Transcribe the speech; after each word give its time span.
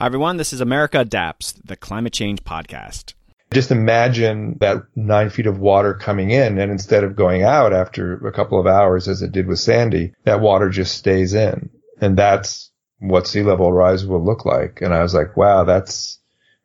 Hi, 0.00 0.06
everyone. 0.06 0.38
This 0.38 0.54
is 0.54 0.62
America 0.62 1.00
Adapts, 1.00 1.52
the 1.62 1.76
climate 1.76 2.14
change 2.14 2.42
podcast. 2.42 3.12
Just 3.52 3.70
imagine 3.70 4.56
that 4.60 4.78
nine 4.96 5.28
feet 5.28 5.46
of 5.46 5.58
water 5.58 5.92
coming 5.92 6.30
in, 6.30 6.56
and 6.56 6.72
instead 6.72 7.04
of 7.04 7.16
going 7.16 7.42
out 7.42 7.74
after 7.74 8.26
a 8.26 8.32
couple 8.32 8.58
of 8.58 8.66
hours, 8.66 9.08
as 9.08 9.20
it 9.20 9.30
did 9.30 9.46
with 9.46 9.58
Sandy, 9.58 10.14
that 10.24 10.40
water 10.40 10.70
just 10.70 10.96
stays 10.96 11.34
in. 11.34 11.68
And 12.00 12.16
that's 12.16 12.70
what 12.98 13.26
sea 13.26 13.42
level 13.42 13.74
rise 13.74 14.06
will 14.06 14.24
look 14.24 14.46
like. 14.46 14.80
And 14.80 14.94
I 14.94 15.02
was 15.02 15.12
like, 15.12 15.36
wow, 15.36 15.64
that's 15.64 16.18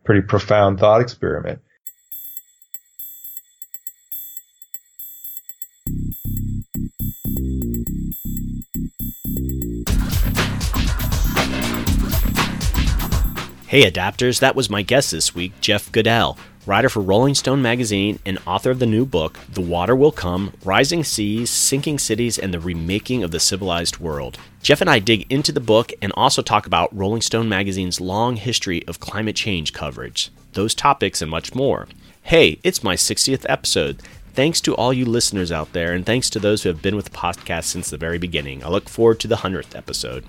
pretty 0.05 0.21
profound 0.21 0.79
thought 0.79 1.01
experiment. 1.01 1.59
Hey 13.75 13.91
adapters, 13.91 14.39
that 14.39 14.55
was 14.55 14.69
my 14.69 14.83
guest 14.83 15.11
this 15.11 15.35
week, 15.35 15.51
Jeff 15.59 15.91
Goodell, 15.91 16.37
writer 16.65 16.87
for 16.87 17.01
Rolling 17.01 17.35
Stone 17.35 17.61
magazine 17.61 18.19
and 18.25 18.39
author 18.47 18.71
of 18.71 18.79
the 18.79 18.85
new 18.85 19.05
book, 19.05 19.37
The 19.51 19.59
Water 19.59 19.93
Will 19.93 20.13
Come 20.13 20.53
Rising 20.63 21.03
Seas, 21.03 21.49
Sinking 21.49 21.99
Cities, 21.99 22.39
and 22.39 22.53
the 22.53 22.59
Remaking 22.61 23.21
of 23.21 23.31
the 23.31 23.39
Civilized 23.41 23.97
World. 23.97 24.37
Jeff 24.61 24.79
and 24.79 24.89
I 24.89 24.99
dig 24.99 25.29
into 25.29 25.51
the 25.51 25.59
book 25.59 25.91
and 26.01 26.13
also 26.15 26.41
talk 26.41 26.65
about 26.65 26.95
Rolling 26.95 27.19
Stone 27.19 27.49
magazine's 27.49 27.99
long 27.99 28.37
history 28.37 28.87
of 28.87 29.01
climate 29.01 29.35
change 29.35 29.73
coverage, 29.73 30.31
those 30.53 30.73
topics, 30.73 31.21
and 31.21 31.29
much 31.29 31.53
more. 31.53 31.89
Hey, 32.21 32.59
it's 32.63 32.81
my 32.81 32.95
60th 32.95 33.45
episode. 33.49 34.01
Thanks 34.33 34.61
to 34.61 34.73
all 34.75 34.93
you 34.93 35.03
listeners 35.03 35.51
out 35.51 35.73
there, 35.73 35.91
and 35.91 36.05
thanks 36.05 36.29
to 36.29 36.39
those 36.39 36.63
who 36.63 36.69
have 36.69 36.81
been 36.81 36.95
with 36.95 37.05
the 37.05 37.17
podcast 37.17 37.65
since 37.65 37.89
the 37.89 37.97
very 37.97 38.19
beginning. 38.19 38.63
I 38.63 38.69
look 38.69 38.87
forward 38.87 39.19
to 39.19 39.27
the 39.27 39.35
100th 39.35 39.75
episode. 39.75 40.23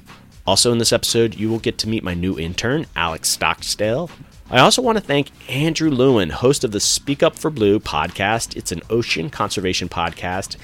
Also, 0.46 0.70
in 0.70 0.78
this 0.78 0.92
episode, 0.92 1.34
you 1.34 1.50
will 1.50 1.58
get 1.58 1.76
to 1.78 1.88
meet 1.88 2.04
my 2.04 2.14
new 2.14 2.38
intern, 2.38 2.86
Alex 2.94 3.28
Stockdale. 3.28 4.08
I 4.48 4.60
also 4.60 4.80
want 4.80 4.96
to 4.96 5.02
thank 5.02 5.30
Andrew 5.50 5.90
Lewin, 5.90 6.30
host 6.30 6.62
of 6.62 6.70
the 6.70 6.78
Speak 6.78 7.20
Up 7.20 7.34
for 7.34 7.50
Blue 7.50 7.80
podcast. 7.80 8.56
It's 8.56 8.70
an 8.70 8.82
ocean 8.88 9.28
conservation 9.28 9.88
podcast. 9.88 10.56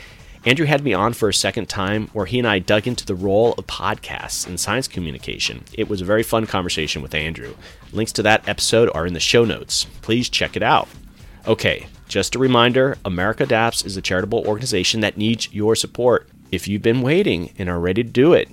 Andrew 0.44 0.66
had 0.66 0.84
me 0.84 0.94
on 0.94 1.14
for 1.14 1.28
a 1.28 1.34
second 1.34 1.68
time 1.68 2.08
where 2.12 2.26
he 2.26 2.38
and 2.38 2.46
I 2.46 2.60
dug 2.60 2.86
into 2.86 3.04
the 3.04 3.16
role 3.16 3.54
of 3.58 3.66
podcasts 3.66 4.46
in 4.46 4.56
science 4.56 4.86
communication. 4.86 5.64
It 5.72 5.88
was 5.88 6.00
a 6.00 6.04
very 6.04 6.22
fun 6.22 6.46
conversation 6.46 7.02
with 7.02 7.14
Andrew. 7.14 7.56
Links 7.92 8.12
to 8.12 8.22
that 8.22 8.48
episode 8.48 8.88
are 8.94 9.06
in 9.06 9.14
the 9.14 9.20
show 9.20 9.44
notes. 9.44 9.86
Please 10.00 10.28
check 10.28 10.56
it 10.56 10.62
out. 10.62 10.88
Okay, 11.48 11.88
just 12.06 12.36
a 12.36 12.40
reminder 12.40 12.98
America 13.04 13.42
Adapts 13.42 13.84
is 13.84 13.96
a 13.96 14.02
charitable 14.02 14.46
organization 14.46 15.00
that 15.00 15.16
needs 15.16 15.52
your 15.52 15.74
support. 15.74 16.28
If 16.52 16.68
you've 16.68 16.82
been 16.82 17.02
waiting 17.02 17.52
and 17.58 17.68
are 17.68 17.80
ready 17.80 18.04
to 18.04 18.08
do 18.08 18.32
it, 18.32 18.48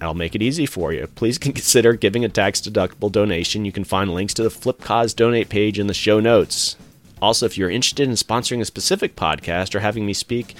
I'll 0.00 0.14
make 0.14 0.34
it 0.34 0.42
easy 0.42 0.66
for 0.66 0.92
you. 0.92 1.06
Please 1.14 1.38
consider 1.38 1.94
giving 1.94 2.24
a 2.24 2.28
tax 2.28 2.60
deductible 2.60 3.12
donation. 3.12 3.64
You 3.64 3.72
can 3.72 3.84
find 3.84 4.12
links 4.12 4.34
to 4.34 4.42
the 4.42 4.48
FlipCause 4.48 5.14
donate 5.14 5.48
page 5.48 5.78
in 5.78 5.86
the 5.86 5.94
show 5.94 6.20
notes. 6.20 6.76
Also, 7.20 7.46
if 7.46 7.58
you're 7.58 7.70
interested 7.70 8.08
in 8.08 8.14
sponsoring 8.14 8.60
a 8.60 8.64
specific 8.64 9.14
podcast 9.14 9.74
or 9.74 9.80
having 9.80 10.06
me 10.06 10.14
speak 10.14 10.54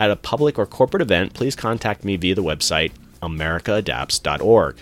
at 0.00 0.10
a 0.10 0.16
public 0.16 0.58
or 0.58 0.66
corporate 0.66 1.02
event, 1.02 1.34
please 1.34 1.54
contact 1.54 2.04
me 2.04 2.16
via 2.16 2.34
the 2.34 2.42
website 2.42 2.92
americaadapts.org. 3.22 4.76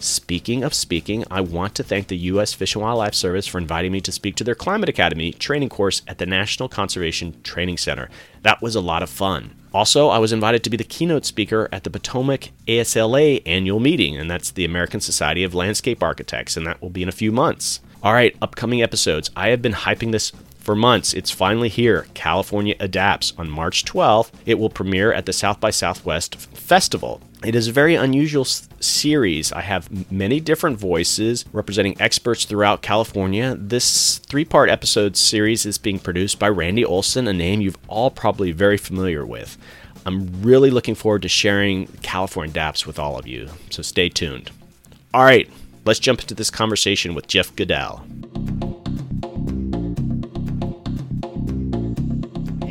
Speaking 0.00 0.64
of 0.64 0.74
speaking, 0.74 1.24
I 1.30 1.40
want 1.40 1.74
to 1.76 1.82
thank 1.82 2.08
the 2.08 2.16
U.S. 2.16 2.52
Fish 2.52 2.74
and 2.74 2.82
Wildlife 2.82 3.14
Service 3.14 3.46
for 3.46 3.58
inviting 3.58 3.92
me 3.92 4.00
to 4.02 4.12
speak 4.12 4.36
to 4.36 4.44
their 4.44 4.54
Climate 4.54 4.88
Academy 4.88 5.32
training 5.32 5.68
course 5.68 6.02
at 6.06 6.18
the 6.18 6.26
National 6.26 6.68
Conservation 6.68 7.40
Training 7.42 7.78
Center. 7.78 8.10
That 8.42 8.60
was 8.60 8.74
a 8.74 8.80
lot 8.80 9.02
of 9.02 9.08
fun. 9.08 9.54
Also, 9.72 10.08
I 10.08 10.18
was 10.18 10.32
invited 10.32 10.62
to 10.64 10.70
be 10.70 10.76
the 10.76 10.84
keynote 10.84 11.24
speaker 11.24 11.68
at 11.72 11.84
the 11.84 11.90
Potomac 11.90 12.50
ASLA 12.68 13.42
annual 13.46 13.80
meeting, 13.80 14.16
and 14.16 14.30
that's 14.30 14.50
the 14.50 14.64
American 14.64 15.00
Society 15.00 15.42
of 15.42 15.54
Landscape 15.54 16.02
Architects, 16.02 16.56
and 16.56 16.66
that 16.66 16.80
will 16.80 16.90
be 16.90 17.02
in 17.02 17.08
a 17.08 17.12
few 17.12 17.32
months. 17.32 17.80
All 18.02 18.12
right, 18.12 18.36
upcoming 18.42 18.82
episodes. 18.82 19.30
I 19.34 19.48
have 19.48 19.62
been 19.62 19.72
hyping 19.72 20.12
this 20.12 20.30
for 20.64 20.74
months. 20.74 21.12
It's 21.14 21.30
finally 21.30 21.68
here. 21.68 22.06
California 22.14 22.74
Adapts 22.80 23.32
on 23.38 23.50
March 23.50 23.84
12th. 23.84 24.30
It 24.46 24.58
will 24.58 24.70
premiere 24.70 25.12
at 25.12 25.26
the 25.26 25.32
South 25.32 25.60
by 25.60 25.70
Southwest 25.70 26.36
Festival. 26.36 27.20
It 27.44 27.54
is 27.54 27.68
a 27.68 27.72
very 27.72 27.94
unusual 27.94 28.42
s- 28.42 28.66
series. 28.80 29.52
I 29.52 29.60
have 29.60 30.10
many 30.10 30.40
different 30.40 30.78
voices 30.78 31.44
representing 31.52 32.00
experts 32.00 32.46
throughout 32.46 32.80
California. 32.80 33.54
This 33.58 34.18
three 34.18 34.46
part 34.46 34.70
episode 34.70 35.16
series 35.16 35.66
is 35.66 35.76
being 35.76 35.98
produced 35.98 36.38
by 36.38 36.48
Randy 36.48 36.84
Olson, 36.84 37.28
a 37.28 37.34
name 37.34 37.60
you've 37.60 37.76
all 37.86 38.10
probably 38.10 38.50
very 38.52 38.78
familiar 38.78 39.26
with. 39.26 39.58
I'm 40.06 40.42
really 40.42 40.70
looking 40.70 40.94
forward 40.94 41.22
to 41.22 41.28
sharing 41.28 41.86
California 42.02 42.50
Adapts 42.50 42.86
with 42.86 42.98
all 42.98 43.18
of 43.18 43.26
you, 43.26 43.48
so 43.70 43.82
stay 43.82 44.08
tuned. 44.08 44.50
All 45.12 45.24
right, 45.24 45.48
let's 45.84 46.00
jump 46.00 46.20
into 46.20 46.34
this 46.34 46.50
conversation 46.50 47.14
with 47.14 47.26
Jeff 47.26 47.54
Goodell. 47.54 48.04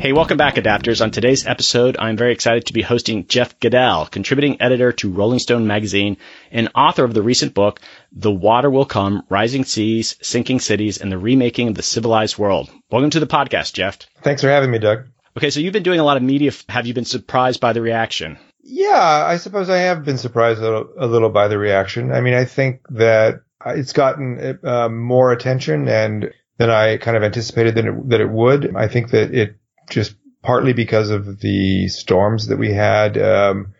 Hey, 0.04 0.12
welcome 0.12 0.36
back, 0.36 0.56
adapters. 0.56 1.00
On 1.00 1.10
today's 1.10 1.46
episode, 1.46 1.96
I'm 1.98 2.18
very 2.18 2.34
excited 2.34 2.66
to 2.66 2.74
be 2.74 2.82
hosting 2.82 3.26
Jeff 3.26 3.58
Goodell, 3.58 4.04
contributing 4.04 4.60
editor 4.60 4.92
to 4.92 5.10
Rolling 5.10 5.38
Stone 5.38 5.66
magazine 5.66 6.18
and 6.50 6.68
author 6.74 7.04
of 7.04 7.14
the 7.14 7.22
recent 7.22 7.54
book, 7.54 7.80
The 8.12 8.30
Water 8.30 8.68
Will 8.68 8.84
Come 8.84 9.22
Rising 9.30 9.64
Seas, 9.64 10.16
Sinking 10.20 10.60
Cities, 10.60 10.98
and 10.98 11.10
the 11.10 11.16
Remaking 11.16 11.68
of 11.68 11.74
the 11.74 11.82
Civilized 11.82 12.36
World. 12.36 12.68
Welcome 12.90 13.08
to 13.12 13.20
the 13.20 13.26
podcast, 13.26 13.72
Jeff. 13.72 13.96
Thanks 14.20 14.42
for 14.42 14.50
having 14.50 14.70
me, 14.70 14.78
Doug. 14.78 15.06
Okay, 15.38 15.48
so 15.48 15.60
you've 15.60 15.72
been 15.72 15.82
doing 15.82 16.00
a 16.00 16.04
lot 16.04 16.18
of 16.18 16.22
media. 16.22 16.52
Have 16.68 16.86
you 16.86 16.92
been 16.92 17.06
surprised 17.06 17.62
by 17.62 17.72
the 17.72 17.80
reaction? 17.80 18.36
Yeah, 18.62 19.24
I 19.26 19.38
suppose 19.38 19.70
I 19.70 19.78
have 19.78 20.04
been 20.04 20.18
surprised 20.18 20.60
a 20.60 20.64
little, 20.64 20.88
a 20.98 21.06
little 21.06 21.30
by 21.30 21.48
the 21.48 21.56
reaction. 21.56 22.12
I 22.12 22.20
mean, 22.20 22.34
I 22.34 22.44
think 22.44 22.82
that 22.90 23.40
it's 23.64 23.94
gotten 23.94 24.58
uh, 24.64 24.90
more 24.90 25.32
attention 25.32 25.88
and 25.88 26.30
than 26.58 26.68
I 26.68 26.98
kind 26.98 27.16
of 27.16 27.22
anticipated 27.22 27.76
that 27.76 27.86
it, 27.86 28.08
that 28.10 28.20
it 28.20 28.28
would. 28.28 28.76
I 28.76 28.86
think 28.86 29.10
that 29.10 29.34
it 29.34 29.56
just 29.88 30.14
partly 30.42 30.72
because 30.72 31.10
of 31.10 31.40
the 31.40 31.88
storms 31.88 32.48
that 32.48 32.58
we 32.58 32.72
had 32.72 33.16
um, 33.16 33.74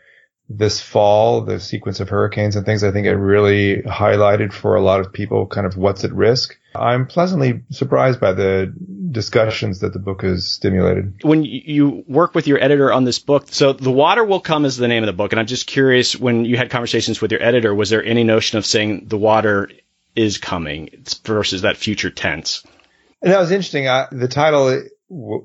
this 0.49 0.81
fall, 0.81 1.43
the 1.43 1.61
sequence 1.61 2.01
of 2.01 2.09
hurricanes 2.09 2.57
and 2.57 2.67
things. 2.67 2.85
I 2.85 2.91
think 2.91 3.07
it 3.07 3.17
really 3.17 3.83
highlighted 3.83 4.53
for 4.53 4.75
a 4.75 4.83
lot 4.83 5.01
of 5.01 5.13
people 5.13 5.47
kind 5.47 5.67
of 5.67 5.77
what's 5.77 6.05
at 6.05 6.13
risk. 6.13 6.57
I'm 6.75 7.07
pleasantly 7.07 7.63
surprised 7.71 8.21
by 8.21 8.33
the 8.33 8.75
discussions 9.11 9.81
that 9.81 9.93
the 9.93 9.99
book 9.99 10.23
has 10.23 10.51
stimulated. 10.51 11.21
When 11.23 11.45
you 11.45 12.05
work 12.09 12.35
with 12.35 12.47
your 12.47 12.63
editor 12.63 12.93
on 12.93 13.05
this 13.05 13.19
book, 13.19 13.47
so 13.51 13.73
The 13.73 13.93
Water 13.93 14.25
Will 14.25 14.41
Come 14.41 14.65
is 14.65 14.77
the 14.77 14.89
name 14.89 15.03
of 15.03 15.07
the 15.07 15.13
book. 15.13 15.33
And 15.33 15.41
I'm 15.41 15.47
just 15.47 15.67
curious, 15.67 16.17
when 16.17 16.45
you 16.45 16.57
had 16.57 16.71
conversations 16.71 17.21
with 17.21 17.31
your 17.31 17.43
editor, 17.43 17.75
was 17.75 17.91
there 17.91 18.05
any 18.05 18.25
notion 18.25 18.59
of 18.59 18.67
saying 18.67 19.07
the 19.07 19.19
water 19.19 19.71
is 20.17 20.39
coming 20.39 21.05
versus 21.25 21.63
that 21.63 21.77
future 21.77 22.11
tense? 22.11 22.65
And 23.23 23.33
that 23.33 23.41
was 23.41 23.51
interesting. 23.51 23.89
I, 23.89 24.09
the 24.11 24.29
title 24.29 24.83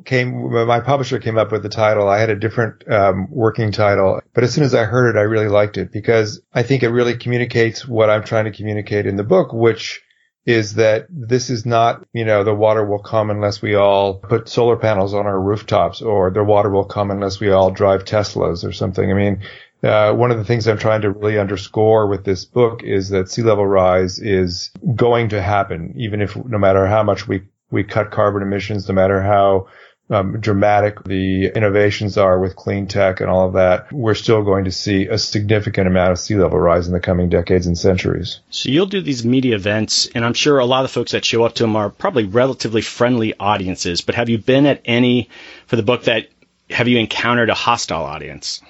came, 0.05 0.51
my 0.67 0.79
publisher 0.79 1.19
came 1.19 1.37
up 1.37 1.51
with 1.51 1.63
the 1.63 1.69
title. 1.69 2.07
I 2.07 2.19
had 2.19 2.29
a 2.29 2.35
different 2.35 2.89
um, 2.91 3.27
working 3.29 3.71
title, 3.71 4.21
but 4.33 4.43
as 4.43 4.53
soon 4.53 4.63
as 4.63 4.73
I 4.73 4.85
heard 4.85 5.15
it, 5.15 5.19
I 5.19 5.23
really 5.23 5.47
liked 5.47 5.77
it 5.77 5.91
because 5.91 6.41
I 6.53 6.63
think 6.63 6.83
it 6.83 6.89
really 6.89 7.17
communicates 7.17 7.87
what 7.87 8.09
I'm 8.09 8.23
trying 8.23 8.45
to 8.45 8.51
communicate 8.51 9.05
in 9.05 9.15
the 9.15 9.23
book, 9.23 9.51
which 9.53 10.01
is 10.45 10.75
that 10.75 11.05
this 11.09 11.49
is 11.49 11.65
not, 11.65 12.05
you 12.13 12.25
know, 12.25 12.43
the 12.43 12.55
water 12.55 12.85
will 12.85 13.03
come 13.03 13.29
unless 13.29 13.61
we 13.61 13.75
all 13.75 14.15
put 14.15 14.49
solar 14.49 14.77
panels 14.77 15.13
on 15.13 15.27
our 15.27 15.39
rooftops 15.39 16.01
or 16.01 16.31
the 16.31 16.43
water 16.43 16.69
will 16.69 16.85
come 16.85 17.11
unless 17.11 17.39
we 17.39 17.51
all 17.51 17.69
drive 17.69 18.05
Teslas 18.05 18.63
or 18.63 18.71
something. 18.71 19.11
I 19.11 19.13
mean, 19.13 19.43
uh, 19.83 20.13
one 20.13 20.31
of 20.31 20.37
the 20.37 20.45
things 20.45 20.67
I'm 20.67 20.77
trying 20.77 21.01
to 21.01 21.11
really 21.11 21.37
underscore 21.37 22.07
with 22.07 22.25
this 22.25 22.45
book 22.45 22.83
is 22.83 23.09
that 23.09 23.29
sea 23.29 23.43
level 23.43 23.65
rise 23.65 24.19
is 24.19 24.71
going 24.95 25.29
to 25.29 25.41
happen, 25.41 25.93
even 25.97 26.21
if 26.21 26.35
no 26.35 26.57
matter 26.57 26.87
how 26.87 27.03
much 27.03 27.27
we 27.27 27.43
we 27.71 27.83
cut 27.83 28.11
carbon 28.11 28.41
emissions, 28.41 28.87
no 28.87 28.95
matter 28.95 29.21
how 29.21 29.67
um, 30.09 30.39
dramatic 30.39 31.03
the 31.03 31.51
innovations 31.55 32.17
are 32.17 32.39
with 32.39 32.55
clean 32.55 32.87
tech 32.87 33.21
and 33.21 33.29
all 33.29 33.47
of 33.47 33.53
that, 33.53 33.91
we're 33.91 34.15
still 34.15 34.43
going 34.43 34.65
to 34.65 34.71
see 34.71 35.05
a 35.05 35.17
significant 35.17 35.87
amount 35.87 36.11
of 36.11 36.19
sea 36.19 36.35
level 36.35 36.57
rise 36.57 36.87
in 36.87 36.93
the 36.93 36.99
coming 36.99 37.29
decades 37.29 37.67
and 37.67 37.77
centuries. 37.77 38.39
So 38.49 38.69
you'll 38.69 38.87
do 38.87 39.01
these 39.01 39.23
media 39.23 39.55
events, 39.55 40.07
and 40.15 40.25
I'm 40.25 40.33
sure 40.33 40.57
a 40.57 40.65
lot 40.65 40.83
of 40.83 40.89
the 40.89 40.93
folks 40.93 41.11
that 41.11 41.25
show 41.25 41.43
up 41.43 41.55
to 41.55 41.63
them 41.63 41.75
are 41.75 41.89
probably 41.89 42.25
relatively 42.25 42.81
friendly 42.81 43.35
audiences. 43.39 44.01
But 44.01 44.15
have 44.15 44.29
you 44.29 44.39
been 44.39 44.65
at 44.65 44.81
any 44.85 45.29
for 45.67 45.75
the 45.75 45.83
book 45.83 46.03
that 46.05 46.29
have 46.71 46.87
you 46.87 46.97
encountered 46.97 47.49
a 47.49 47.55
hostile 47.55 48.03
audience? 48.03 48.61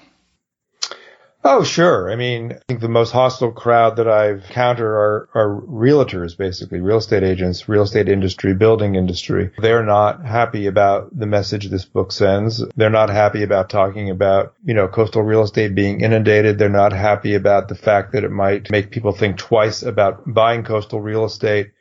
Oh, 1.42 1.64
sure. 1.64 2.12
I 2.12 2.18
mean, 2.18 2.52
I 2.52 2.60
think 2.68 2.82
the 2.82 2.90
most 2.90 3.12
hostile 3.12 3.52
crowd 3.52 3.96
that 3.96 4.10
I've 4.10 4.44
encountered 4.44 4.94
are, 4.94 5.30
are 5.34 5.62
realtors, 5.62 6.38
basically, 6.38 6.82
real 6.82 6.98
estate 6.98 7.24
agents, 7.24 7.70
real 7.70 7.84
estate 7.84 8.10
industry, 8.10 8.54
building 8.54 8.96
industry. 8.96 9.52
They're 9.58 9.86
not 9.86 10.26
happy 10.26 10.68
about 10.68 11.18
the 11.18 11.26
message 11.26 11.70
this 11.70 11.86
book 11.86 12.12
sends. 12.12 12.62
They're 12.76 12.90
not 12.90 13.10
happy 13.10 13.44
about 13.44 13.70
talking 13.70 14.10
about, 14.10 14.54
you 14.66 14.74
know, 14.74 14.90
coastal 14.90 15.22
real 15.22 15.44
estate 15.44 15.76
being 15.76 16.02
inundated. 16.02 16.58
They're 16.58 16.68
not 16.68 16.92
happy 16.92 17.36
about 17.36 17.70
the 17.70 17.76
fact 17.76 18.12
that 18.12 18.26
it 18.26 18.32
might 18.32 18.70
make 18.70 18.92
people 18.92 19.14
think 19.14 19.38
twice 19.38 19.82
about 19.82 20.22
buying 20.26 20.64
coastal 20.66 21.00
real 21.00 21.24
estate. 21.24 21.72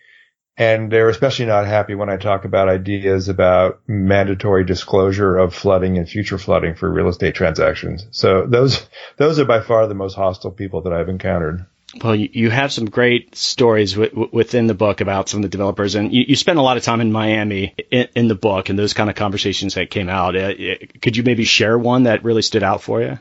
And 0.59 0.91
they're 0.91 1.09
especially 1.09 1.47
not 1.47 1.67
happy 1.67 1.95
when 1.95 2.11
I 2.11 2.17
talk 2.17 2.45
about 2.45 2.69
ideas 2.69 3.29
about 3.29 3.81
mandatory 3.87 4.65
disclosure 4.65 5.37
of 5.37 5.55
flooding 5.55 5.97
and 5.97 6.09
future 6.09 6.37
flooding 6.37 6.75
for 6.75 6.93
real 6.93 7.09
estate 7.09 7.37
transactions. 7.37 8.07
So 8.11 8.45
those, 8.45 8.85
those 9.17 9.39
are 9.39 9.45
by 9.45 9.61
far 9.61 9.87
the 9.87 9.95
most 9.95 10.15
hostile 10.15 10.51
people 10.51 10.83
that 10.83 10.93
I've 10.93 11.09
encountered. 11.09 11.65
Well, 12.03 12.15
you, 12.15 12.29
you 12.33 12.51
have 12.51 12.73
some 12.73 12.91
great 12.91 13.35
stories 13.35 13.97
within 13.97 14.67
the 14.67 14.75
book 14.75 15.01
about 15.01 15.29
some 15.29 15.39
of 15.39 15.43
the 15.43 15.49
developers, 15.49 15.95
and 15.95 16.13
you, 16.13 16.25
you 16.29 16.37
spend 16.37 16.59
a 16.59 16.63
lot 16.63 16.77
of 16.77 16.83
time 16.83 17.01
in 17.01 17.13
Miami 17.13 17.75
in, 17.91 18.29
the 18.29 18.35
book, 18.35 18.69
and 18.69 18.79
those 18.79 18.93
kind 18.93 19.09
of 19.09 19.17
conversations 19.17 19.75
that 19.75 19.91
came 19.91 20.11
out. 20.11 20.37
Uh, 20.37 20.53
could 21.01 21.17
you 21.17 21.23
maybe 21.23 21.45
share 21.45 21.79
one 21.79 22.03
that 22.03 22.25
really 22.25 22.43
stood 22.43 22.63
out 22.63 22.83
for 22.83 23.01
you? 23.01 23.19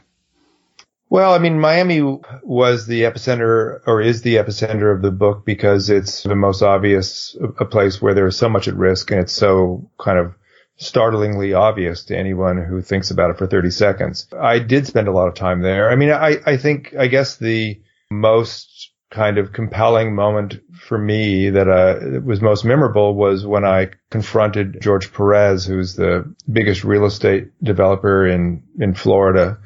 Well, 1.09 1.33
I 1.33 1.37
mean, 1.37 1.59
Miami 1.59 2.01
was 2.43 2.85
the 2.85 3.03
epicenter 3.03 3.79
or 3.85 4.01
is 4.01 4.21
the 4.23 4.35
epicenter 4.35 4.93
of 4.93 5.01
the 5.01 5.11
book 5.11 5.45
because 5.45 5.89
it's 5.89 6.23
the 6.23 6.35
most 6.35 6.61
obvious 6.61 7.35
a 7.59 7.65
place 7.65 8.01
where 8.01 8.13
there 8.13 8.27
is 8.27 8.35
so 8.35 8.49
much 8.49 8.67
at 8.67 8.75
risk 8.75 9.11
and 9.11 9.21
it's 9.21 9.31
so 9.31 9.89
kind 9.97 10.19
of 10.19 10.33
startlingly 10.75 11.53
obvious 11.53 12.03
to 12.05 12.17
anyone 12.17 12.57
who 12.63 12.81
thinks 12.81 13.09
about 13.09 13.31
it 13.31 13.37
for 13.37 13.47
30 13.47 13.71
seconds. 13.71 14.27
I 14.37 14.59
did 14.59 14.85
spend 14.85 15.07
a 15.07 15.11
lot 15.13 15.27
of 15.27 15.33
time 15.33 15.61
there. 15.61 15.89
I 15.89 15.95
mean, 15.95 16.11
I, 16.11 16.37
I 16.45 16.57
think, 16.57 16.93
I 16.97 17.07
guess 17.07 17.37
the 17.37 17.81
most 18.11 18.91
kind 19.09 19.37
of 19.37 19.53
compelling 19.53 20.13
moment 20.13 20.57
for 20.73 20.97
me 20.97 21.49
that 21.51 21.69
uh, 21.69 22.19
was 22.19 22.41
most 22.41 22.65
memorable 22.65 23.15
was 23.15 23.45
when 23.45 23.63
I 23.63 23.91
confronted 24.09 24.81
George 24.81 25.13
Perez, 25.13 25.65
who's 25.65 25.95
the 25.95 26.31
biggest 26.51 26.83
real 26.83 27.05
estate 27.05 27.47
developer 27.63 28.27
in, 28.27 28.63
in 28.77 28.93
Florida 28.93 29.57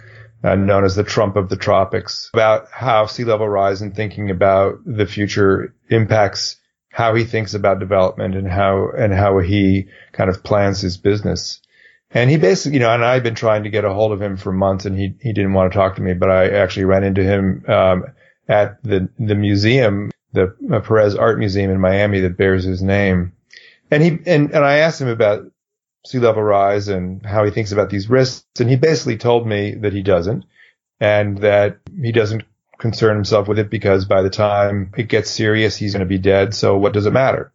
uh, 0.44 0.56
known 0.56 0.84
as 0.84 0.96
the 0.96 1.04
Trump 1.04 1.36
of 1.36 1.50
the 1.50 1.56
tropics, 1.56 2.30
about 2.34 2.68
how 2.72 3.06
sea 3.06 3.24
level 3.24 3.48
rise 3.48 3.82
and 3.82 3.96
thinking 3.96 4.30
about 4.30 4.80
the 4.86 5.06
future 5.06 5.74
impacts 5.90 6.58
how 6.92 7.16
he 7.16 7.24
thinks 7.24 7.54
about 7.54 7.80
development 7.80 8.36
and 8.36 8.48
how 8.48 8.90
and 8.98 9.14
how 9.14 9.40
he 9.40 9.88
kind 10.12 10.30
of 10.30 10.44
plans 10.44 10.82
his 10.82 10.98
business. 10.98 11.62
And 12.14 12.30
he 12.30 12.38
basically, 12.38 12.74
you 12.74 12.80
know, 12.82 12.94
and 12.94 13.06
I've 13.06 13.24
been 13.24 13.36
trying 13.36 13.64
to 13.64 13.70
get 13.70 13.86
a 13.86 13.94
hold 13.94 14.12
of 14.12 14.22
him 14.22 14.36
for 14.36 14.52
months, 14.52 14.86
and 14.86 14.98
he 14.98 15.14
he 15.22 15.32
didn't 15.32 15.54
want 15.54 15.72
to 15.72 15.78
talk 15.78 15.96
to 15.96 16.02
me, 16.02 16.14
but 16.14 16.30
I 16.30 16.50
actually 16.50 16.86
ran 16.86 17.04
into 17.04 17.24
him 17.24 17.64
um, 17.68 18.06
at 18.50 18.84
the 18.84 19.10
the 19.18 19.36
museum, 19.36 20.12
the 20.34 20.54
uh, 20.72 20.82
Perez 20.82 21.16
Art 21.16 21.40
Museum 21.40 21.72
in 21.72 21.80
Miami 21.80 22.20
that 22.22 22.38
bears 22.38 22.66
his 22.66 22.82
name. 22.82 23.32
And 23.90 24.04
he 24.04 24.20
and 24.26 24.52
and 24.52 24.66
I 24.66 24.78
asked 24.78 25.00
him 25.00 25.08
about 25.08 25.46
sea 26.06 26.20
level 26.20 26.44
rise 26.44 26.88
and 26.88 27.26
how 27.26 27.44
he 27.46 27.52
thinks 27.52 27.72
about 27.72 27.90
these 27.90 28.10
risks. 28.10 28.46
And 28.60 28.70
he 28.70 28.76
basically 28.76 29.18
told 29.18 29.48
me 29.48 29.76
that 29.76 29.94
he 29.94 30.02
doesn't 30.02 30.46
and 31.00 31.38
that 31.40 31.80
he 32.02 32.12
doesn't 32.12 32.44
concern 32.78 33.16
himself 33.16 33.48
with 33.48 33.60
it 33.60 33.70
because 33.70 34.06
by 34.06 34.22
the 34.22 34.30
time 34.30 34.92
it 34.98 35.08
gets 35.08 35.30
serious, 35.30 35.78
he's 35.78 35.94
going 35.94 36.02
to 36.02 36.06
be 36.06 36.18
dead. 36.18 36.54
So 36.54 36.78
what 36.78 36.94
does 36.94 37.06
it 37.06 37.14
matter? 37.14 37.54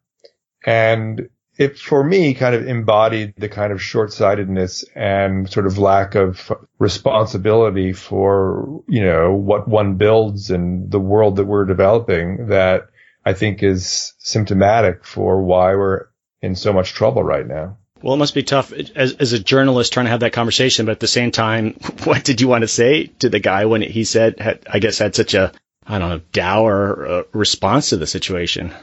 And 0.64 1.28
it, 1.58 1.78
for 1.78 2.04
me, 2.04 2.34
kind 2.34 2.54
of 2.54 2.68
embodied 2.68 3.34
the 3.36 3.48
kind 3.48 3.72
of 3.72 3.82
short-sightedness 3.82 4.84
and 4.94 5.50
sort 5.50 5.66
of 5.66 5.78
lack 5.78 6.14
of 6.14 6.52
responsibility 6.78 7.92
for, 7.92 8.82
you 8.88 9.02
know, 9.02 9.32
what 9.32 9.66
one 9.66 9.94
builds 9.94 10.50
and 10.50 10.90
the 10.90 11.00
world 11.00 11.36
that 11.36 11.46
we're 11.46 11.64
developing 11.64 12.48
that 12.48 12.88
I 13.24 13.32
think 13.32 13.62
is 13.62 14.12
symptomatic 14.18 15.04
for 15.04 15.42
why 15.42 15.74
we're 15.74 16.06
in 16.42 16.54
so 16.54 16.72
much 16.72 16.92
trouble 16.92 17.24
right 17.24 17.46
now. 17.46 17.78
Well, 18.02 18.14
it 18.14 18.18
must 18.18 18.34
be 18.34 18.42
tough 18.42 18.72
as, 18.72 19.14
as 19.14 19.32
a 19.32 19.38
journalist 19.38 19.92
trying 19.92 20.06
to 20.06 20.10
have 20.10 20.20
that 20.20 20.32
conversation, 20.32 20.86
but 20.86 20.92
at 20.92 21.00
the 21.00 21.08
same 21.08 21.30
time, 21.30 21.72
what 22.04 22.24
did 22.24 22.40
you 22.40 22.48
want 22.48 22.62
to 22.62 22.68
say 22.68 23.06
to 23.20 23.28
the 23.28 23.40
guy 23.40 23.64
when 23.64 23.82
he 23.82 24.04
said, 24.04 24.38
had, 24.38 24.60
I 24.70 24.78
guess, 24.78 24.98
had 24.98 25.14
such 25.14 25.34
a, 25.34 25.52
I 25.86 25.98
don't 25.98 26.10
know, 26.10 26.20
dour 26.32 27.06
uh, 27.06 27.22
response 27.32 27.90
to 27.90 27.96
the 27.96 28.06
situation? 28.06 28.74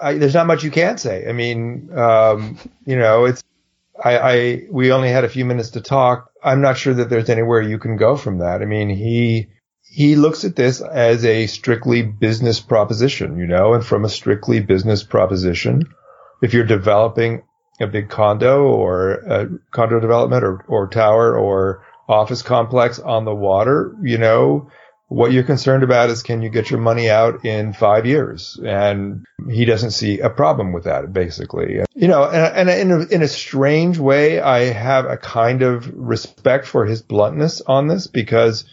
I, 0.00 0.14
there's 0.14 0.34
not 0.34 0.46
much 0.46 0.64
you 0.64 0.70
can 0.70 0.98
say. 0.98 1.28
I 1.28 1.32
mean, 1.32 1.96
um, 1.96 2.58
you 2.86 2.96
know, 2.96 3.26
it's, 3.26 3.44
I, 4.02 4.18
I, 4.18 4.62
we 4.70 4.90
only 4.90 5.10
had 5.10 5.24
a 5.24 5.28
few 5.28 5.44
minutes 5.44 5.70
to 5.70 5.80
talk. 5.80 6.30
I'm 6.42 6.60
not 6.60 6.78
sure 6.78 6.94
that 6.94 7.08
there's 7.08 7.30
anywhere 7.30 7.60
you 7.60 7.78
can 7.78 7.96
go 7.96 8.16
from 8.16 8.38
that. 8.38 8.62
I 8.62 8.64
mean, 8.64 8.88
he, 8.88 9.48
he 9.84 10.16
looks 10.16 10.44
at 10.44 10.56
this 10.56 10.80
as 10.80 11.24
a 11.24 11.46
strictly 11.46 12.02
business 12.02 12.58
proposition, 12.58 13.36
you 13.36 13.46
know, 13.46 13.74
and 13.74 13.84
from 13.84 14.04
a 14.04 14.08
strictly 14.08 14.60
business 14.60 15.02
proposition, 15.04 15.84
if 16.40 16.54
you're 16.54 16.64
developing 16.64 17.42
a 17.80 17.86
big 17.86 18.08
condo 18.08 18.64
or 18.64 19.10
a 19.10 19.48
condo 19.70 20.00
development 20.00 20.44
or, 20.44 20.64
or 20.68 20.88
tower 20.88 21.36
or 21.36 21.84
office 22.08 22.42
complex 22.42 22.98
on 22.98 23.24
the 23.24 23.34
water, 23.34 23.94
you 24.02 24.18
know, 24.18 24.70
what 25.08 25.30
you're 25.32 25.42
concerned 25.42 25.82
about 25.82 26.08
is 26.08 26.22
can 26.22 26.40
you 26.40 26.48
get 26.48 26.70
your 26.70 26.80
money 26.80 27.10
out 27.10 27.44
in 27.44 27.74
five 27.74 28.06
years? 28.06 28.58
And 28.64 29.26
he 29.50 29.66
doesn't 29.66 29.90
see 29.90 30.20
a 30.20 30.30
problem 30.30 30.72
with 30.72 30.84
that, 30.84 31.12
basically. 31.12 31.80
You 31.94 32.08
know, 32.08 32.24
and, 32.24 32.70
and 32.70 32.92
in, 32.92 32.92
a, 32.92 33.04
in 33.06 33.22
a 33.22 33.28
strange 33.28 33.98
way, 33.98 34.40
I 34.40 34.72
have 34.72 35.04
a 35.04 35.18
kind 35.18 35.62
of 35.62 35.92
respect 35.94 36.66
for 36.66 36.86
his 36.86 37.02
bluntness 37.02 37.60
on 37.60 37.88
this 37.88 38.06
because 38.06 38.64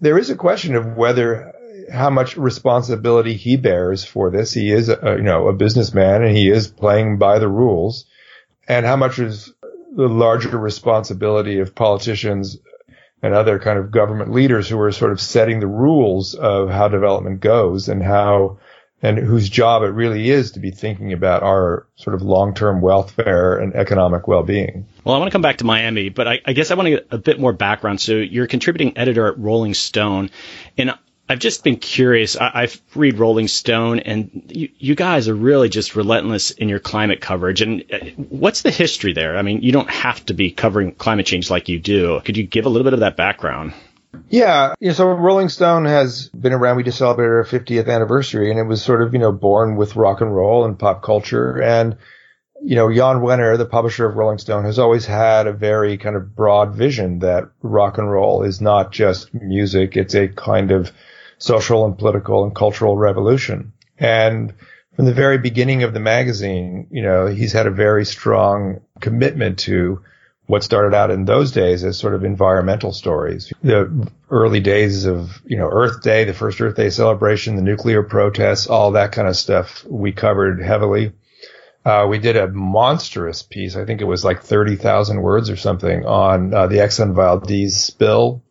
there 0.00 0.18
is 0.18 0.30
a 0.30 0.36
question 0.36 0.74
of 0.74 0.96
whether 0.96 1.52
how 1.92 2.10
much 2.10 2.36
responsibility 2.36 3.34
he 3.34 3.56
bears 3.56 4.04
for 4.04 4.30
this. 4.30 4.52
He 4.52 4.72
is, 4.72 4.88
a, 4.88 4.98
you 5.16 5.22
know, 5.22 5.48
a 5.48 5.52
businessman 5.52 6.24
and 6.24 6.36
he 6.36 6.50
is 6.50 6.66
playing 6.66 7.18
by 7.18 7.38
the 7.38 7.48
rules 7.48 8.06
and 8.68 8.86
how 8.86 8.96
much 8.96 9.18
is 9.18 9.52
the 9.96 10.08
larger 10.08 10.56
responsibility 10.58 11.60
of 11.60 11.74
politicians 11.74 12.58
and 13.22 13.32
other 13.34 13.58
kind 13.58 13.78
of 13.78 13.90
government 13.90 14.32
leaders 14.32 14.68
who 14.68 14.78
are 14.80 14.92
sort 14.92 15.12
of 15.12 15.20
setting 15.20 15.60
the 15.60 15.66
rules 15.66 16.34
of 16.34 16.68
how 16.68 16.88
development 16.88 17.40
goes 17.40 17.88
and 17.88 18.02
how 18.02 18.58
and 19.04 19.18
whose 19.18 19.50
job 19.50 19.82
it 19.82 19.88
really 19.88 20.30
is 20.30 20.52
to 20.52 20.60
be 20.60 20.70
thinking 20.70 21.12
about 21.12 21.42
our 21.42 21.86
sort 21.94 22.14
of 22.14 22.22
long-term 22.22 22.80
welfare 22.80 23.58
and 23.58 23.74
economic 23.74 24.26
well-being. 24.26 24.86
Well, 25.04 25.14
I 25.14 25.18
want 25.18 25.30
to 25.30 25.32
come 25.32 25.42
back 25.42 25.58
to 25.58 25.64
Miami, 25.64 26.08
but 26.08 26.26
I, 26.26 26.40
I 26.46 26.54
guess 26.54 26.70
I 26.70 26.74
want 26.74 26.86
to 26.86 26.90
get 26.92 27.08
a 27.10 27.18
bit 27.18 27.38
more 27.38 27.52
background. 27.52 28.00
So 28.00 28.14
you're 28.14 28.46
a 28.46 28.48
contributing 28.48 28.96
editor 28.96 29.26
at 29.26 29.38
Rolling 29.38 29.74
Stone, 29.74 30.30
and 30.78 30.94
I've 31.28 31.38
just 31.38 31.64
been 31.64 31.76
curious. 31.76 32.36
I, 32.36 32.46
I 32.64 32.68
read 32.94 33.18
Rolling 33.18 33.48
Stone, 33.48 34.00
and 34.00 34.44
you, 34.48 34.68
you, 34.78 34.94
guys 34.94 35.26
are 35.26 35.34
really 35.34 35.70
just 35.70 35.96
relentless 35.96 36.50
in 36.50 36.68
your 36.68 36.80
climate 36.80 37.22
coverage. 37.22 37.62
And 37.62 37.82
uh, 37.90 37.98
what's 38.28 38.60
the 38.60 38.70
history 38.70 39.14
there? 39.14 39.38
I 39.38 39.42
mean, 39.42 39.62
you 39.62 39.72
don't 39.72 39.88
have 39.88 40.24
to 40.26 40.34
be 40.34 40.50
covering 40.50 40.94
climate 40.94 41.24
change 41.24 41.50
like 41.50 41.68
you 41.70 41.80
do. 41.80 42.20
Could 42.24 42.36
you 42.36 42.46
give 42.46 42.66
a 42.66 42.68
little 42.68 42.84
bit 42.84 42.92
of 42.92 43.00
that 43.00 43.16
background? 43.16 43.72
Yeah, 44.28 44.74
yeah. 44.80 44.92
So 44.92 45.06
Rolling 45.06 45.48
Stone 45.48 45.86
has 45.86 46.28
been 46.28 46.52
around. 46.52 46.76
We 46.76 46.82
just 46.82 46.98
celebrated 46.98 47.32
our 47.32 47.44
50th 47.44 47.88
anniversary, 47.88 48.50
and 48.50 48.60
it 48.60 48.64
was 48.64 48.82
sort 48.82 49.02
of 49.02 49.12
you 49.12 49.18
know 49.18 49.32
born 49.32 49.76
with 49.76 49.96
rock 49.96 50.20
and 50.20 50.34
roll 50.34 50.64
and 50.64 50.78
pop 50.78 51.02
culture. 51.02 51.60
And 51.60 51.96
you 52.62 52.76
know, 52.76 52.92
Jan 52.92 53.16
Wenner, 53.16 53.58
the 53.58 53.66
publisher 53.66 54.06
of 54.06 54.16
Rolling 54.16 54.38
Stone, 54.38 54.64
has 54.64 54.78
always 54.78 55.06
had 55.06 55.46
a 55.46 55.52
very 55.52 55.98
kind 55.98 56.16
of 56.16 56.36
broad 56.36 56.74
vision 56.74 57.20
that 57.20 57.44
rock 57.62 57.98
and 57.98 58.10
roll 58.10 58.42
is 58.42 58.60
not 58.60 58.92
just 58.92 59.32
music; 59.34 59.96
it's 59.96 60.14
a 60.14 60.28
kind 60.28 60.70
of 60.70 60.92
social 61.44 61.84
and 61.84 61.98
political 61.98 62.44
and 62.44 62.54
cultural 62.54 62.96
revolution. 62.96 63.72
And 63.98 64.54
from 64.96 65.04
the 65.04 65.12
very 65.12 65.38
beginning 65.38 65.82
of 65.82 65.92
the 65.92 66.00
magazine, 66.00 66.86
you 66.90 67.02
know, 67.02 67.26
he's 67.26 67.52
had 67.52 67.66
a 67.66 67.70
very 67.70 68.06
strong 68.06 68.80
commitment 69.00 69.58
to 69.60 70.00
what 70.46 70.62
started 70.62 70.94
out 70.94 71.10
in 71.10 71.24
those 71.24 71.52
days 71.52 71.84
as 71.84 71.98
sort 71.98 72.14
of 72.14 72.24
environmental 72.24 72.92
stories. 72.92 73.52
The 73.62 74.10
early 74.30 74.60
days 74.60 75.04
of, 75.04 75.42
you 75.44 75.58
know, 75.58 75.68
Earth 75.70 76.02
Day, 76.02 76.24
the 76.24 76.34
first 76.34 76.60
Earth 76.60 76.76
Day 76.76 76.90
celebration, 76.90 77.56
the 77.56 77.62
nuclear 77.62 78.02
protests, 78.02 78.66
all 78.66 78.92
that 78.92 79.12
kind 79.12 79.28
of 79.28 79.36
stuff 79.36 79.84
we 79.84 80.12
covered 80.12 80.62
heavily. 80.62 81.12
Uh, 81.84 82.06
we 82.08 82.18
did 82.18 82.36
a 82.36 82.48
monstrous 82.48 83.42
piece. 83.42 83.76
I 83.76 83.84
think 83.84 84.00
it 84.00 84.04
was 84.04 84.24
like 84.24 84.42
30,000 84.42 85.20
words 85.20 85.50
or 85.50 85.56
something 85.56 86.06
on 86.06 86.54
uh, 86.54 86.66
the 86.66 86.76
Exxon 86.76 87.14
Valdez 87.14 87.82
spill 87.82 88.42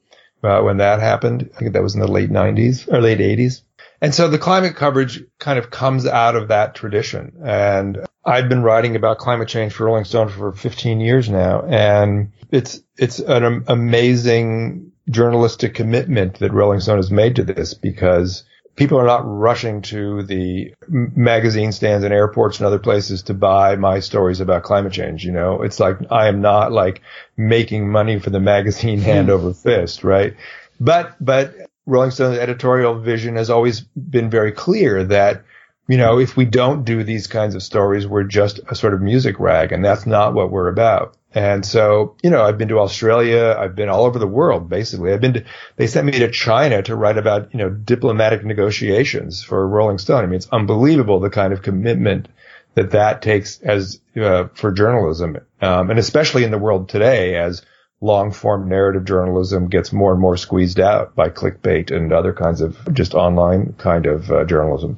uh, 0.44 0.62
when 0.62 0.78
that 0.78 1.00
happened. 1.00 1.50
I 1.56 1.60
think 1.60 1.74
that 1.74 1.84
was 1.84 1.96
in 1.96 2.02
the 2.02 2.08
late 2.08 2.30
90s 2.30 2.92
or 2.92 3.02
late 3.02 3.20
80s. 3.20 3.62
And 4.02 4.14
so 4.14 4.28
the 4.28 4.38
climate 4.38 4.76
coverage 4.76 5.24
kind 5.40 5.58
of 5.58 5.70
comes 5.70 6.06
out 6.06 6.36
of 6.36 6.50
that 6.50 6.76
tradition. 6.76 7.38
And 7.44 8.06
I've 8.26 8.50
been 8.50 8.62
writing 8.62 8.96
about 8.96 9.18
climate 9.18 9.48
change 9.48 9.74
for 9.74 9.86
Rolling 9.86 10.04
Stone 10.04 10.30
for 10.30 10.52
15 10.52 11.00
years 11.00 11.30
now. 11.30 11.62
And 11.62 12.34
it's, 12.52 12.82
it's 12.98 13.20
an 13.20 13.64
amazing 13.68 14.92
journalistic 15.10 15.74
commitment 15.76 16.40
that 16.40 16.52
Rolling 16.52 16.82
Stone 16.82 16.98
has 16.98 17.12
made 17.12 17.38
to 17.38 17.44
this 17.44 17.74
because 17.74 18.44
people 18.76 19.00
are 19.00 19.06
not 19.06 19.22
rushing 19.26 19.82
to 19.84 20.24
the 20.24 20.74
magazine 20.88 21.72
stands 21.72 22.04
and 22.04 22.14
airports 22.14 22.58
and 22.58 22.66
other 22.66 22.80
places 22.80 23.24
to 23.24 23.34
buy 23.34 23.76
my 23.76 24.00
stories 24.00 24.40
about 24.40 24.64
climate 24.64 24.94
change. 24.94 25.24
You 25.26 25.32
know, 25.32 25.62
it's 25.62 25.80
like 25.80 25.98
I 26.12 26.28
am 26.28 26.42
not 26.42 26.72
like 26.72 27.02
making 27.38 27.90
money 27.90 28.20
for 28.20 28.30
the 28.30 28.40
magazine 28.40 29.00
hmm. 29.00 29.06
hand 29.06 29.30
over 29.30 29.54
fist, 29.54 30.04
right? 30.04 30.36
But, 30.80 31.16
but 31.24 31.56
Rolling 31.86 32.12
Stone's 32.12 32.38
editorial 32.38 33.00
vision 33.00 33.36
has 33.36 33.50
always 33.50 33.82
been 33.82 34.30
very 34.30 34.52
clear 34.52 35.04
that, 35.04 35.44
you 35.88 35.98
know, 35.98 36.18
if 36.18 36.36
we 36.36 36.46
don't 36.46 36.84
do 36.84 37.04
these 37.04 37.28
kinds 37.28 37.56
of 37.56 37.62
stories, 37.62 38.08
we're 38.08 38.24
just 38.24 38.60
a 38.70 38.76
sort 38.76 38.94
of 38.94 39.02
music 39.02 39.40
rag 39.40 39.72
and 39.72 39.86
that's 39.86 40.06
not 40.06 40.34
what 40.34 40.50
we're 40.50 40.70
about. 40.70 41.16
And 41.36 41.66
so, 41.66 42.16
you 42.22 42.30
know, 42.30 42.44
I've 42.44 42.58
been 42.58 42.68
to 42.68 42.80
Australia. 42.80 43.56
I've 43.58 43.76
been 43.76 43.90
all 43.90 44.06
over 44.06 44.20
the 44.20 44.28
world, 44.28 44.70
basically. 44.70 45.14
I've 45.14 45.22
been 45.22 45.34
to, 45.34 45.46
they 45.78 45.88
sent 45.88 46.06
me 46.06 46.12
to 46.20 46.30
China 46.30 46.84
to 46.84 46.96
write 46.96 47.18
about, 47.18 47.52
you 47.54 47.58
know, 47.58 47.70
diplomatic 47.70 48.46
negotiations 48.46 49.44
for 49.44 49.68
Rolling 49.68 49.98
Stone. 49.98 50.24
I 50.24 50.28
mean, 50.28 50.36
it's 50.36 50.50
unbelievable 50.52 51.20
the 51.20 51.32
kind 51.32 51.52
of 51.52 51.64
commitment 51.64 52.28
that 52.76 52.92
that 52.92 53.22
takes 53.22 53.60
as, 53.62 54.00
uh, 54.16 54.46
for 54.54 54.72
journalism. 54.72 55.38
Um, 55.62 55.90
and 55.90 55.98
especially 55.98 56.44
in 56.44 56.52
the 56.52 56.60
world 56.60 56.90
today 56.90 57.36
as 57.36 57.64
long 58.00 58.32
form 58.32 58.68
narrative 58.68 59.06
journalism 59.06 59.70
gets 59.70 59.94
more 59.94 60.12
and 60.12 60.22
more 60.22 60.38
squeezed 60.38 60.80
out 60.80 61.16
by 61.16 61.30
clickbait 61.30 61.90
and 61.90 62.12
other 62.12 62.34
kinds 62.34 62.62
of 62.62 62.78
just 62.94 63.14
online 63.16 63.74
kind 63.78 64.06
of 64.06 64.30
uh, 64.30 64.44
journalism. 64.44 64.98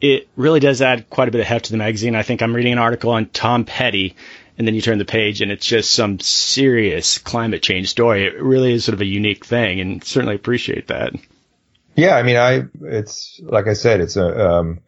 It 0.00 0.28
really 0.36 0.60
does 0.60 0.82
add 0.82 1.08
quite 1.10 1.28
a 1.28 1.30
bit 1.30 1.40
of 1.40 1.46
heft 1.46 1.66
to 1.66 1.72
the 1.72 1.78
magazine. 1.78 2.14
I 2.14 2.22
think 2.22 2.42
I'm 2.42 2.54
reading 2.54 2.72
an 2.72 2.78
article 2.78 3.10
on 3.10 3.26
Tom 3.26 3.64
Petty, 3.64 4.16
and 4.58 4.66
then 4.66 4.74
you 4.74 4.80
turn 4.80 4.98
the 4.98 5.04
page 5.04 5.42
and 5.42 5.52
it's 5.52 5.66
just 5.66 5.92
some 5.92 6.18
serious 6.20 7.18
climate 7.18 7.62
change 7.62 7.88
story. 7.88 8.24
It 8.24 8.40
really 8.42 8.72
is 8.72 8.84
sort 8.84 8.94
of 8.94 9.00
a 9.00 9.06
unique 9.06 9.44
thing, 9.44 9.80
and 9.80 10.02
certainly 10.02 10.34
appreciate 10.34 10.88
that. 10.88 11.12
Yeah, 11.94 12.16
I 12.16 12.22
mean, 12.22 12.36
I 12.36 12.64
it's 12.82 13.40
like 13.42 13.66
I 13.66 13.74
said, 13.74 14.00
it's 14.00 14.16
a 14.16 14.50
um, 14.50 14.80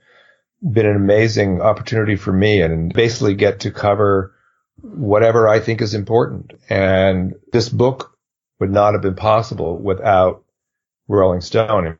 been 0.62 0.86
an 0.86 0.96
amazing 0.96 1.60
opportunity 1.60 2.16
for 2.16 2.32
me, 2.32 2.60
and 2.62 2.92
basically 2.92 3.34
get 3.34 3.60
to 3.60 3.70
cover 3.70 4.34
whatever 4.82 5.48
I 5.48 5.60
think 5.60 5.80
is 5.80 5.94
important. 5.94 6.52
And 6.68 7.34
this 7.52 7.68
book 7.68 8.16
would 8.60 8.70
not 8.70 8.94
have 8.94 9.02
been 9.02 9.14
possible 9.14 9.78
without 9.78 10.44
Rolling 11.08 11.40
Stone. 11.40 11.98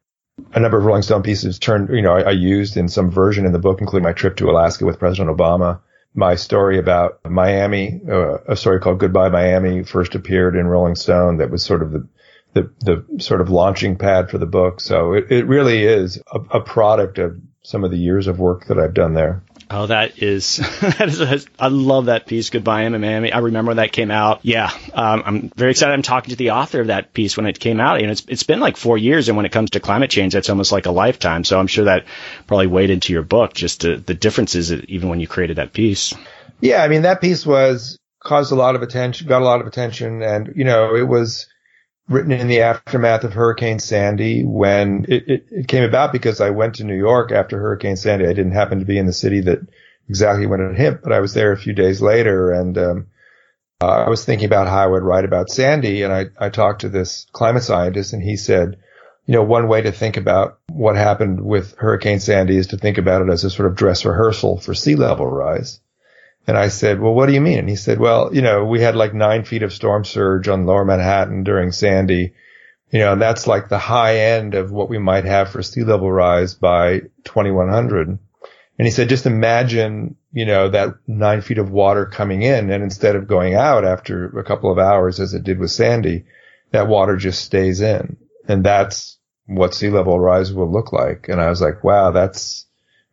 A 0.53 0.61
number 0.61 0.79
of 0.79 0.85
Rolling 0.85 1.03
Stone 1.03 1.23
pieces 1.23 1.59
turned, 1.59 1.89
you 1.91 2.03
know, 2.03 2.15
I, 2.15 2.23
I, 2.23 2.31
used 2.31 2.77
in 2.77 2.89
some 2.89 3.11
version 3.11 3.45
in 3.45 3.53
the 3.53 3.59
book, 3.59 3.81
including 3.81 4.05
my 4.05 4.13
trip 4.13 4.37
to 4.37 4.49
Alaska 4.49 4.85
with 4.87 5.01
President 5.01 5.37
Obama. 5.37 5.81
My 6.19 6.35
story 6.35 6.81
about 6.81 7.21
Miami, 7.25 8.01
uh, 8.11 8.39
a 8.49 8.57
story 8.57 8.81
called 8.81 8.99
Goodbye 8.99 9.29
Miami, 9.29 9.85
first 9.85 10.17
appeared 10.17 10.57
in 10.57 10.67
Rolling 10.67 10.97
Stone. 10.97 11.37
That 11.37 11.49
was 11.49 11.63
sort 11.63 11.81
of 11.81 11.93
the 11.93 12.09
the, 12.55 12.71
the 12.81 13.23
sort 13.23 13.41
of 13.41 13.51
launching 13.51 13.97
pad 13.97 14.29
for 14.29 14.39
the 14.39 14.47
book. 14.47 14.81
So 14.81 15.13
it, 15.13 15.31
it 15.31 15.47
really 15.47 15.85
is 15.85 16.21
a, 16.33 16.41
a 16.59 16.61
product 16.61 17.19
of 17.19 17.41
some 17.63 17.85
of 17.85 17.93
the 17.93 17.99
years 17.99 18.27
of 18.27 18.41
work 18.41 18.67
that 18.67 18.81
I've 18.81 18.95
done 18.95 19.15
there. 19.15 19.45
Oh, 19.71 19.87
that 19.87 20.23
is, 20.23 20.57
that 20.81 21.09
is 21.09 21.21
a, 21.21 21.41
I 21.59 21.69
love 21.69 22.07
that 22.07 22.27
piece. 22.27 22.49
Goodbye, 22.49 22.89
Miami. 22.89 23.33
I 23.33 23.39
remember 23.39 23.71
when 23.71 23.77
that 23.77 23.93
came 23.93 24.11
out. 24.11 24.41
Yeah. 24.43 24.71
Um, 24.95 25.23
I'm 25.27 25.49
very 25.57 25.73
excited. 25.73 25.93
I'm 25.93 26.03
talking 26.03 26.31
to 26.31 26.37
the 26.37 26.53
author 26.53 26.81
of 26.81 26.87
that 26.87 27.13
piece 27.13 27.37
when 27.37 27.47
it 27.47 27.61
came 27.61 27.79
out. 27.79 28.01
And 28.01 28.11
it's, 28.11 28.25
it's 28.29 28.45
been 28.45 28.61
like 28.61 28.77
four 28.79 28.97
years. 28.97 29.29
And 29.29 29.37
when 29.37 29.45
it 29.45 29.53
comes 29.53 29.71
to 29.71 29.81
climate 29.81 30.11
change, 30.11 30.33
that's 30.33 30.49
almost 30.49 30.73
like 30.73 30.87
a 30.87 30.91
lifetime. 30.91 31.45
So 31.45 31.59
I'm 31.59 31.67
sure 31.67 31.85
that 31.85 32.07
probably 32.47 32.67
weighed 32.67 32.91
into 32.91 33.13
your 33.13 33.23
book, 33.23 33.53
just 33.53 33.83
to, 33.83 33.99
the 33.99 34.15
differences 34.15 34.73
even 34.73 35.11
when 35.11 35.21
you 35.21 35.29
created 35.29 35.57
that 35.57 35.75
piece. 35.75 36.15
Yeah. 36.61 36.83
I 36.83 36.89
mean, 36.89 37.03
that 37.03 37.21
piece 37.21 37.45
was 37.45 37.99
caused 38.23 38.53
a 38.53 38.57
lot 38.57 38.75
of 38.75 38.83
attention, 38.83 39.29
got 39.29 39.43
a 39.43 39.45
lot 39.45 39.61
of 39.61 39.67
attention. 39.67 40.23
And, 40.23 40.53
you 40.57 40.65
know, 40.65 40.95
it 40.95 41.07
was, 41.07 41.47
written 42.09 42.33
in 42.33 42.49
the 42.49 42.63
aftermath 42.63 43.25
of 43.25 43.35
Hurricane 43.35 43.79
Sandy 43.79 44.43
when 44.45 45.05
it, 45.09 45.29
it, 45.29 45.47
it, 45.51 45.69
came 45.69 45.85
about 45.85 46.13
because 46.13 46.41
I 46.41 46.51
went 46.51 46.77
to 46.77 46.85
New 46.85 46.97
York 46.97 47.33
after 47.33 47.59
Hurricane 47.59 47.97
Sandy. 47.97 48.27
I 48.27 48.33
didn't 48.33 48.53
happen 48.53 48.79
to 48.79 48.87
be 48.87 48.99
in 48.99 49.07
the 49.07 49.13
city 49.13 49.41
that 49.43 49.61
exactly 50.09 50.47
when 50.47 50.61
it 50.61 50.77
hit, 50.77 51.03
but 51.03 51.13
I 51.13 51.21
was 51.21 51.35
there 51.35 51.53
a 51.53 51.59
few 51.59 51.75
days 51.75 52.01
later 52.01 52.53
and, 52.53 52.79
um, 52.79 53.07
uh, 53.81 54.05
I 54.07 54.09
was 54.09 54.25
thinking 54.25 54.47
about 54.47 54.67
how 54.67 54.79
I 54.79 54.87
would 54.87 55.05
write 55.05 55.25
about 55.25 55.51
Sandy 55.51 56.03
and 56.03 56.13
I, 56.13 56.27
I 56.39 56.49
talked 56.49 56.81
to 56.81 56.89
this 56.89 57.27
climate 57.33 57.63
scientist 57.63 58.13
and 58.13 58.23
he 58.23 58.37
said, 58.37 58.79
you 59.27 59.35
know, 59.35 59.43
one 59.43 59.69
way 59.69 59.83
to 59.83 59.93
think 59.93 60.17
about 60.17 60.59
what 60.71 60.97
happened 60.97 61.45
with 61.45 61.77
Hurricane 61.77 62.19
Sandy 62.19 62.57
is 62.57 62.69
to 62.69 62.79
think 62.79 62.97
about 62.97 63.23
it 63.23 63.31
as 63.31 63.45
a 63.45 63.51
sort 63.51 63.71
of 63.71 63.77
dress 63.77 64.07
rehearsal 64.07 64.59
for 64.59 64.75
sea 64.75 64.97
level 64.97 65.27
rise. 65.27 65.81
And 66.49 66.57
I 66.57 66.69
said, 66.69 66.99
well, 66.99 67.13
what 67.13 67.27
do 67.27 67.35
you 67.35 67.43
mean? 67.43 67.59
And 67.59 67.69
he 67.69 67.77
said, 67.77 68.01
well, 68.01 68.35
you 68.35 68.41
know, 68.41 68.65
we 68.65 68.81
had 68.81 68.97
like 68.97 69.13
nine 69.13 69.45
feet 69.45 69.63
of 69.63 69.71
storm 69.71 70.07
surge 70.07 70.49
on 70.49 70.65
lower 70.65 70.83
Manhattan 70.83 71.45
during 71.45 71.73
Sandy, 71.73 72.33
you 72.91 73.01
know, 73.01 73.13
and 73.13 73.21
that's 73.21 73.47
like 73.47 73.69
the 73.69 73.77
high 73.79 74.17
end 74.17 74.55
of 74.55 74.71
what 74.71 74.89
we 74.89 74.97
might 74.97 75.27
have 75.27 75.51
for 75.51 75.63
sea 75.63 75.85
level 75.85 76.11
rise 76.11 76.55
by 76.55 77.01
2100. 77.25 78.09
And 78.09 78.19
he 78.79 78.91
said, 78.91 79.11
just 79.11 79.27
imagine, 79.27 80.17
you 80.33 80.47
know, 80.47 80.71
that 80.71 80.95
nine 81.07 81.43
feet 81.43 81.59
of 81.59 81.71
water 81.71 82.07
coming 82.07 82.41
in 82.41 82.71
and 82.71 82.83
instead 82.83 83.15
of 83.15 83.29
going 83.29 83.55
out 83.55 83.85
after 83.85 84.39
a 84.39 84.45
couple 84.45 84.73
of 84.73 84.79
hours 84.79 85.21
as 85.21 85.35
it 85.35 85.45
did 85.45 85.59
with 85.59 85.71
Sandy, 85.71 86.25
that 86.71 86.89
water 86.89 87.19
just 87.19 87.45
stays 87.45 87.83
in. 87.83 88.17
And 88.49 88.65
that's 88.65 89.19
what 89.45 89.75
sea 89.75 89.91
level 89.91 90.19
rise 90.19 90.51
will 90.51 90.73
look 90.73 90.95
like. 90.95 91.29
And 91.29 91.43
I 91.43 91.51
was 91.51 91.61
like, 91.61 91.85
wow, 91.85 92.11
that's 92.11 92.65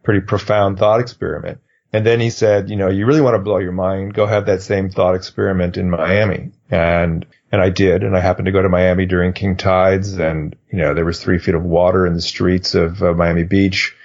pretty 0.03 0.21
profound 0.21 0.79
thought 0.79 1.01
experiment. 1.01 1.59
And 1.93 2.05
then 2.05 2.19
he 2.19 2.29
said, 2.29 2.69
you 2.69 2.75
know, 2.75 2.89
you 2.89 3.05
really 3.05 3.21
want 3.21 3.35
to 3.35 3.41
blow 3.41 3.57
your 3.57 3.71
mind, 3.71 4.13
go 4.13 4.25
have 4.25 4.47
that 4.47 4.61
same 4.61 4.89
thought 4.89 5.15
experiment 5.15 5.77
in 5.77 5.89
Miami. 5.89 6.51
And, 6.69 7.25
and 7.51 7.61
I 7.61 7.69
did. 7.69 8.03
And 8.03 8.17
I 8.17 8.19
happened 8.19 8.47
to 8.47 8.51
go 8.51 8.61
to 8.61 8.69
Miami 8.69 9.05
during 9.05 9.33
king 9.33 9.55
tides 9.55 10.17
and, 10.17 10.55
you 10.69 10.79
know, 10.79 10.93
there 10.93 11.05
was 11.05 11.21
three 11.21 11.39
feet 11.39 11.55
of 11.55 11.63
water 11.63 12.05
in 12.05 12.13
the 12.13 12.21
streets 12.21 12.75
of 12.75 13.01
uh, 13.01 13.13
Miami 13.13 13.43
Beach. 13.43 13.95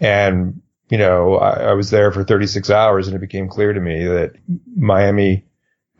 And, 0.00 0.62
you 0.88 0.98
know, 0.98 1.36
I, 1.36 1.70
I 1.70 1.72
was 1.74 1.90
there 1.90 2.10
for 2.10 2.24
36 2.24 2.70
hours 2.70 3.06
and 3.06 3.14
it 3.14 3.20
became 3.20 3.48
clear 3.48 3.72
to 3.72 3.80
me 3.80 4.04
that 4.06 4.32
Miami, 4.74 5.44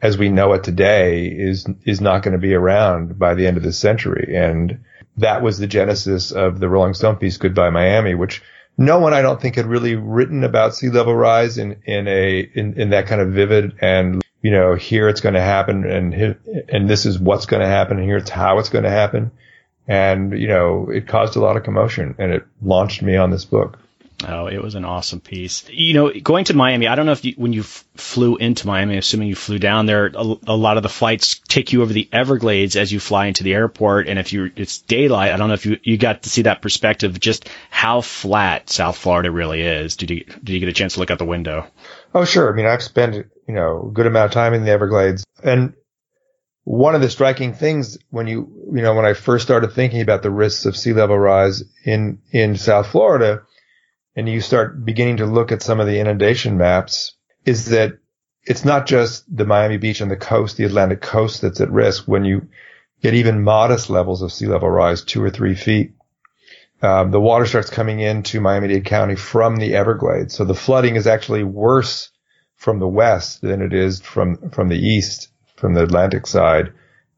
as 0.02 0.18
we 0.18 0.30
know 0.30 0.54
it 0.54 0.64
today, 0.64 1.26
is, 1.26 1.66
is 1.84 2.00
not 2.00 2.22
going 2.22 2.32
to 2.32 2.38
be 2.38 2.54
around 2.54 3.16
by 3.18 3.34
the 3.34 3.46
end 3.46 3.56
of 3.56 3.62
this 3.62 3.78
century. 3.78 4.34
And 4.34 4.84
that 5.18 5.42
was 5.42 5.58
the 5.58 5.66
genesis 5.66 6.32
of 6.32 6.58
the 6.58 6.68
Rolling 6.68 6.94
Stone 6.94 7.16
piece, 7.16 7.36
Goodbye 7.36 7.70
Miami, 7.70 8.14
which, 8.14 8.42
no 8.78 9.00
one 9.00 9.12
I 9.12 9.22
don't 9.22 9.40
think 9.40 9.56
had 9.56 9.66
really 9.66 9.96
written 9.96 10.44
about 10.44 10.74
sea 10.74 10.88
level 10.88 11.14
rise 11.14 11.58
in, 11.58 11.82
in 11.84 12.06
a, 12.06 12.38
in, 12.54 12.80
in 12.80 12.90
that 12.90 13.06
kind 13.06 13.20
of 13.20 13.32
vivid 13.32 13.74
and, 13.80 14.22
you 14.40 14.52
know, 14.52 14.76
here 14.76 15.08
it's 15.08 15.20
going 15.20 15.34
to 15.34 15.42
happen 15.42 15.84
and, 15.84 16.36
and 16.68 16.88
this 16.88 17.04
is 17.04 17.18
what's 17.18 17.46
going 17.46 17.60
to 17.60 17.66
happen 17.66 17.98
and 17.98 18.06
here 18.06 18.16
it's 18.16 18.30
how 18.30 18.58
it's 18.60 18.68
going 18.68 18.84
to 18.84 18.90
happen. 18.90 19.32
And, 19.88 20.38
you 20.38 20.46
know, 20.46 20.88
it 20.90 21.08
caused 21.08 21.34
a 21.34 21.40
lot 21.40 21.56
of 21.56 21.64
commotion 21.64 22.14
and 22.18 22.32
it 22.32 22.46
launched 22.62 23.02
me 23.02 23.16
on 23.16 23.30
this 23.30 23.44
book. 23.44 23.78
Oh, 24.26 24.48
it 24.48 24.60
was 24.60 24.74
an 24.74 24.84
awesome 24.84 25.20
piece. 25.20 25.64
You 25.70 25.94
know, 25.94 26.10
going 26.10 26.46
to 26.46 26.54
Miami, 26.54 26.88
I 26.88 26.96
don't 26.96 27.06
know 27.06 27.12
if 27.12 27.24
you, 27.24 27.34
when 27.36 27.52
you 27.52 27.60
f- 27.60 27.84
flew 27.94 28.36
into 28.36 28.66
Miami, 28.66 28.96
assuming 28.96 29.28
you 29.28 29.36
flew 29.36 29.60
down 29.60 29.86
there, 29.86 30.06
a, 30.06 30.36
a, 30.48 30.56
lot 30.56 30.76
of 30.76 30.82
the 30.82 30.88
flights 30.88 31.40
take 31.46 31.72
you 31.72 31.82
over 31.82 31.92
the 31.92 32.08
Everglades 32.10 32.74
as 32.74 32.90
you 32.90 32.98
fly 32.98 33.26
into 33.26 33.44
the 33.44 33.54
airport. 33.54 34.08
And 34.08 34.18
if 34.18 34.32
you 34.32 34.50
it's 34.56 34.78
daylight, 34.78 35.30
I 35.30 35.36
don't 35.36 35.46
know 35.46 35.54
if 35.54 35.66
you, 35.66 35.78
you 35.84 35.98
got 35.98 36.24
to 36.24 36.30
see 36.30 36.42
that 36.42 36.62
perspective, 36.62 37.20
just 37.20 37.48
how 37.70 38.00
flat 38.00 38.70
South 38.70 38.96
Florida 38.96 39.30
really 39.30 39.62
is. 39.62 39.94
Did 39.94 40.10
you, 40.10 40.24
did 40.24 40.48
you 40.48 40.60
get 40.60 40.68
a 40.68 40.72
chance 40.72 40.94
to 40.94 41.00
look 41.00 41.12
out 41.12 41.18
the 41.18 41.24
window? 41.24 41.68
Oh, 42.12 42.24
sure. 42.24 42.52
I 42.52 42.56
mean, 42.56 42.66
I've 42.66 42.82
spent, 42.82 43.14
you 43.14 43.54
know, 43.54 43.86
a 43.88 43.92
good 43.92 44.06
amount 44.06 44.26
of 44.26 44.32
time 44.32 44.52
in 44.52 44.64
the 44.64 44.72
Everglades 44.72 45.24
and 45.44 45.74
one 46.64 46.96
of 46.96 47.00
the 47.00 47.08
striking 47.08 47.54
things 47.54 47.98
when 48.10 48.26
you, 48.26 48.52
you 48.74 48.82
know, 48.82 48.94
when 48.94 49.06
I 49.06 49.14
first 49.14 49.44
started 49.44 49.72
thinking 49.72 50.00
about 50.00 50.22
the 50.22 50.30
risks 50.30 50.66
of 50.66 50.76
sea 50.76 50.92
level 50.92 51.18
rise 51.18 51.62
in, 51.84 52.18
in 52.32 52.56
South 52.56 52.88
Florida, 52.88 53.42
and 54.16 54.28
you 54.28 54.40
start 54.40 54.84
beginning 54.84 55.18
to 55.18 55.26
look 55.26 55.52
at 55.52 55.62
some 55.62 55.80
of 55.80 55.86
the 55.86 55.98
inundation 55.98 56.58
maps 56.58 57.14
is 57.44 57.66
that 57.66 57.98
it's 58.42 58.64
not 58.64 58.86
just 58.86 59.24
the 59.34 59.44
Miami 59.44 59.76
Beach 59.76 60.00
and 60.00 60.10
the 60.10 60.16
coast, 60.16 60.56
the 60.56 60.64
Atlantic 60.64 61.00
coast 61.00 61.42
that's 61.42 61.60
at 61.60 61.70
risk 61.70 62.04
when 62.04 62.24
you 62.24 62.48
get 63.02 63.14
even 63.14 63.42
modest 63.42 63.90
levels 63.90 64.22
of 64.22 64.32
sea 64.32 64.46
level 64.46 64.70
rise, 64.70 65.02
two 65.02 65.22
or 65.22 65.30
three 65.30 65.54
feet. 65.54 65.92
Um, 66.80 67.10
the 67.10 67.20
water 67.20 67.44
starts 67.44 67.70
coming 67.70 68.00
into 68.00 68.40
Miami-Dade 68.40 68.84
County 68.84 69.16
from 69.16 69.56
the 69.56 69.74
Everglades. 69.74 70.34
So 70.34 70.44
the 70.44 70.54
flooding 70.54 70.96
is 70.96 71.06
actually 71.06 71.42
worse 71.42 72.10
from 72.56 72.78
the 72.78 72.88
west 72.88 73.40
than 73.40 73.62
it 73.62 73.72
is 73.72 74.00
from, 74.00 74.50
from 74.50 74.68
the 74.68 74.78
east, 74.78 75.28
from 75.56 75.74
the 75.74 75.82
Atlantic 75.82 76.26
side, 76.26 76.72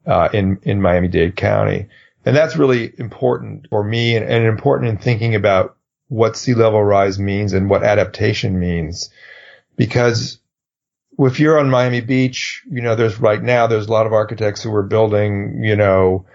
uh, 0.05 0.29
in, 0.33 0.59
in 0.63 0.81
Miami-Dade 0.81 1.35
County. 1.35 1.87
And 2.25 2.35
that's 2.35 2.57
really 2.57 2.93
important 2.97 3.67
for 3.69 3.83
me 3.83 4.15
and, 4.15 4.25
and 4.25 4.45
important 4.45 4.89
in 4.89 4.97
thinking 4.97 5.35
about 5.35 5.77
what 6.11 6.35
sea 6.35 6.53
level 6.53 6.83
rise 6.83 7.17
means 7.17 7.53
and 7.53 7.69
what 7.69 7.85
adaptation 7.85 8.59
means. 8.59 9.09
Because 9.77 10.39
if 11.17 11.39
you're 11.39 11.57
on 11.57 11.69
Miami 11.69 12.01
Beach, 12.01 12.61
you 12.69 12.81
know, 12.81 12.95
there's 12.95 13.17
right 13.17 13.41
now, 13.41 13.65
there's 13.65 13.87
a 13.87 13.91
lot 13.91 14.05
of 14.05 14.11
architects 14.11 14.61
who 14.61 14.75
are 14.75 14.83
building, 14.83 15.63
you 15.63 15.77
know, 15.77 16.25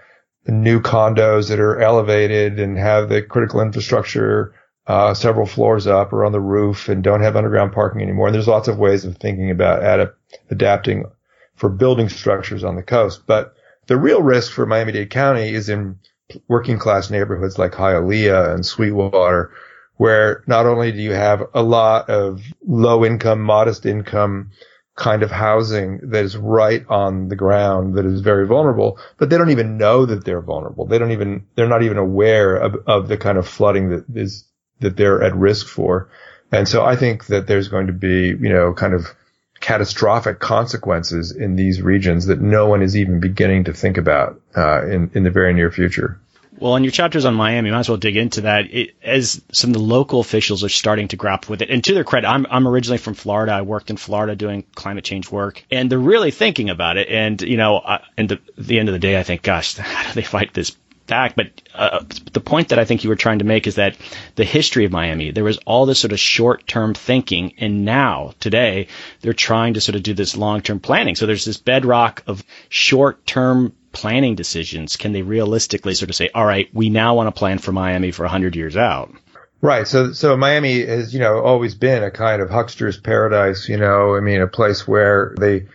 new 0.47 0.81
condos 0.81 1.49
that 1.49 1.59
are 1.59 1.79
elevated 1.79 2.59
and 2.59 2.75
have 2.75 3.07
the 3.07 3.21
critical 3.21 3.61
infrastructure 3.61 4.55
uh, 4.87 5.13
several 5.13 5.45
floors 5.45 5.85
up 5.85 6.11
or 6.11 6.25
on 6.25 6.31
the 6.31 6.39
roof 6.39 6.89
and 6.89 7.03
don't 7.03 7.21
have 7.21 7.35
underground 7.35 7.71
parking 7.71 8.01
anymore. 8.01 8.25
And 8.27 8.33
there's 8.33 8.47
lots 8.47 8.67
of 8.67 8.79
ways 8.79 9.05
of 9.05 9.17
thinking 9.17 9.51
about 9.51 9.83
ad- 9.83 10.09
adapting 10.49 11.05
for 11.53 11.69
building 11.69 12.09
structures 12.09 12.63
on 12.63 12.75
the 12.75 12.81
coast. 12.81 13.27
But 13.27 13.53
the 13.85 13.97
real 13.97 14.23
risk 14.23 14.51
for 14.51 14.65
Miami-Dade 14.65 15.11
County 15.11 15.49
is 15.49 15.69
in 15.69 15.99
working 16.47 16.79
class 16.79 17.11
neighborhoods 17.11 17.59
like 17.59 17.73
Hialeah 17.73 18.55
and 18.55 18.65
Sweetwater, 18.65 19.51
where 19.97 20.43
not 20.47 20.65
only 20.65 20.91
do 20.91 20.99
you 20.99 21.11
have 21.11 21.43
a 21.53 21.61
lot 21.61 22.09
of 22.09 22.41
low 22.65 23.03
income, 23.03 23.41
modest 23.41 23.85
income 23.85 24.51
kind 24.95 25.21
of 25.21 25.29
housing 25.29 25.99
that 26.09 26.25
is 26.25 26.35
right 26.35 26.83
on 26.89 27.27
the 27.27 27.35
ground 27.35 27.95
that 27.95 28.05
is 28.05 28.21
very 28.21 28.47
vulnerable, 28.47 28.97
but 29.17 29.29
they 29.29 29.37
don't 29.37 29.51
even 29.51 29.77
know 29.77 30.05
that 30.05 30.25
they're 30.25 30.41
vulnerable. 30.41 30.85
They 30.85 30.97
don't 30.97 31.11
even, 31.11 31.45
they're 31.55 31.67
not 31.67 31.83
even 31.83 31.97
aware 31.97 32.55
of, 32.55 32.75
of 32.87 33.07
the 33.07 33.17
kind 33.17 33.37
of 33.37 33.47
flooding 33.47 33.89
that 33.89 34.05
is, 34.15 34.45
that 34.79 34.97
they're 34.97 35.21
at 35.21 35.35
risk 35.35 35.67
for. 35.67 36.09
And 36.51 36.67
so 36.67 36.83
I 36.83 36.95
think 36.95 37.27
that 37.27 37.45
there's 37.45 37.67
going 37.67 37.87
to 37.87 37.93
be, 37.93 38.27
you 38.27 38.49
know, 38.49 38.73
kind 38.73 38.93
of 38.93 39.13
catastrophic 39.59 40.39
consequences 40.39 41.31
in 41.31 41.55
these 41.55 41.81
regions 41.81 42.27
that 42.27 42.39
no 42.39 42.67
one 42.67 42.81
is 42.81 42.95
even 42.95 43.19
beginning 43.19 43.65
to 43.65 43.73
think 43.73 43.97
about, 43.97 44.41
uh, 44.55 44.85
in, 44.87 45.11
in 45.13 45.23
the 45.23 45.31
very 45.31 45.53
near 45.53 45.71
future 45.71 46.19
Well, 46.59 46.75
in 46.75 46.83
your 46.83 46.91
chapters 46.91 47.25
on 47.25 47.35
Miami, 47.35 47.67
you 47.67 47.73
might 47.73 47.81
as 47.81 47.89
well 47.89 47.97
dig 47.97 48.17
into 48.17 48.41
that. 48.41 48.65
It, 48.73 48.95
as 49.03 49.41
some 49.51 49.69
of 49.69 49.73
the 49.75 49.79
local 49.79 50.19
officials 50.19 50.63
are 50.63 50.69
starting 50.69 51.07
to 51.09 51.15
grapple 51.15 51.51
with 51.51 51.61
it, 51.61 51.69
and 51.69 51.83
to 51.83 51.93
their 51.93 52.03
credit, 52.03 52.27
I'm, 52.27 52.47
I'm 52.49 52.67
originally 52.67 52.97
from 52.97 53.13
Florida. 53.13 53.51
I 53.51 53.61
worked 53.61 53.89
in 53.89 53.97
Florida 53.97 54.35
doing 54.35 54.63
climate 54.73 55.03
change 55.03 55.31
work, 55.31 55.63
and 55.69 55.91
they're 55.91 55.99
really 55.99 56.31
thinking 56.31 56.69
about 56.69 56.97
it. 56.97 57.09
And 57.09 57.41
you 57.41 57.57
know, 57.57 57.77
I, 57.77 58.01
and 58.17 58.29
the, 58.29 58.39
the 58.57 58.79
end 58.79 58.89
of 58.89 58.93
the 58.93 58.99
day, 58.99 59.19
I 59.19 59.23
think, 59.23 59.43
gosh, 59.43 59.75
how 59.77 60.09
do 60.09 60.15
they 60.15 60.23
fight 60.23 60.53
this 60.53 60.75
back. 61.07 61.35
But 61.35 61.61
uh, 61.73 62.03
the 62.33 62.41
point 62.41 62.69
that 62.69 62.79
I 62.79 62.85
think 62.85 63.03
you 63.03 63.09
were 63.09 63.15
trying 63.15 63.39
to 63.39 63.45
make 63.45 63.65
is 63.65 63.75
that 63.75 63.95
the 64.35 64.43
history 64.43 64.85
of 64.85 64.91
Miami, 64.91 65.31
there 65.31 65.43
was 65.43 65.57
all 65.65 65.85
this 65.85 65.99
sort 65.99 66.11
of 66.11 66.19
short 66.19 66.67
term 66.67 66.93
thinking, 66.93 67.53
and 67.57 67.85
now 67.85 68.33
today 68.39 68.87
they're 69.21 69.33
trying 69.33 69.73
to 69.75 69.81
sort 69.81 69.95
of 69.95 70.03
do 70.03 70.13
this 70.13 70.37
long 70.37 70.61
term 70.61 70.79
planning. 70.79 71.15
So 71.15 71.25
there's 71.25 71.45
this 71.45 71.57
bedrock 71.57 72.23
of 72.27 72.43
short 72.69 73.25
term 73.25 73.73
planning 73.97 74.35
decisions 74.35 74.95
can 74.95 75.11
they 75.11 75.23
realistically 75.23 75.95
sort 75.95 76.11
of 76.11 76.15
say, 76.15 76.29
all 76.35 76.45
right, 76.45 76.69
we 76.71 76.91
now 76.91 77.15
want 77.15 77.33
to 77.33 77.37
plan 77.37 77.57
for 77.57 77.71
Miami 77.71 78.11
for 78.11 78.23
100 78.23 78.55
years 78.55 78.77
out? 78.77 79.11
Right. 79.59 79.87
So, 79.87 80.13
so 80.13 80.37
Miami 80.37 80.85
has, 80.85 81.15
you 81.15 81.19
know, 81.19 81.41
always 81.41 81.73
been 81.73 82.03
a 82.03 82.11
kind 82.11 82.43
of 82.43 82.49
huckster's 82.51 82.99
paradise, 82.99 83.67
you 83.67 83.77
know, 83.77 84.15
I 84.15 84.19
mean, 84.19 84.39
a 84.39 84.47
place 84.47 84.87
where 84.87 85.33
they 85.39 85.65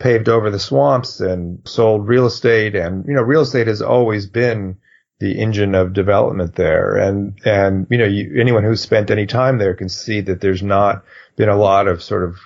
paved 0.00 0.28
over 0.28 0.50
the 0.50 0.58
swamps 0.58 1.20
and 1.20 1.60
sold 1.64 2.08
real 2.08 2.26
estate. 2.26 2.74
And, 2.74 3.04
you 3.06 3.14
know, 3.14 3.22
real 3.22 3.42
estate 3.42 3.68
has 3.68 3.80
always 3.80 4.26
been 4.26 4.78
the 5.20 5.38
engine 5.38 5.76
of 5.76 5.92
development 5.92 6.56
there. 6.56 6.96
And, 6.96 7.38
and, 7.44 7.86
you 7.90 7.98
know, 7.98 8.06
you, 8.06 8.40
anyone 8.40 8.64
who's 8.64 8.80
spent 8.80 9.12
any 9.12 9.26
time 9.26 9.58
there 9.58 9.74
can 9.74 9.88
see 9.88 10.20
that 10.22 10.40
there's 10.40 10.62
not 10.64 11.04
been 11.36 11.48
a 11.48 11.56
lot 11.56 11.86
of 11.86 12.02
sort 12.02 12.24
of 12.24 12.38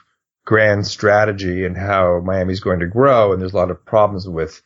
grand 0.45 0.87
strategy 0.87 1.65
in 1.65 1.75
how 1.75 2.21
Miami's 2.21 2.61
going 2.61 2.81
to 2.81 2.87
grow. 2.87 3.33
And 3.33 3.41
there's 3.41 3.55
a 3.55 3.57
lot 3.57 3.71
of 3.71 3.83
problems 3.87 4.29
with 4.29 4.61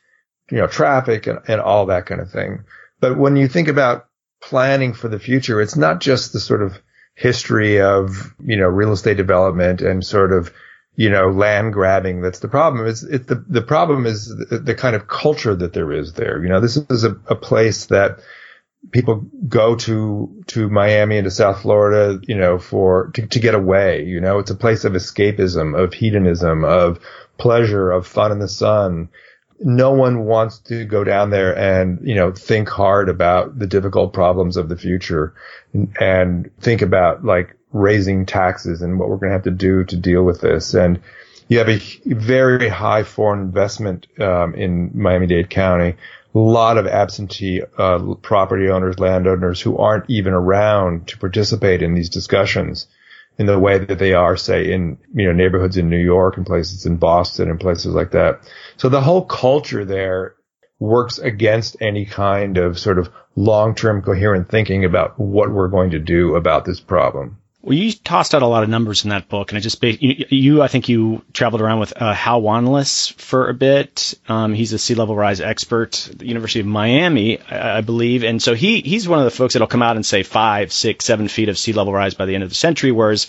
you 0.50 0.58
know, 0.58 0.66
traffic 0.66 1.26
and, 1.26 1.40
and 1.48 1.60
all 1.60 1.86
that 1.86 2.06
kind 2.06 2.20
of 2.20 2.30
thing. 2.30 2.64
But 3.00 3.18
when 3.18 3.36
you 3.36 3.48
think 3.48 3.68
about 3.68 4.08
planning 4.40 4.92
for 4.92 5.08
the 5.08 5.18
future, 5.18 5.60
it's 5.60 5.76
not 5.76 6.00
just 6.00 6.32
the 6.32 6.40
sort 6.40 6.62
of 6.62 6.80
history 7.14 7.80
of, 7.80 8.34
you 8.44 8.56
know, 8.56 8.68
real 8.68 8.92
estate 8.92 9.16
development 9.16 9.80
and 9.80 10.04
sort 10.04 10.32
of, 10.32 10.52
you 10.94 11.10
know, 11.10 11.28
land 11.30 11.72
grabbing. 11.72 12.22
That's 12.22 12.38
the 12.38 12.48
problem. 12.48 12.86
It's, 12.86 13.02
it, 13.02 13.26
the, 13.26 13.44
the 13.48 13.62
problem 13.62 14.06
is 14.06 14.28
the, 14.28 14.58
the, 14.58 14.74
kind 14.74 14.94
of 14.94 15.08
culture 15.08 15.54
that 15.54 15.72
there 15.72 15.92
is 15.92 16.12
there. 16.12 16.42
You 16.42 16.48
know, 16.48 16.60
this 16.60 16.76
is 16.76 17.04
a, 17.04 17.12
a 17.26 17.34
place 17.34 17.86
that 17.86 18.20
people 18.92 19.26
go 19.48 19.76
to, 19.76 20.44
to 20.48 20.68
Miami 20.70 21.18
and 21.18 21.24
to 21.24 21.30
South 21.30 21.62
Florida, 21.62 22.20
you 22.26 22.36
know, 22.36 22.58
for, 22.58 23.10
to, 23.14 23.26
to 23.26 23.40
get 23.40 23.54
away. 23.54 24.04
You 24.04 24.20
know, 24.20 24.38
it's 24.38 24.50
a 24.50 24.56
place 24.56 24.84
of 24.84 24.92
escapism, 24.92 25.78
of 25.78 25.92
hedonism, 25.92 26.64
of 26.64 27.00
pleasure, 27.36 27.90
of 27.90 28.06
fun 28.06 28.32
in 28.32 28.38
the 28.38 28.48
sun 28.48 29.08
no 29.60 29.92
one 29.92 30.24
wants 30.24 30.58
to 30.58 30.84
go 30.84 31.04
down 31.04 31.30
there 31.30 31.56
and, 31.56 32.06
you 32.06 32.14
know, 32.14 32.32
think 32.32 32.68
hard 32.68 33.08
about 33.08 33.58
the 33.58 33.66
difficult 33.66 34.12
problems 34.12 34.56
of 34.56 34.68
the 34.68 34.76
future 34.76 35.34
and, 35.98 36.50
think 36.60 36.82
about 36.82 37.24
like 37.24 37.56
raising 37.72 38.26
taxes 38.26 38.82
and 38.82 38.98
what 38.98 39.08
we're 39.08 39.16
going 39.16 39.30
to 39.30 39.34
have 39.34 39.44
to 39.44 39.50
do 39.50 39.84
to 39.84 39.96
deal 39.96 40.22
with 40.24 40.40
this. 40.40 40.74
And 40.74 41.00
you 41.48 41.58
have 41.58 41.68
a 41.68 41.80
very 42.06 42.68
high 42.68 43.04
foreign 43.04 43.40
investment 43.40 44.06
um, 44.20 44.54
in 44.54 44.90
Miami-Dade 44.94 45.50
County. 45.50 45.96
A 46.34 46.38
lot 46.38 46.76
of 46.76 46.86
absentee 46.86 47.62
uh, 47.78 48.14
property 48.20 48.68
owners, 48.68 48.98
landowners 48.98 49.60
who 49.60 49.78
aren't 49.78 50.10
even 50.10 50.34
around 50.34 51.08
to 51.08 51.18
participate 51.18 51.82
in 51.82 51.94
these 51.94 52.10
discussions 52.10 52.88
in 53.38 53.46
the 53.46 53.58
way 53.58 53.78
that 53.78 53.98
they 53.98 54.14
are, 54.14 54.36
say, 54.36 54.72
in 54.72 54.98
you 55.14 55.26
know 55.26 55.32
neighborhoods 55.32 55.76
in 55.76 55.90
New 55.90 56.02
York 56.02 56.36
and 56.36 56.46
places 56.46 56.86
in 56.86 56.96
Boston 56.96 57.50
and 57.50 57.60
places 57.60 57.94
like 57.94 58.12
that. 58.12 58.40
So 58.76 58.88
the 58.88 59.00
whole 59.00 59.24
culture 59.24 59.84
there 59.84 60.34
works 60.78 61.18
against 61.18 61.76
any 61.80 62.04
kind 62.04 62.58
of 62.58 62.78
sort 62.78 62.98
of 62.98 63.10
long-term 63.34 64.02
coherent 64.02 64.50
thinking 64.50 64.84
about 64.84 65.18
what 65.18 65.50
we're 65.50 65.68
going 65.68 65.90
to 65.90 65.98
do 65.98 66.36
about 66.36 66.64
this 66.64 66.80
problem. 66.80 67.38
Well, 67.66 67.76
you 67.76 67.92
tossed 67.92 68.32
out 68.32 68.42
a 68.42 68.46
lot 68.46 68.62
of 68.62 68.68
numbers 68.68 69.02
in 69.02 69.10
that 69.10 69.28
book, 69.28 69.50
and 69.50 69.58
I 69.58 69.60
just 69.60 69.82
you, 69.82 70.24
you 70.28 70.62
I 70.62 70.68
think 70.68 70.88
you 70.88 71.24
traveled 71.32 71.60
around 71.60 71.80
with 71.80 72.00
uh, 72.00 72.14
Hal 72.14 72.40
Wanless 72.40 73.12
for 73.14 73.48
a 73.48 73.54
bit. 73.54 74.14
Um, 74.28 74.54
he's 74.54 74.72
a 74.72 74.78
sea 74.78 74.94
level 74.94 75.16
rise 75.16 75.40
expert 75.40 76.08
at 76.08 76.20
the 76.20 76.28
University 76.28 76.60
of 76.60 76.66
Miami, 76.66 77.40
I, 77.40 77.78
I, 77.78 77.80
believe, 77.80 78.22
and 78.22 78.40
so 78.40 78.54
he 78.54 78.82
he's 78.82 79.08
one 79.08 79.18
of 79.18 79.24
the 79.24 79.32
folks 79.32 79.54
that'll 79.54 79.66
come 79.66 79.82
out 79.82 79.96
and 79.96 80.06
say 80.06 80.22
five, 80.22 80.72
six, 80.72 81.06
seven 81.06 81.26
feet 81.26 81.48
of 81.48 81.58
sea 81.58 81.72
level 81.72 81.92
rise 81.92 82.14
by 82.14 82.26
the 82.26 82.36
end 82.36 82.44
of 82.44 82.50
the 82.50 82.54
century, 82.54 82.92
whereas 82.92 83.26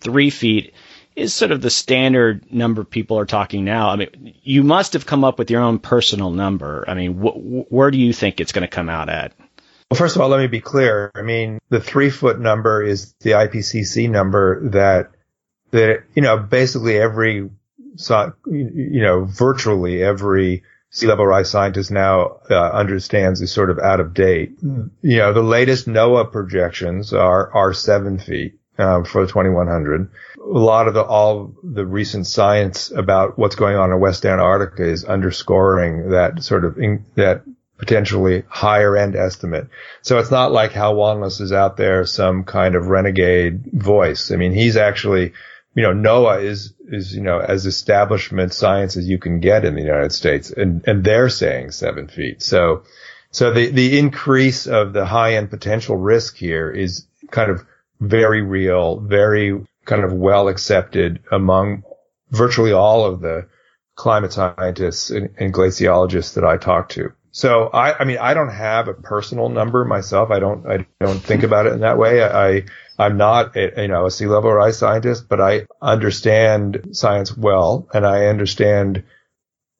three 0.00 0.30
feet 0.30 0.74
is 1.14 1.32
sort 1.32 1.52
of 1.52 1.60
the 1.60 1.70
standard 1.70 2.52
number 2.52 2.82
people 2.82 3.20
are 3.20 3.24
talking 3.24 3.64
now. 3.64 3.90
I 3.90 3.94
mean, 3.94 4.34
you 4.42 4.64
must 4.64 4.94
have 4.94 5.06
come 5.06 5.22
up 5.22 5.38
with 5.38 5.48
your 5.48 5.62
own 5.62 5.78
personal 5.78 6.32
number. 6.32 6.84
I 6.88 6.94
mean, 6.94 7.14
wh- 7.18 7.70
where 7.72 7.92
do 7.92 7.98
you 7.98 8.12
think 8.12 8.40
it's 8.40 8.50
going 8.50 8.66
to 8.66 8.74
come 8.76 8.88
out 8.88 9.08
at? 9.08 9.32
Well, 9.90 9.98
first 9.98 10.16
of 10.16 10.22
all, 10.22 10.28
let 10.28 10.40
me 10.40 10.48
be 10.48 10.60
clear. 10.60 11.12
I 11.14 11.22
mean, 11.22 11.60
the 11.68 11.80
three 11.80 12.10
foot 12.10 12.40
number 12.40 12.82
is 12.82 13.14
the 13.20 13.30
IPCC 13.30 14.10
number 14.10 14.68
that, 14.70 15.10
that, 15.70 16.04
you 16.14 16.22
know, 16.22 16.38
basically 16.38 16.98
every, 16.98 17.48
you 18.46 19.02
know, 19.02 19.24
virtually 19.24 20.02
every 20.02 20.64
sea 20.90 21.06
level 21.06 21.26
rise 21.26 21.50
scientist 21.50 21.90
now 21.90 22.38
uh, 22.50 22.70
understands 22.70 23.40
is 23.40 23.52
sort 23.52 23.70
of 23.70 23.78
out 23.78 24.00
of 24.00 24.12
date. 24.14 24.58
You 25.02 25.18
know, 25.18 25.32
the 25.32 25.42
latest 25.42 25.86
NOAA 25.86 26.32
projections 26.32 27.12
are, 27.12 27.52
are 27.52 27.72
seven 27.72 28.18
feet. 28.18 28.58
Uh, 28.78 29.02
for 29.04 29.26
2100. 29.26 30.10
A 30.36 30.42
lot 30.46 30.86
of 30.86 30.92
the, 30.92 31.02
all 31.02 31.54
the 31.64 31.86
recent 31.86 32.26
science 32.26 32.90
about 32.90 33.38
what's 33.38 33.54
going 33.54 33.74
on 33.74 33.90
in 33.90 33.98
West 34.00 34.26
Antarctica 34.26 34.84
is 34.84 35.06
underscoring 35.06 36.10
that 36.10 36.44
sort 36.44 36.66
of, 36.66 36.76
in, 36.76 37.06
that 37.14 37.42
potentially 37.78 38.44
higher 38.48 38.96
end 38.96 39.16
estimate. 39.16 39.68
So 40.02 40.18
it's 40.18 40.30
not 40.30 40.52
like 40.52 40.72
Hal 40.72 40.94
Wanless 40.94 41.40
is 41.40 41.52
out 41.52 41.76
there, 41.76 42.06
some 42.06 42.44
kind 42.44 42.74
of 42.74 42.86
renegade 42.86 43.64
voice. 43.72 44.30
I 44.30 44.36
mean, 44.36 44.52
he's 44.52 44.76
actually, 44.76 45.32
you 45.74 45.82
know, 45.82 45.92
NOAA 45.92 46.44
is, 46.44 46.74
is, 46.88 47.14
you 47.14 47.22
know, 47.22 47.38
as 47.38 47.66
establishment 47.66 48.54
science 48.54 48.96
as 48.96 49.08
you 49.08 49.18
can 49.18 49.40
get 49.40 49.64
in 49.64 49.74
the 49.74 49.82
United 49.82 50.12
States 50.12 50.50
and, 50.50 50.86
and 50.86 51.04
they're 51.04 51.28
saying 51.28 51.72
seven 51.72 52.08
feet. 52.08 52.42
So, 52.42 52.84
so 53.30 53.52
the, 53.52 53.70
the 53.70 53.98
increase 53.98 54.66
of 54.66 54.92
the 54.92 55.04
high 55.04 55.34
end 55.34 55.50
potential 55.50 55.96
risk 55.96 56.36
here 56.36 56.70
is 56.70 57.06
kind 57.30 57.50
of 57.50 57.66
very 58.00 58.40
real, 58.40 59.00
very 59.00 59.66
kind 59.84 60.04
of 60.04 60.12
well 60.12 60.48
accepted 60.48 61.20
among 61.30 61.82
virtually 62.30 62.72
all 62.72 63.04
of 63.04 63.20
the 63.20 63.46
climate 63.94 64.32
scientists 64.32 65.10
and, 65.10 65.30
and 65.38 65.52
glaciologists 65.52 66.34
that 66.34 66.44
I 66.44 66.56
talk 66.56 66.88
to. 66.90 67.12
So 67.36 67.66
I, 67.66 67.98
I 67.98 68.04
mean, 68.04 68.16
I 68.16 68.32
don't 68.32 68.48
have 68.48 68.88
a 68.88 68.94
personal 68.94 69.50
number 69.50 69.84
myself. 69.84 70.30
I 70.30 70.38
don't, 70.38 70.66
I 70.66 70.86
don't 71.00 71.22
think 71.22 71.42
about 71.42 71.66
it 71.66 71.74
in 71.74 71.80
that 71.80 71.98
way. 71.98 72.24
I, 72.24 72.64
I'm 72.98 73.18
not, 73.18 73.54
a, 73.54 73.82
you 73.82 73.88
know, 73.88 74.06
a 74.06 74.10
sea 74.10 74.24
level 74.24 74.50
rise 74.50 74.78
scientist, 74.78 75.28
but 75.28 75.38
I 75.38 75.66
understand 75.82 76.88
science 76.92 77.36
well, 77.36 77.90
and 77.92 78.06
I 78.06 78.28
understand 78.28 79.04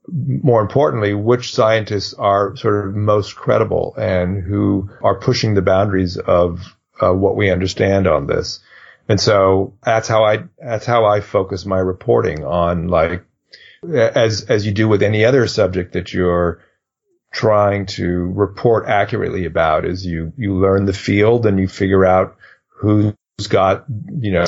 more 0.07 0.61
importantly, 0.61 1.15
which 1.15 1.55
scientists 1.55 2.13
are 2.13 2.55
sort 2.57 2.89
of 2.89 2.95
most 2.95 3.37
credible 3.37 3.95
and 3.97 4.43
who 4.43 4.91
are 5.03 5.19
pushing 5.19 5.55
the 5.55 5.63
boundaries 5.63 6.19
of 6.19 6.77
uh, 7.01 7.15
what 7.15 7.37
we 7.37 7.51
understand 7.51 8.07
on 8.07 8.27
this. 8.27 8.61
And 9.09 9.19
so 9.19 9.79
that's 9.83 10.09
how 10.09 10.25
I, 10.25 10.45
that's 10.59 10.85
how 10.85 11.07
I 11.07 11.23
focus 11.23 11.65
my 11.65 11.79
reporting 11.79 12.45
on 12.45 12.89
like, 12.89 13.25
as, 13.91 14.43
as 14.43 14.67
you 14.67 14.73
do 14.73 14.89
with 14.89 15.03
any 15.03 15.25
other 15.25 15.47
subject 15.47 15.95
that 15.95 16.13
you're 16.13 16.61
trying 17.37 17.85
to 17.85 18.33
report 18.35 18.89
accurately 18.89 19.45
about 19.45 19.85
is 19.85 20.07
you, 20.07 20.33
you 20.39 20.55
learn 20.55 20.87
the 20.87 20.93
field 20.95 21.45
and 21.45 21.61
you 21.61 21.69
figure 21.69 22.03
out 22.03 22.39
who's 22.69 23.13
got, 23.51 23.85
you 24.19 24.33
know, 24.33 24.47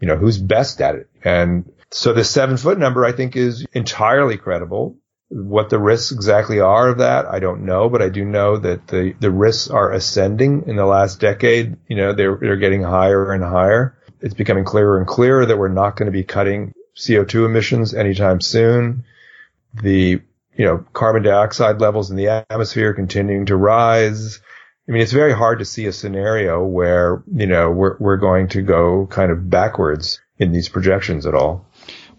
you 0.00 0.06
know, 0.06 0.16
who's 0.16 0.38
best 0.38 0.80
at 0.80 0.94
it. 0.94 1.10
And 1.24 1.72
so 1.90 2.12
the 2.12 2.22
seven 2.22 2.56
foot 2.56 2.78
number, 2.78 3.04
I 3.04 3.10
think 3.10 3.34
is 3.34 3.66
entirely 3.72 4.36
credible. 4.36 4.98
What 5.30 5.68
the 5.68 5.80
risks 5.80 6.12
exactly 6.12 6.60
are 6.60 6.90
of 6.90 6.98
that, 6.98 7.26
I 7.26 7.40
don't 7.40 7.64
know, 7.64 7.88
but 7.88 8.02
I 8.02 8.08
do 8.08 8.24
know 8.24 8.56
that 8.56 8.86
the, 8.86 9.16
the 9.18 9.32
risks 9.32 9.68
are 9.68 9.90
ascending 9.90 10.68
in 10.68 10.76
the 10.76 10.86
last 10.86 11.18
decade. 11.18 11.76
You 11.88 11.96
know, 11.96 12.12
they're, 12.12 12.38
they're 12.40 12.56
getting 12.56 12.84
higher 12.84 13.32
and 13.32 13.42
higher. 13.42 13.98
It's 14.20 14.34
becoming 14.34 14.64
clearer 14.64 14.98
and 14.98 15.08
clearer 15.08 15.44
that 15.44 15.58
we're 15.58 15.66
not 15.66 15.96
going 15.96 16.06
to 16.06 16.12
be 16.12 16.22
cutting 16.22 16.72
CO2 16.96 17.46
emissions 17.46 17.94
anytime 17.94 18.40
soon. 18.40 19.06
The, 19.74 20.20
you 20.56 20.64
know, 20.64 20.84
carbon 20.92 21.22
dioxide 21.22 21.80
levels 21.80 22.10
in 22.10 22.16
the 22.16 22.28
atmosphere 22.28 22.94
continuing 22.94 23.46
to 23.46 23.56
rise. 23.56 24.40
I 24.88 24.92
mean, 24.92 25.02
it's 25.02 25.12
very 25.12 25.32
hard 25.32 25.60
to 25.60 25.64
see 25.64 25.86
a 25.86 25.92
scenario 25.92 26.64
where, 26.64 27.22
you 27.32 27.46
know, 27.46 27.70
we're, 27.70 27.96
we're 27.98 28.16
going 28.16 28.48
to 28.48 28.62
go 28.62 29.06
kind 29.06 29.30
of 29.30 29.48
backwards 29.48 30.20
in 30.38 30.52
these 30.52 30.68
projections 30.68 31.24
at 31.24 31.34
all 31.34 31.66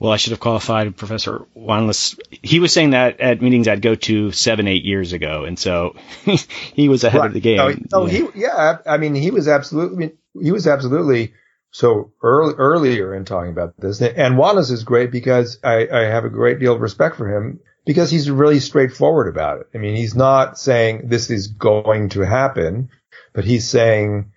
well, 0.03 0.11
I 0.11 0.17
should 0.17 0.31
have 0.31 0.41
qualified 0.41 0.97
Professor 0.97 1.45
Wanless. 1.55 2.19
He 2.29 2.59
was 2.59 2.73
saying 2.73 2.89
that 2.89 3.21
at 3.21 3.41
meetings 3.41 3.69
I'd 3.69 3.81
go 3.81 3.95
to 3.95 4.33
seven, 4.33 4.67
eight 4.67 4.83
years 4.83 5.13
ago, 5.13 5.45
and 5.45 5.57
so 5.57 5.95
he 6.73 6.89
was 6.89 7.05
ahead 7.05 7.21
right. 7.21 7.27
of 7.27 7.33
the 7.33 7.39
game. 7.39 7.55
No, 7.55 7.73
no 8.01 8.05
yeah. 8.07 8.11
he, 8.11 8.41
yeah, 8.41 8.77
I 8.85 8.97
mean, 8.97 9.15
he 9.15 9.31
was 9.31 9.47
absolutely, 9.47 10.11
he 10.37 10.51
was 10.51 10.67
absolutely 10.67 11.33
so 11.71 12.11
early, 12.21 12.55
earlier 12.57 13.15
in 13.15 13.23
talking 13.23 13.51
about 13.51 13.77
this. 13.77 14.01
And 14.01 14.35
Wanless 14.35 14.71
is 14.71 14.83
great 14.83 15.09
because 15.09 15.59
I, 15.63 15.87
I 15.87 16.01
have 16.01 16.25
a 16.25 16.29
great 16.29 16.59
deal 16.59 16.73
of 16.73 16.81
respect 16.81 17.15
for 17.15 17.33
him. 17.33 17.61
Because 17.85 18.09
he's 18.09 18.29
really 18.29 18.59
straightforward 18.59 19.27
about 19.27 19.61
it. 19.61 19.67
I 19.73 19.77
mean, 19.77 19.95
he's 19.95 20.15
not 20.15 20.57
saying 20.57 21.07
this 21.09 21.29
is 21.29 21.47
going 21.47 22.09
to 22.09 22.21
happen, 22.21 22.89
but 23.33 23.43
he's 23.45 23.67
saying 23.67 24.31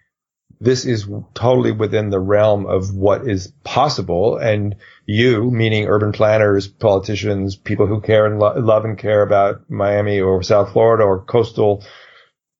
this 0.60 0.84
is 0.84 1.08
totally 1.34 1.72
within 1.72 2.10
the 2.10 2.18
realm 2.18 2.66
of 2.66 2.94
what 2.94 3.28
is 3.28 3.52
possible. 3.62 4.38
And 4.38 4.76
you, 5.04 5.50
meaning 5.50 5.86
urban 5.86 6.12
planners, 6.12 6.66
politicians, 6.66 7.56
people 7.56 7.86
who 7.86 8.00
care 8.00 8.26
and 8.26 8.38
lo- 8.38 8.58
love 8.58 8.84
and 8.84 8.98
care 8.98 9.22
about 9.22 9.68
Miami 9.68 10.20
or 10.20 10.42
South 10.42 10.72
Florida 10.72 11.04
or 11.04 11.24
coastal, 11.24 11.84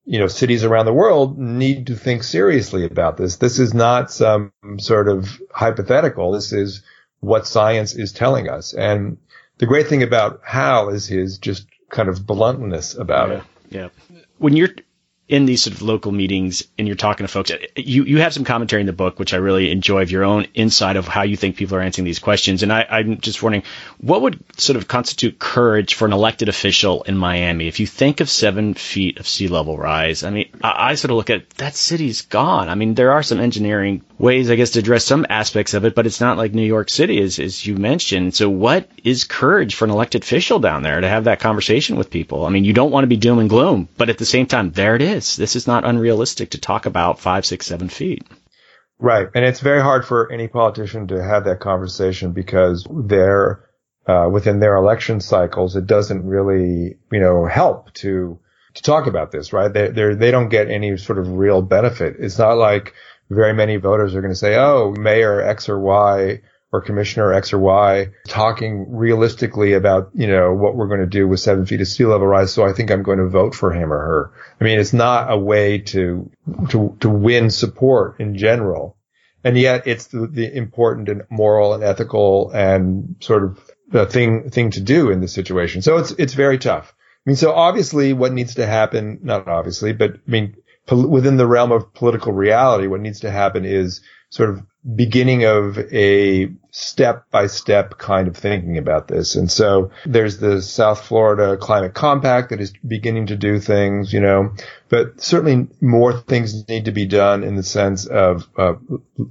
you 0.05 0.19
know, 0.19 0.29
cities 0.29 0.63
around 0.63 0.87
the 0.87 0.93
world 0.93 1.39
need 1.39 1.89
to 1.89 1.97
think 1.97 2.23
seriously 2.23 2.85
about 2.85 3.17
this. 3.17 3.37
This 3.37 3.59
is 3.59 3.75
not 3.75 4.13
some 4.13 4.53
sort 4.79 5.09
of 5.09 5.41
hypothetical. 5.51 6.33
This 6.33 6.53
is 6.53 6.83
what 7.21 7.47
science 7.47 7.95
is 7.95 8.13
telling 8.13 8.49
us. 8.49 8.73
And 8.75 9.17
the 9.59 9.67
great 9.67 9.89
thing 9.89 10.03
about 10.03 10.41
Hal 10.45 10.89
is 10.91 11.07
his 11.07 11.39
just 11.39 11.67
kind 11.91 12.09
of 12.09 12.27
bluntness 12.27 12.95
about 12.95 13.29
yeah, 13.29 13.37
it. 13.37 13.43
Yeah. 13.71 13.89
When 14.39 14.57
you're 14.57 14.71
in 15.29 15.45
these 15.45 15.63
sort 15.63 15.75
of 15.75 15.83
local 15.83 16.13
meetings 16.13 16.63
and 16.79 16.87
you're 16.87 16.97
talking 16.97 17.27
to 17.27 17.33
folks, 17.33 17.51
you, 17.75 18.05
you 18.05 18.19
have 18.21 18.33
some 18.33 18.45
commentary 18.45 18.81
in 18.81 18.87
the 18.87 18.93
book, 18.93 19.19
which 19.19 19.35
I 19.35 19.39
really 19.39 19.73
enjoy 19.73 20.03
of 20.03 20.11
your 20.13 20.23
own 20.23 20.47
insight 20.55 20.95
of 20.95 21.09
how 21.09 21.23
you 21.23 21.37
think 21.37 21.57
people 21.57 21.77
are 21.77 21.81
answering 21.81 22.05
these 22.05 22.21
questions. 22.21 22.63
And 22.63 22.73
I, 22.73 22.87
I'm 22.89 23.19
just 23.19 23.43
wondering, 23.43 23.65
what 23.99 24.23
would 24.23 24.39
sort 24.57 24.77
of 24.77 24.87
constitute 24.87 25.39
courage 25.39 25.95
for 25.95 26.07
an 26.07 26.13
elected 26.13 26.49
official 26.49 27.03
in 27.03 27.17
Miami? 27.17 27.67
If 27.67 27.81
you 27.81 27.89
think 27.89 28.21
of 28.21 28.31
seven 28.31 28.75
feet 28.75 29.19
of 29.19 29.27
sea 29.27 29.49
level 29.49 29.77
rise, 29.77 30.23
I 30.23 30.31
mean, 30.31 30.49
I, 30.63 30.91
I 30.91 30.95
sort 30.95 31.11
of 31.11 31.17
look 31.17 31.31
at 31.31 31.51
that 31.51 31.75
city's 31.75 32.23
gone. 32.23 32.69
I 32.69 32.77
mean, 32.77 32.95
there 32.95 33.11
are 33.11 33.25
some 33.25 33.41
engineering 33.41 34.03
ways, 34.19 34.49
I 34.49 34.55
guess, 34.55 34.71
to 34.71 34.79
address 34.79 35.05
some 35.05 35.27
aspects 35.29 35.75
of 35.75 35.85
it, 35.85 35.97
but 35.97 36.07
it's 36.07 36.21
not 36.21 36.39
like 36.39 36.55
New 36.55 36.63
York 36.63 36.89
City, 36.89 37.21
as, 37.21 37.41
as 37.41 37.67
you 37.67 37.75
mentioned. 37.75 38.37
So 38.37 38.49
what 38.49 38.89
is 39.03 39.25
courage 39.25 39.75
for 39.75 39.87
an 39.87 39.91
elected 39.91 40.23
official 40.23 40.61
down 40.61 40.85
there 40.85 41.01
to 41.01 41.09
have 41.09 41.25
that 41.25 41.41
conversation 41.41 41.97
with 41.97 42.11
people? 42.11 42.45
I 42.45 42.51
mean, 42.51 42.65
you 42.65 42.73
don't 42.73 42.93
want 42.93 43.03
to 43.03 43.09
be 43.09 43.17
doom 43.17 43.41
and 43.41 43.51
gloom, 43.51 43.89
but 43.97 44.09
at 44.09 44.19
the 44.19 44.25
same 44.25 44.47
time, 44.47 44.71
there 44.71 44.95
it 44.95 45.03
is 45.03 45.16
is. 45.17 45.37
This 45.37 45.57
is 45.57 45.67
not 45.67 45.85
unrealistic 45.85 46.51
to 46.51 46.61
talk 46.61 46.87
about 46.87 47.19
five, 47.19 47.45
six, 47.45 47.67
seven 47.67 47.89
feet. 47.89 48.23
Right. 48.99 49.29
And 49.35 49.45
it's 49.45 49.61
very 49.61 49.83
hard 49.83 50.07
for 50.07 50.31
any 50.33 50.49
politician 50.49 51.09
to 51.09 51.23
have 51.23 51.45
that 51.45 51.61
conversation 51.61 52.33
because 52.33 52.87
they're, 52.91 53.65
uh, 54.07 54.29
within 54.31 54.61
their 54.61 54.77
election 54.77 55.21
cycles, 55.21 55.77
it 55.77 55.87
doesn't 55.87 56.25
really, 56.25 56.97
you 57.13 57.21
know, 57.21 57.47
help 57.47 57.93
to, 57.95 58.39
to 58.75 58.83
talk 58.83 59.07
about 59.07 59.33
this, 59.33 59.53
right? 59.53 59.73
They, 59.73 59.89
they're, 59.89 60.15
they 60.15 60.31
don't 60.31 60.49
get 60.49 60.71
any 60.71 60.97
sort 60.97 61.19
of 61.19 61.29
real 61.29 61.61
benefit. 61.61 62.17
It's 62.19 62.39
not 62.39 62.57
like 62.57 62.95
very 63.29 63.53
many 63.53 63.77
voters 63.77 64.15
are 64.15 64.21
going 64.21 64.33
to 64.33 64.39
say, 64.39 64.57
oh, 64.57 64.95
mayor 64.97 65.43
X 65.43 65.69
or 65.69 65.79
Y 65.79 66.41
or 66.73 66.81
commissioner 66.81 67.33
X 67.33 67.53
or 67.53 67.59
Y 67.59 68.09
talking 68.27 68.97
realistically 68.97 69.75
about, 69.75 70.11
you 70.15 70.27
know, 70.27 70.53
what 70.53 70.75
we're 70.75 70.89
going 70.89 71.01
to 71.01 71.07
do 71.07 71.29
with 71.29 71.41
seven 71.41 71.65
feet 71.65 71.81
of 71.81 71.89
sea 71.89 72.05
level 72.05 72.27
rise. 72.27 72.53
So 72.53 72.65
I 72.65 72.73
think 72.73 72.91
I'm 72.91 73.03
going 73.03 73.19
to 73.19 73.29
vote 73.29 73.55
for 73.55 73.73
him 73.73 73.93
or 73.93 73.99
her. 73.99 74.33
I 74.61 74.65
mean, 74.65 74.79
it's 74.79 74.93
not 74.93 75.31
a 75.31 75.39
way 75.39 75.79
to, 75.79 76.31
to, 76.71 76.97
to 77.01 77.09
win 77.09 77.51
support 77.51 78.21
in 78.21 78.37
general. 78.37 78.97
And 79.45 79.57
yet 79.57 79.87
it's 79.87 80.09
the, 80.09 80.27
the 80.27 80.57
important 80.57 81.09
and 81.09 81.23
moral 81.31 81.73
and 81.73 81.85
ethical 81.85 82.51
and 82.51 83.15
sort 83.21 83.45
of 83.45 83.61
the 83.89 84.05
thing, 84.07 84.51
thing 84.51 84.73
to 84.73 84.81
do 84.81 85.11
in 85.11 85.21
this 85.21 85.33
situation. 85.33 85.83
So 85.83 85.99
it's, 85.99 86.11
it's 86.13 86.35
very 86.35 86.59
tough. 86.59 86.93
I 86.99 87.31
mean, 87.31 87.37
so 87.37 87.53
obviously 87.53 88.13
what 88.13 88.33
needs 88.33 88.57
to 88.57 88.67
happen, 88.67 89.21
not 89.23 89.47
obviously, 89.47 89.93
but 89.93 90.15
I 90.15 90.31
mean, 90.31 90.57
within 90.91 91.37
the 91.37 91.47
realm 91.47 91.73
of 91.73 91.95
political 91.95 92.33
reality, 92.33 92.87
what 92.87 93.01
needs 93.01 93.21
to 93.21 93.31
happen 93.31 93.65
is 93.65 94.01
sort 94.31 94.51
of 94.51 94.63
beginning 94.95 95.45
of 95.45 95.79
a 95.79 96.49
step 96.71 97.29
by 97.31 97.49
step 97.49 97.99
kind 97.99 98.29
of 98.29 98.37
thinking 98.37 98.79
about 98.79 99.09
this. 99.09 99.35
And 99.35 99.51
so 99.51 99.91
there's 100.05 100.39
the 100.39 100.63
South 100.63 101.05
Florida 101.05 101.57
Climate 101.57 101.95
Compact 101.95 102.51
that 102.51 102.61
is 102.61 102.73
beginning 102.87 103.27
to 103.27 103.37
do 103.37 103.59
things, 103.59 104.13
you 104.13 104.21
know, 104.21 104.55
but 104.89 105.21
certainly 105.21 105.69
more 105.81 106.13
things 106.13 106.69
need 106.69 106.85
to 106.85 106.93
be 106.93 107.07
done 107.07 107.43
in 107.43 107.57
the 107.57 107.63
sense 107.63 108.07
of 108.07 108.49
uh, 108.57 108.75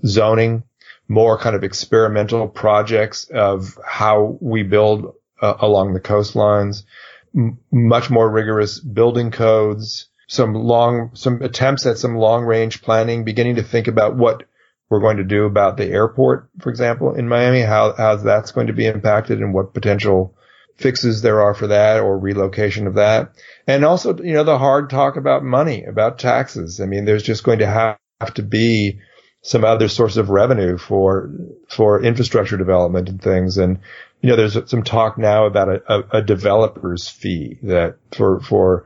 zoning, 0.06 0.64
more 1.08 1.38
kind 1.38 1.56
of 1.56 1.64
experimental 1.64 2.48
projects 2.48 3.26
of 3.26 3.80
how 3.86 4.38
we 4.42 4.64
build 4.64 5.14
uh, 5.42 5.54
along 5.60 5.94
the 5.94 6.02
coastlines, 6.02 6.84
M- 7.34 7.60
much 7.72 8.10
more 8.10 8.30
rigorous 8.30 8.80
building 8.80 9.32
codes, 9.32 10.08
some 10.28 10.54
long, 10.54 11.12
some 11.14 11.42
attempts 11.42 11.86
at 11.86 11.98
some 11.98 12.16
long 12.18 12.44
range 12.44 12.82
planning, 12.82 13.24
beginning 13.24 13.56
to 13.56 13.64
think 13.64 13.88
about 13.88 14.16
what 14.16 14.44
we're 14.90 15.00
going 15.00 15.18
to 15.18 15.24
do 15.24 15.46
about 15.46 15.78
the 15.78 15.86
airport, 15.86 16.50
for 16.60 16.70
example, 16.70 17.16
in 17.16 17.28
Miami, 17.28 17.62
how, 17.62 17.94
how 17.94 18.16
that's 18.18 18.52
going 18.52 18.68
to 18.68 18.74
be 18.74 18.86
impacted 18.86 19.40
and 19.40 19.54
what 19.54 19.74
potential 19.74 20.36
fixes 20.78 21.22
there 21.22 21.42
are 21.42 21.54
for 21.54 21.68
that 21.68 22.02
or 22.02 22.18
relocation 22.18 22.86
of 22.86 22.96
that. 22.96 23.34
And 23.66 23.84
also, 23.84 24.16
you 24.18 24.34
know, 24.34 24.44
the 24.44 24.58
hard 24.58 24.90
talk 24.90 25.16
about 25.16 25.44
money, 25.44 25.84
about 25.84 26.20
taxes. 26.20 26.82
I 26.82 26.86
mean, 26.86 27.06
there's 27.06 27.24
just 27.24 27.44
going 27.44 27.60
to 27.60 27.68
have, 27.68 27.98
to 28.36 28.44
be 28.44 29.00
some 29.42 29.66
other 29.66 29.90
source 29.90 30.16
of 30.18 30.30
revenue 30.30 30.78
for, 30.78 31.32
for 31.68 32.02
infrastructure 32.02 32.58
development 32.58 33.10
and 33.10 33.22
things. 33.22 33.58
And, 33.58 33.80
you 34.22 34.30
know, 34.30 34.36
there's 34.38 34.58
some 34.70 34.84
talk 34.84 35.18
now 35.18 35.46
about 35.46 35.70
a, 35.70 35.94
a, 35.94 36.18
a 36.20 36.22
developer's 36.22 37.10
fee 37.10 37.60
that 37.64 37.98
for, 38.12 38.40
for, 38.40 38.86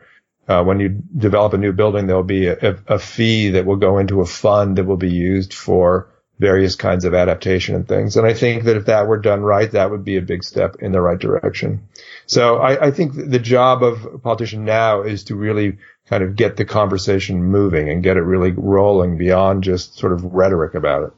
uh, 0.50 0.64
when 0.64 0.80
you 0.80 0.90
develop 0.90 1.54
a 1.54 1.58
new 1.58 1.72
building, 1.72 2.08
there'll 2.08 2.24
be 2.24 2.48
a, 2.48 2.80
a, 2.88 2.98
fee 2.98 3.52
that 3.52 3.68
will 3.68 3.76
go 3.76 4.00
into 4.00 4.22
a 4.22 4.26
fund 4.26 4.78
that 4.78 4.86
will 4.86 4.98
be 4.98 5.12
used 5.12 5.54
for 5.54 6.10
various 6.40 6.76
kinds 6.76 7.06
of 7.06 7.14
adaptation 7.14 7.76
and 7.76 7.88
things. 7.88 8.18
And 8.18 8.26
I 8.26 8.34
think 8.34 8.64
that 8.64 8.76
if 8.76 8.88
that 8.88 9.08
were 9.08 9.20
done 9.20 9.42
right, 9.42 9.70
that 9.72 9.92
would 9.92 10.04
be 10.04 10.18
a 10.18 10.24
big 10.24 10.44
step 10.44 10.78
in 10.80 10.92
the 10.92 11.02
right 11.02 11.20
direction. 11.20 11.88
So 12.26 12.58
I, 12.58 12.88
I 12.88 12.92
think 12.92 13.14
the 13.14 13.40
job 13.40 13.84
of 13.84 14.06
a 14.06 14.18
politician 14.18 14.66
now 14.66 15.04
is 15.04 15.26
to 15.26 15.36
really 15.36 15.78
kind 16.08 16.24
of 16.24 16.36
get 16.36 16.58
the 16.58 16.66
conversation 16.66 17.44
moving 17.44 17.88
and 17.90 18.02
get 18.02 18.18
it 18.18 18.22
really 18.22 18.52
rolling 18.52 19.20
beyond 19.20 19.64
just 19.64 20.00
sort 20.00 20.14
of 20.14 20.24
rhetoric 20.24 20.74
about 20.74 21.04
it. 21.04 21.14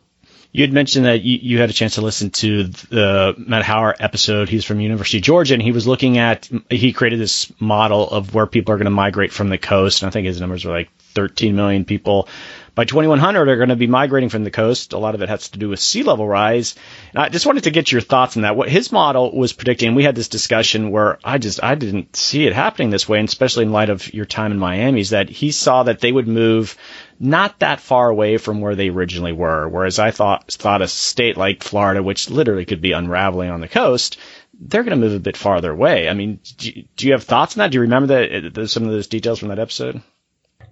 You 0.53 0.63
had 0.63 0.73
mentioned 0.73 1.05
that 1.05 1.21
you, 1.21 1.39
you, 1.41 1.59
had 1.59 1.69
a 1.69 1.73
chance 1.73 1.95
to 1.95 2.01
listen 2.01 2.29
to 2.31 2.63
the 2.65 3.35
Matt 3.37 3.63
Hauer 3.63 3.93
episode. 3.99 4.49
He's 4.49 4.65
from 4.65 4.81
University 4.81 5.19
of 5.19 5.23
Georgia, 5.23 5.53
and 5.53 5.63
he 5.63 5.71
was 5.71 5.87
looking 5.87 6.17
at 6.17 6.49
he 6.69 6.91
created 6.91 7.19
this 7.19 7.51
model 7.61 8.09
of 8.09 8.33
where 8.33 8.45
people 8.45 8.73
are 8.73 8.77
going 8.77 8.85
to 8.85 8.91
migrate 8.91 9.31
from 9.31 9.49
the 9.49 9.57
coast. 9.57 10.01
And 10.01 10.09
I 10.09 10.11
think 10.11 10.27
his 10.27 10.41
numbers 10.41 10.65
were 10.65 10.73
like 10.73 10.89
13 11.13 11.55
million 11.55 11.85
people 11.85 12.27
by 12.73 12.85
2100 12.85 13.49
are 13.49 13.57
going 13.57 13.69
to 13.69 13.75
be 13.75 13.87
migrating 13.87 14.29
from 14.29 14.43
the 14.43 14.51
coast. 14.51 14.93
A 14.93 14.97
lot 14.97 15.13
of 15.13 15.21
it 15.21 15.29
has 15.29 15.49
to 15.49 15.59
do 15.59 15.69
with 15.69 15.79
sea 15.79 16.03
level 16.03 16.27
rise. 16.27 16.75
And 17.13 17.21
I 17.21 17.29
just 17.29 17.45
wanted 17.45 17.65
to 17.65 17.71
get 17.71 17.91
your 17.91 18.01
thoughts 18.01 18.37
on 18.37 18.43
that. 18.43 18.55
What 18.55 18.69
his 18.69 18.91
model 18.91 19.35
was 19.35 19.51
predicting, 19.51 19.93
we 19.93 20.03
had 20.03 20.15
this 20.15 20.29
discussion 20.29 20.91
where 20.91 21.19
I 21.23 21.37
just 21.37 21.61
I 21.61 21.75
didn't 21.75 22.15
see 22.15 22.47
it 22.47 22.53
happening 22.53 22.89
this 22.89 23.09
way, 23.09 23.19
and 23.19 23.27
especially 23.27 23.65
in 23.65 23.71
light 23.71 23.89
of 23.89 24.13
your 24.13 24.25
time 24.25 24.51
in 24.51 24.59
Miami, 24.59 25.01
is 25.01 25.09
that 25.09 25.29
he 25.29 25.51
saw 25.51 25.83
that 25.83 25.99
they 25.99 26.11
would 26.11 26.27
move 26.27 26.77
not 27.21 27.59
that 27.59 27.79
far 27.79 28.09
away 28.09 28.37
from 28.37 28.61
where 28.61 28.75
they 28.75 28.89
originally 28.89 29.31
were. 29.31 29.67
Whereas 29.67 29.99
I 29.99 30.09
thought 30.09 30.51
thought 30.51 30.81
a 30.81 30.87
state 30.87 31.37
like 31.37 31.63
Florida, 31.63 32.01
which 32.01 32.29
literally 32.29 32.65
could 32.65 32.81
be 32.81 32.93
unraveling 32.93 33.51
on 33.51 33.61
the 33.61 33.67
coast, 33.67 34.17
they're 34.59 34.83
going 34.83 34.99
to 34.99 35.05
move 35.05 35.15
a 35.15 35.19
bit 35.19 35.37
farther 35.37 35.71
away. 35.71 36.09
I 36.09 36.13
mean, 36.13 36.39
do, 36.57 36.71
do 36.95 37.07
you 37.07 37.13
have 37.13 37.23
thoughts 37.23 37.55
on 37.55 37.59
that? 37.59 37.71
Do 37.71 37.75
you 37.75 37.81
remember 37.81 38.49
that 38.49 38.67
some 38.69 38.83
of 38.83 38.89
those 38.89 39.07
details 39.07 39.39
from 39.39 39.49
that 39.49 39.59
episode? 39.59 40.01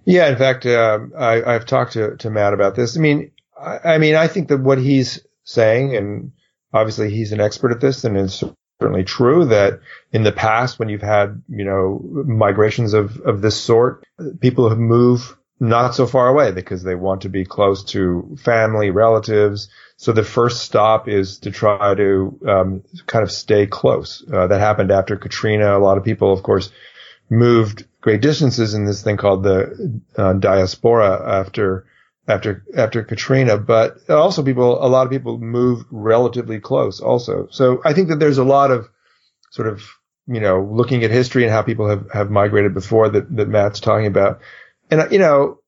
Yeah, 0.04 0.28
in 0.28 0.36
fact, 0.36 0.66
uh, 0.66 0.98
I, 1.16 1.52
have 1.52 1.66
talked 1.66 1.92
to, 1.92 2.16
to 2.16 2.30
Matt 2.30 2.52
about 2.52 2.74
this. 2.74 2.96
I 2.96 3.00
mean, 3.00 3.30
I, 3.58 3.94
I, 3.94 3.98
mean, 3.98 4.16
I 4.16 4.26
think 4.26 4.48
that 4.48 4.58
what 4.58 4.78
he's 4.78 5.24
saying, 5.44 5.94
and 5.94 6.32
obviously 6.72 7.10
he's 7.10 7.32
an 7.32 7.40
expert 7.40 7.70
at 7.70 7.80
this, 7.80 8.02
and 8.04 8.16
it's 8.16 8.42
certainly 8.80 9.04
true 9.04 9.44
that 9.46 9.80
in 10.12 10.24
the 10.24 10.32
past, 10.32 10.78
when 10.78 10.88
you've 10.88 11.02
had, 11.02 11.42
you 11.48 11.64
know, 11.64 12.00
migrations 12.26 12.94
of, 12.94 13.20
of 13.20 13.40
this 13.40 13.60
sort, 13.60 14.04
people 14.40 14.68
have 14.68 14.78
moved 14.78 15.34
not 15.60 15.94
so 15.94 16.06
far 16.06 16.28
away 16.28 16.52
because 16.52 16.82
they 16.82 16.94
want 16.94 17.22
to 17.22 17.28
be 17.28 17.44
close 17.44 17.84
to 17.84 18.36
family, 18.42 18.90
relatives. 18.90 19.68
So 19.98 20.12
the 20.12 20.24
first 20.24 20.62
stop 20.62 21.06
is 21.06 21.38
to 21.40 21.50
try 21.50 21.94
to 21.94 22.40
um, 22.48 22.82
kind 23.06 23.22
of 23.22 23.30
stay 23.30 23.66
close. 23.66 24.24
Uh, 24.32 24.46
that 24.46 24.58
happened 24.58 24.90
after 24.90 25.16
Katrina. 25.16 25.76
A 25.76 25.78
lot 25.78 25.98
of 25.98 26.04
people, 26.04 26.32
of 26.32 26.42
course, 26.42 26.72
moved 27.28 27.86
great 28.00 28.22
distances 28.22 28.72
in 28.72 28.86
this 28.86 29.02
thing 29.02 29.18
called 29.18 29.42
the 29.42 30.00
uh, 30.16 30.32
diaspora 30.32 31.40
after 31.40 31.86
after 32.26 32.64
after 32.76 33.02
Katrina, 33.02 33.58
but 33.58 34.08
also 34.08 34.42
people 34.42 34.84
a 34.84 34.88
lot 34.88 35.06
of 35.06 35.12
people 35.12 35.38
moved 35.38 35.86
relatively 35.90 36.60
close 36.60 37.00
also. 37.00 37.48
So 37.50 37.82
I 37.84 37.92
think 37.92 38.08
that 38.08 38.18
there's 38.18 38.38
a 38.38 38.44
lot 38.44 38.70
of 38.70 38.88
sort 39.50 39.68
of 39.68 39.82
you 40.26 40.40
know 40.40 40.62
looking 40.62 41.04
at 41.04 41.10
history 41.10 41.42
and 41.44 41.52
how 41.52 41.62
people 41.62 41.88
have 41.88 42.10
have 42.12 42.30
migrated 42.30 42.72
before 42.72 43.10
that 43.10 43.36
that 43.36 43.48
Matt's 43.48 43.80
talking 43.80 44.06
about. 44.06 44.40
And 44.90 45.00
uh, 45.00 45.08
you 45.10 45.18
know, 45.18 45.60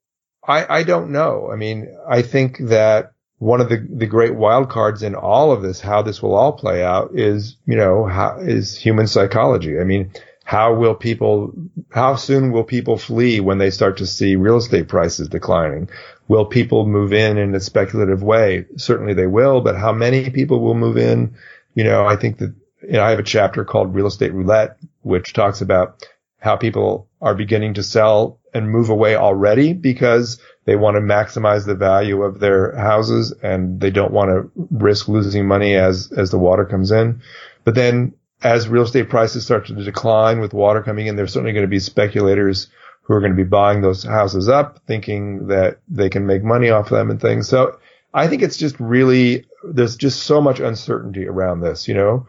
I 0.46 0.78
I 0.78 0.82
don't 0.82 1.10
know. 1.10 1.50
I 1.52 1.56
mean, 1.56 1.94
I 2.08 2.22
think 2.22 2.58
that 2.58 3.12
one 3.38 3.60
of 3.60 3.68
the, 3.68 3.84
the 3.90 4.06
great 4.06 4.36
wild 4.36 4.70
cards 4.70 5.02
in 5.02 5.16
all 5.16 5.50
of 5.50 5.62
this, 5.62 5.80
how 5.80 6.00
this 6.02 6.22
will 6.22 6.36
all 6.36 6.52
play 6.52 6.84
out 6.84 7.10
is, 7.14 7.56
you 7.66 7.76
know, 7.76 8.06
how 8.06 8.38
is 8.38 8.76
human 8.76 9.08
psychology. 9.08 9.80
I 9.80 9.84
mean, 9.84 10.12
how 10.44 10.74
will 10.74 10.94
people, 10.94 11.52
how 11.90 12.14
soon 12.14 12.52
will 12.52 12.62
people 12.62 12.96
flee 12.96 13.40
when 13.40 13.58
they 13.58 13.70
start 13.70 13.96
to 13.96 14.06
see 14.06 14.36
real 14.36 14.58
estate 14.58 14.86
prices 14.86 15.28
declining? 15.28 15.88
Will 16.28 16.44
people 16.44 16.86
move 16.86 17.12
in 17.12 17.36
in 17.36 17.52
a 17.56 17.58
speculative 17.58 18.22
way? 18.22 18.66
Certainly 18.76 19.14
they 19.14 19.26
will, 19.26 19.60
but 19.60 19.76
how 19.76 19.90
many 19.90 20.30
people 20.30 20.60
will 20.60 20.74
move 20.74 20.96
in? 20.96 21.34
You 21.74 21.82
know, 21.82 22.06
I 22.06 22.14
think 22.14 22.38
that, 22.38 22.54
you 22.82 22.92
know, 22.92 23.02
I 23.02 23.10
have 23.10 23.18
a 23.18 23.24
chapter 23.24 23.64
called 23.64 23.92
real 23.92 24.06
estate 24.06 24.32
roulette 24.32 24.76
which 25.02 25.32
talks 25.32 25.60
about 25.60 26.06
how 26.42 26.56
people 26.56 27.08
are 27.20 27.36
beginning 27.36 27.72
to 27.74 27.84
sell 27.84 28.40
and 28.52 28.68
move 28.68 28.90
away 28.90 29.14
already 29.14 29.72
because 29.72 30.40
they 30.64 30.74
want 30.74 30.96
to 30.96 31.00
maximize 31.00 31.64
the 31.66 31.74
value 31.76 32.22
of 32.22 32.40
their 32.40 32.76
houses 32.76 33.32
and 33.44 33.80
they 33.80 33.90
don't 33.90 34.12
want 34.12 34.28
to 34.28 34.50
risk 34.72 35.06
losing 35.06 35.46
money 35.46 35.76
as, 35.76 36.10
as 36.10 36.32
the 36.32 36.38
water 36.38 36.64
comes 36.64 36.90
in. 36.90 37.22
But 37.62 37.76
then 37.76 38.14
as 38.42 38.68
real 38.68 38.82
estate 38.82 39.08
prices 39.08 39.44
start 39.44 39.66
to 39.66 39.84
decline 39.84 40.40
with 40.40 40.52
water 40.52 40.82
coming 40.82 41.06
in, 41.06 41.14
there's 41.14 41.32
certainly 41.32 41.52
going 41.52 41.64
to 41.64 41.70
be 41.70 41.78
speculators 41.78 42.66
who 43.02 43.14
are 43.14 43.20
going 43.20 43.30
to 43.30 43.36
be 43.36 43.48
buying 43.48 43.80
those 43.80 44.02
houses 44.02 44.48
up 44.48 44.80
thinking 44.88 45.46
that 45.46 45.78
they 45.88 46.10
can 46.10 46.26
make 46.26 46.42
money 46.42 46.70
off 46.70 46.90
them 46.90 47.08
and 47.08 47.20
things. 47.20 47.48
So 47.48 47.78
I 48.12 48.26
think 48.26 48.42
it's 48.42 48.56
just 48.56 48.74
really, 48.80 49.46
there's 49.62 49.94
just 49.94 50.24
so 50.24 50.40
much 50.40 50.58
uncertainty 50.58 51.28
around 51.28 51.60
this, 51.60 51.86
you 51.86 51.94
know? 51.94 52.26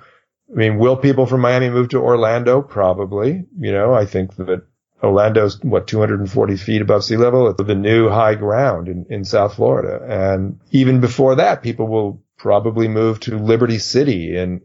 I 0.54 0.56
mean, 0.56 0.78
will 0.78 0.98
people 0.98 1.26
from 1.26 1.42
Miami 1.42 1.70
move 1.70 1.89
to 1.89 1.98
Orlando? 1.98 2.62
Probably. 2.62 3.46
You 3.58 3.72
know, 3.72 3.94
I 3.94 4.06
think 4.06 4.36
that 4.36 4.63
Orlando's 5.02 5.62
what 5.63 5.88
240 5.88 6.58
feet 6.58 6.82
above 6.82 7.04
sea 7.04 7.18
level. 7.18 7.50
It's 7.50 7.62
the 7.62 7.76
new 7.76 8.10
high 8.10 8.36
ground 8.36 8.88
in, 8.88 9.06
in 9.10 9.26
South 9.26 9.56
Florida. 9.56 10.06
And 10.08 10.60
even 10.72 11.02
before 11.02 11.36
that, 11.36 11.63
people 11.63 11.88
will 11.88 12.24
probably 12.38 12.88
move 12.88 13.20
to 13.22 13.38
Liberty 13.38 13.80
City 13.80 14.38
in, 14.38 14.62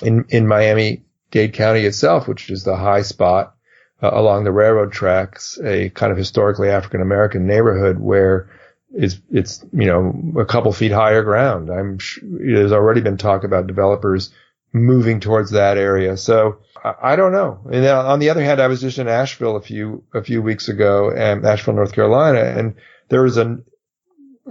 in, 0.00 0.26
in 0.28 0.46
Miami 0.46 1.02
Dade 1.30 1.54
County 1.54 1.84
itself, 1.84 2.28
which 2.28 2.48
is 2.48 2.62
the 2.62 2.76
high 2.76 3.02
spot 3.02 3.54
uh, 4.00 4.10
along 4.12 4.44
the 4.44 4.52
railroad 4.52 4.92
tracks, 4.92 5.58
a 5.64 5.90
kind 5.90 6.12
of 6.12 6.18
historically 6.18 6.68
African 6.68 7.02
American 7.02 7.46
neighborhood 7.46 7.98
where 7.98 8.48
it's, 8.94 9.20
it's, 9.30 9.64
you 9.72 9.86
know, 9.86 10.40
a 10.40 10.44
couple 10.44 10.72
feet 10.72 10.92
higher 10.92 11.22
ground. 11.22 11.70
I'm 11.70 11.98
sure 11.98 12.22
there's 12.24 12.72
already 12.72 13.00
been 13.00 13.16
talk 13.16 13.44
about 13.44 13.66
developers 13.66 14.30
moving 14.72 15.20
towards 15.20 15.50
that 15.50 15.76
area. 15.76 16.16
So 16.16 16.58
I, 16.82 16.94
I 17.02 17.16
don't 17.16 17.32
know. 17.32 17.60
And 17.70 17.86
on 17.86 18.18
the 18.18 18.30
other 18.30 18.42
hand, 18.42 18.60
I 18.60 18.68
was 18.68 18.80
just 18.80 18.98
in 18.98 19.08
Asheville 19.08 19.56
a 19.56 19.60
few 19.60 20.04
a 20.14 20.22
few 20.22 20.42
weeks 20.42 20.68
ago, 20.68 21.10
and 21.10 21.44
Asheville, 21.44 21.74
North 21.74 21.92
Carolina, 21.92 22.40
and 22.40 22.74
there 23.08 23.22
was 23.22 23.36
a 23.36 23.58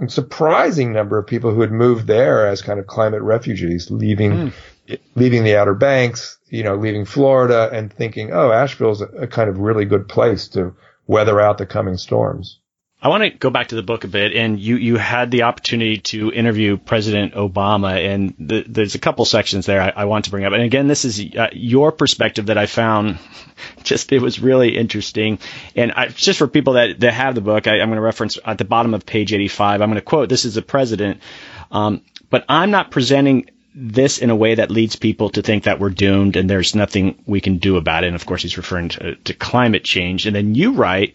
surprising 0.08 0.92
number 0.92 1.18
of 1.18 1.26
people 1.26 1.52
who 1.52 1.60
had 1.60 1.72
moved 1.72 2.06
there 2.06 2.46
as 2.46 2.62
kind 2.62 2.80
of 2.80 2.86
climate 2.86 3.22
refugees, 3.22 3.90
leaving 3.90 4.52
mm. 4.88 4.98
leaving 5.14 5.44
the 5.44 5.56
Outer 5.56 5.74
Banks, 5.74 6.38
you 6.48 6.62
know, 6.62 6.76
leaving 6.76 7.04
Florida, 7.04 7.68
and 7.72 7.92
thinking, 7.92 8.32
oh, 8.32 8.50
Asheville's 8.50 9.02
a, 9.02 9.06
a 9.06 9.26
kind 9.26 9.50
of 9.50 9.58
really 9.58 9.84
good 9.84 10.08
place 10.08 10.48
to 10.48 10.74
weather 11.06 11.40
out 11.40 11.58
the 11.58 11.66
coming 11.66 11.96
storms. 11.96 12.58
I 13.02 13.08
want 13.08 13.24
to 13.24 13.30
go 13.30 13.50
back 13.50 13.68
to 13.68 13.74
the 13.74 13.82
book 13.82 14.04
a 14.04 14.08
bit, 14.08 14.32
and 14.32 14.60
you 14.60 14.76
you 14.76 14.96
had 14.96 15.32
the 15.32 15.42
opportunity 15.42 15.98
to 15.98 16.32
interview 16.32 16.76
President 16.76 17.34
Obama, 17.34 17.96
and 17.96 18.32
the, 18.38 18.64
there's 18.64 18.94
a 18.94 19.00
couple 19.00 19.24
sections 19.24 19.66
there 19.66 19.82
I, 19.82 20.02
I, 20.02 20.04
want 20.04 20.26
to 20.26 20.30
bring 20.30 20.44
up. 20.44 20.52
And 20.52 20.62
again, 20.62 20.86
this 20.86 21.04
is 21.04 21.20
uh, 21.36 21.48
your 21.52 21.90
perspective 21.90 22.46
that 22.46 22.58
I 22.58 22.66
found 22.66 23.18
just 23.82 24.12
it 24.12 24.22
was 24.22 24.38
really 24.38 24.76
interesting. 24.76 25.40
And 25.74 25.90
I, 25.90 26.08
just 26.08 26.38
for 26.38 26.46
people 26.46 26.74
that 26.74 27.00
that 27.00 27.12
have 27.12 27.34
the 27.34 27.40
book, 27.40 27.66
I, 27.66 27.78
am 27.78 27.88
going 27.88 27.96
to 27.96 28.02
reference 28.02 28.38
at 28.44 28.58
the 28.58 28.64
bottom 28.64 28.94
of 28.94 29.04
page 29.04 29.32
85. 29.32 29.82
I'm 29.82 29.88
going 29.88 29.96
to 29.96 30.00
quote: 30.00 30.28
"This 30.28 30.44
is 30.44 30.54
the 30.54 30.62
president, 30.62 31.20
um, 31.72 32.02
but 32.30 32.44
I'm 32.48 32.70
not 32.70 32.92
presenting." 32.92 33.50
This 33.74 34.18
in 34.18 34.28
a 34.28 34.36
way 34.36 34.56
that 34.56 34.70
leads 34.70 34.96
people 34.96 35.30
to 35.30 35.40
think 35.40 35.64
that 35.64 35.80
we're 35.80 35.88
doomed 35.88 36.36
and 36.36 36.48
there's 36.48 36.74
nothing 36.74 37.22
we 37.24 37.40
can 37.40 37.56
do 37.56 37.78
about 37.78 38.04
it. 38.04 38.08
And 38.08 38.16
of 38.16 38.26
course, 38.26 38.42
he's 38.42 38.58
referring 38.58 38.90
to, 38.90 39.14
to 39.14 39.32
climate 39.32 39.82
change. 39.82 40.26
And 40.26 40.36
then 40.36 40.54
you 40.54 40.72
write, 40.72 41.14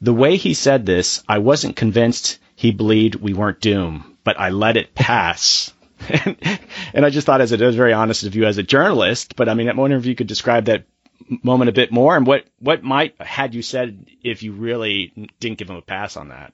the 0.00 0.14
way 0.14 0.36
he 0.36 0.54
said 0.54 0.86
this, 0.86 1.22
I 1.28 1.38
wasn't 1.38 1.76
convinced 1.76 2.38
he 2.54 2.70
believed 2.70 3.16
we 3.16 3.34
weren't 3.34 3.60
doomed, 3.60 4.02
but 4.24 4.38
I 4.38 4.50
let 4.50 4.76
it 4.76 4.94
pass. 4.94 5.72
and 6.08 7.04
I 7.04 7.10
just 7.10 7.26
thought, 7.26 7.40
as 7.40 7.52
it 7.52 7.60
was 7.60 7.76
very 7.76 7.92
honest 7.92 8.24
of 8.24 8.34
you 8.34 8.44
as 8.44 8.58
a 8.58 8.62
journalist, 8.62 9.36
but 9.36 9.48
I 9.48 9.54
mean, 9.54 9.68
I 9.68 9.74
wonder 9.74 9.96
if 9.96 10.06
you 10.06 10.14
could 10.14 10.26
describe 10.26 10.66
that 10.66 10.84
moment 11.42 11.70
a 11.70 11.72
bit 11.72 11.90
more 11.90 12.16
and 12.16 12.26
what, 12.26 12.44
what 12.60 12.84
might 12.84 13.20
had 13.20 13.54
you 13.54 13.62
said 13.62 14.06
if 14.22 14.42
you 14.42 14.52
really 14.52 15.12
didn't 15.40 15.58
give 15.58 15.70
him 15.70 15.76
a 15.76 15.82
pass 15.82 16.16
on 16.16 16.28
that? 16.28 16.52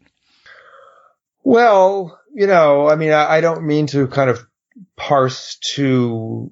Well, 1.45 2.19
you 2.33 2.47
know, 2.47 2.89
I 2.89 2.95
mean, 2.95 3.13
I, 3.13 3.37
I 3.37 3.41
don't 3.41 3.67
mean 3.67 3.87
to 3.89 4.07
kind 4.07 4.31
of 4.31 4.47
parse 4.97 5.57
too 5.57 6.51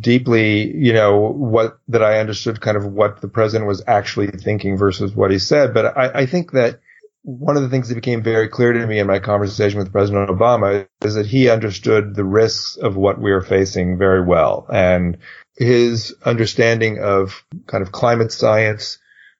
deeply, 0.00 0.74
you 0.76 0.92
know, 0.92 1.18
what 1.18 1.78
that 1.88 2.02
I 2.02 2.18
understood 2.18 2.60
kind 2.60 2.76
of 2.76 2.86
what 2.86 3.20
the 3.20 3.28
president 3.28 3.68
was 3.68 3.82
actually 3.86 4.28
thinking 4.28 4.76
versus 4.76 5.14
what 5.14 5.30
he 5.30 5.38
said. 5.38 5.74
But 5.74 5.96
I, 5.96 6.20
I 6.20 6.26
think 6.26 6.52
that 6.52 6.80
one 7.22 7.56
of 7.56 7.62
the 7.62 7.68
things 7.68 7.88
that 7.88 7.96
became 7.96 8.22
very 8.22 8.48
clear 8.48 8.72
to 8.72 8.86
me 8.86 9.00
in 9.00 9.06
my 9.06 9.18
conversation 9.18 9.80
with 9.80 9.90
President 9.90 10.28
Obama 10.28 10.86
is 11.02 11.16
that 11.16 11.26
he 11.26 11.50
understood 11.50 12.14
the 12.14 12.24
risks 12.24 12.76
of 12.76 12.96
what 12.96 13.20
we 13.20 13.32
are 13.32 13.42
facing 13.42 13.98
very 13.98 14.24
well. 14.24 14.64
And 14.72 15.18
his 15.56 16.14
understanding 16.24 17.00
of 17.00 17.44
kind 17.66 17.82
of 17.82 17.90
climate 17.90 18.30
science 18.30 18.98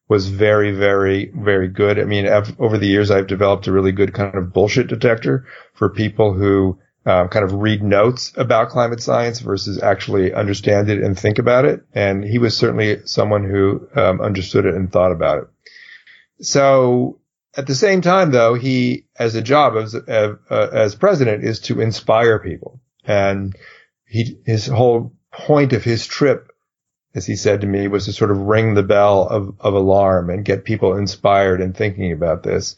was 0.09 0.29
very, 0.29 0.73
very, 0.73 1.33
very 1.35 1.69
good. 1.69 1.99
I 1.99 2.05
mean, 2.05 2.27
over 2.59 2.77
the 2.77 2.87
years, 2.89 3.11
I've 3.11 3.27
developed 3.27 3.69
a 3.69 3.73
really 3.73 3.93
good 3.93 4.15
kind 4.15 4.35
of 4.35 4.53
bullshit 4.53 4.89
detector 4.89 5.47
for 5.75 5.89
people 5.89 6.33
who 6.33 6.79
um, 7.07 7.29
kind 7.29 7.45
of 7.45 7.55
read 7.55 7.83
notes 7.83 8.33
about 8.37 8.69
climate 8.69 9.01
science 9.01 9.41
versus 9.41 9.81
actually 9.81 10.35
understand 10.35 10.91
it 10.91 11.03
and 11.03 11.19
think 11.19 11.39
about 11.39 11.65
it. 11.65 11.85
And 11.95 12.25
he 12.25 12.39
was 12.39 12.57
certainly 12.57 13.07
someone 13.07 13.45
who 13.45 13.89
um, 13.95 14.21
understood 14.21 14.67
it 14.67 14.75
and 14.75 14.91
thought 14.91 15.13
about 15.13 15.39
it. 15.39 15.49
So 16.45 17.21
at 17.57 17.67
the 17.67 17.75
same 17.75 18.03
time, 18.03 18.33
though, 18.33 18.55
he, 18.55 19.07
as 19.19 19.35
a 19.35 19.43
job 19.43 19.77
as 19.77 19.95
uh, 19.95 20.35
as 20.51 20.95
president, 20.95 21.45
is 21.45 21.61
to 21.61 21.81
inspire 21.81 22.39
people, 22.39 22.81
and 23.05 23.57
he 24.05 24.39
his 24.45 24.67
whole 24.67 25.15
point 25.33 25.73
of 25.73 25.83
his 25.83 26.07
trip, 26.07 26.53
as 27.15 27.25
he 27.25 27.37
said 27.37 27.63
to 27.63 27.67
me, 27.67 27.89
was 27.89 28.05
to 28.05 28.13
sort 28.13 28.31
of 28.31 28.39
ring 28.39 28.75
the 28.75 28.83
bell 28.83 29.27
of, 29.27 29.55
of 29.61 29.75
alarm 29.75 30.29
and 30.29 30.45
get 30.45 30.65
people 30.65 30.97
inspired 30.97 31.61
and 31.63 31.75
thinking 31.75 32.13
about 32.13 32.43
this. 32.43 32.77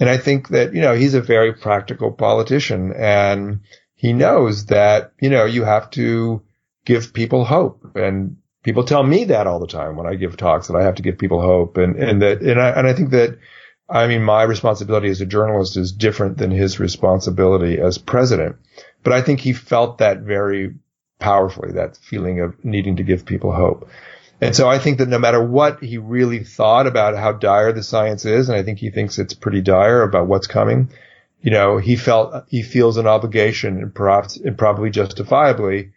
And 0.00 0.08
I 0.08 0.16
think 0.16 0.48
that, 0.48 0.74
you 0.74 0.80
know, 0.80 0.94
he's 0.94 1.14
a 1.14 1.20
very 1.20 1.52
practical 1.52 2.10
politician 2.12 2.92
and 2.92 3.60
he 3.94 4.12
knows 4.12 4.66
that, 4.66 5.12
you 5.20 5.30
know, 5.30 5.44
you 5.44 5.64
have 5.64 5.90
to 5.90 6.42
give 6.84 7.14
people 7.14 7.44
hope. 7.44 7.94
And 7.94 8.36
people 8.64 8.84
tell 8.84 9.02
me 9.02 9.24
that 9.24 9.46
all 9.46 9.60
the 9.60 9.66
time 9.66 9.96
when 9.96 10.06
I 10.06 10.16
give 10.16 10.36
talks 10.36 10.66
that 10.66 10.76
I 10.76 10.82
have 10.82 10.96
to 10.96 11.02
give 11.02 11.18
people 11.18 11.40
hope. 11.40 11.76
And, 11.76 11.96
and 11.96 12.22
that, 12.22 12.42
and 12.42 12.60
I, 12.60 12.70
and 12.70 12.86
I 12.86 12.92
think 12.92 13.10
that, 13.10 13.38
I 13.88 14.06
mean, 14.06 14.22
my 14.22 14.42
responsibility 14.42 15.10
as 15.10 15.20
a 15.20 15.26
journalist 15.26 15.76
is 15.76 15.92
different 15.92 16.38
than 16.38 16.50
his 16.50 16.80
responsibility 16.80 17.78
as 17.78 17.98
president. 17.98 18.56
But 19.02 19.12
I 19.12 19.22
think 19.22 19.40
he 19.40 19.52
felt 19.52 19.98
that 19.98 20.20
very 20.20 20.74
powerfully, 21.20 21.72
that 21.72 21.96
feeling 21.96 22.40
of 22.40 22.64
needing 22.64 22.96
to 22.96 23.02
give 23.02 23.26
people 23.26 23.52
hope. 23.52 23.88
And 24.44 24.54
so 24.54 24.68
I 24.68 24.78
think 24.78 24.98
that 24.98 25.08
no 25.08 25.18
matter 25.18 25.42
what 25.42 25.82
he 25.82 25.96
really 25.96 26.44
thought 26.44 26.86
about 26.86 27.16
how 27.16 27.32
dire 27.32 27.72
the 27.72 27.82
science 27.82 28.26
is, 28.26 28.48
and 28.48 28.58
I 28.58 28.62
think 28.62 28.78
he 28.78 28.90
thinks 28.90 29.18
it's 29.18 29.32
pretty 29.32 29.62
dire 29.62 30.02
about 30.02 30.26
what's 30.26 30.46
coming, 30.46 30.90
you 31.40 31.50
know, 31.50 31.78
he 31.78 31.96
felt, 31.96 32.44
he 32.48 32.62
feels 32.62 32.98
an 32.98 33.06
obligation 33.06 33.78
and 33.78 33.94
perhaps, 33.94 34.36
and 34.36 34.58
probably 34.58 34.90
justifiably 34.90 35.92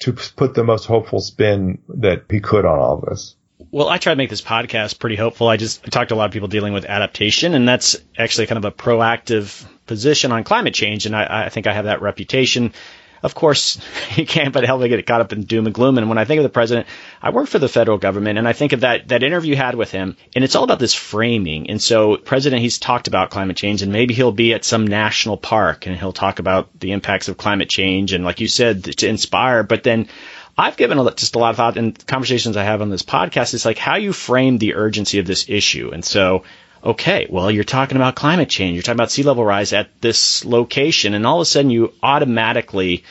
to 0.00 0.12
put 0.12 0.54
the 0.54 0.62
most 0.62 0.86
hopeful 0.86 1.20
spin 1.20 1.82
that 1.88 2.24
he 2.30 2.40
could 2.40 2.64
on 2.64 2.78
all 2.78 2.98
of 2.98 3.08
this. 3.08 3.34
Well, 3.72 3.88
I 3.88 3.98
try 3.98 4.12
to 4.12 4.16
make 4.16 4.30
this 4.30 4.40
podcast 4.40 4.98
pretty 4.98 5.16
hopeful. 5.16 5.48
I 5.48 5.56
just 5.56 5.84
I 5.84 5.88
talked 5.88 6.08
to 6.08 6.14
a 6.14 6.16
lot 6.16 6.26
of 6.26 6.32
people 6.32 6.48
dealing 6.48 6.72
with 6.72 6.84
adaptation, 6.84 7.54
and 7.54 7.68
that's 7.68 7.96
actually 8.16 8.46
kind 8.46 8.58
of 8.58 8.64
a 8.64 8.72
proactive 8.72 9.64
position 9.86 10.32
on 10.32 10.44
climate 10.44 10.74
change. 10.74 11.06
And 11.06 11.14
I, 11.14 11.46
I 11.46 11.48
think 11.50 11.66
I 11.66 11.72
have 11.72 11.84
that 11.84 12.02
reputation 12.02 12.72
of 13.22 13.34
course, 13.34 13.78
you 14.16 14.26
can't 14.26 14.52
but 14.52 14.64
help 14.64 14.80
but 14.80 14.88
get 14.88 15.06
caught 15.06 15.20
up 15.20 15.32
in 15.32 15.42
doom 15.42 15.66
and 15.66 15.74
gloom. 15.74 15.98
And 15.98 16.08
when 16.08 16.18
I 16.18 16.24
think 16.24 16.38
of 16.38 16.44
the 16.44 16.48
president, 16.48 16.86
I 17.20 17.30
work 17.30 17.48
for 17.48 17.58
the 17.58 17.68
federal 17.68 17.98
government 17.98 18.38
and 18.38 18.48
I 18.48 18.52
think 18.52 18.72
of 18.72 18.80
that, 18.80 19.08
that 19.08 19.22
interview 19.22 19.50
you 19.50 19.56
had 19.56 19.74
with 19.74 19.90
him 19.90 20.16
and 20.34 20.44
it's 20.44 20.54
all 20.54 20.64
about 20.64 20.78
this 20.78 20.94
framing. 20.94 21.70
And 21.70 21.82
so 21.82 22.16
president, 22.16 22.62
he's 22.62 22.78
talked 22.78 23.08
about 23.08 23.30
climate 23.30 23.56
change 23.56 23.82
and 23.82 23.92
maybe 23.92 24.14
he'll 24.14 24.32
be 24.32 24.54
at 24.54 24.64
some 24.64 24.86
national 24.86 25.36
park 25.36 25.86
and 25.86 25.96
he'll 25.96 26.12
talk 26.12 26.38
about 26.38 26.68
the 26.78 26.92
impacts 26.92 27.28
of 27.28 27.36
climate 27.36 27.68
change. 27.68 28.12
And 28.12 28.24
like 28.24 28.40
you 28.40 28.48
said, 28.48 28.84
to 28.84 29.08
inspire, 29.08 29.62
but 29.62 29.82
then 29.82 30.08
I've 30.56 30.76
given 30.76 30.98
a, 30.98 31.14
just 31.14 31.36
a 31.36 31.38
lot 31.38 31.50
of 31.50 31.56
thought 31.56 31.76
in 31.76 31.92
conversations 31.92 32.56
I 32.56 32.64
have 32.64 32.82
on 32.82 32.90
this 32.90 33.02
podcast. 33.02 33.54
It's 33.54 33.64
like 33.64 33.78
how 33.78 33.96
you 33.96 34.12
frame 34.12 34.58
the 34.58 34.74
urgency 34.74 35.18
of 35.18 35.26
this 35.26 35.48
issue. 35.48 35.90
And 35.92 36.04
so 36.04 36.44
okay, 36.84 37.26
well, 37.30 37.50
you're 37.50 37.64
talking 37.64 37.96
about 37.96 38.14
climate 38.14 38.48
change, 38.48 38.74
you're 38.74 38.82
talking 38.82 38.96
about 38.96 39.10
sea 39.10 39.22
level 39.22 39.44
rise 39.44 39.72
at 39.72 39.88
this 40.00 40.44
location, 40.44 41.14
and 41.14 41.26
all 41.26 41.38
of 41.38 41.42
a 41.42 41.46
sudden 41.46 41.70
you 41.70 41.92
automatically, 42.02 43.04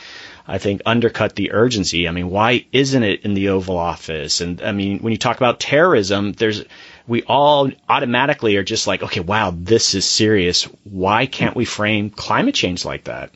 I 0.48 0.58
think, 0.58 0.82
undercut 0.86 1.36
the 1.36 1.52
urgency. 1.52 2.08
I 2.08 2.12
mean, 2.12 2.30
why 2.30 2.66
isn't 2.72 3.04
it 3.04 3.24
in 3.26 3.34
the 3.34 3.50
Oval 3.50 3.78
Office? 3.78 4.42
And 4.42 4.62
I 4.62 4.72
mean, 4.72 5.00
when 5.00 5.12
you 5.12 5.18
talk 5.18 5.38
about 5.38 5.60
terrorism, 5.60 6.34
there's, 6.34 6.64
we 7.08 7.24
all 7.24 7.70
automatically 7.88 8.56
are 8.58 8.64
just 8.64 8.88
like, 8.88 9.04
okay, 9.04 9.20
wow, 9.20 9.54
this 9.56 9.96
is 9.96 10.06
serious. 10.06 10.64
Why 10.84 11.26
can't 11.26 11.56
we 11.56 11.66
frame 11.66 12.10
climate 12.10 12.56
change 12.56 12.86
like 12.86 13.06
that? 13.06 13.32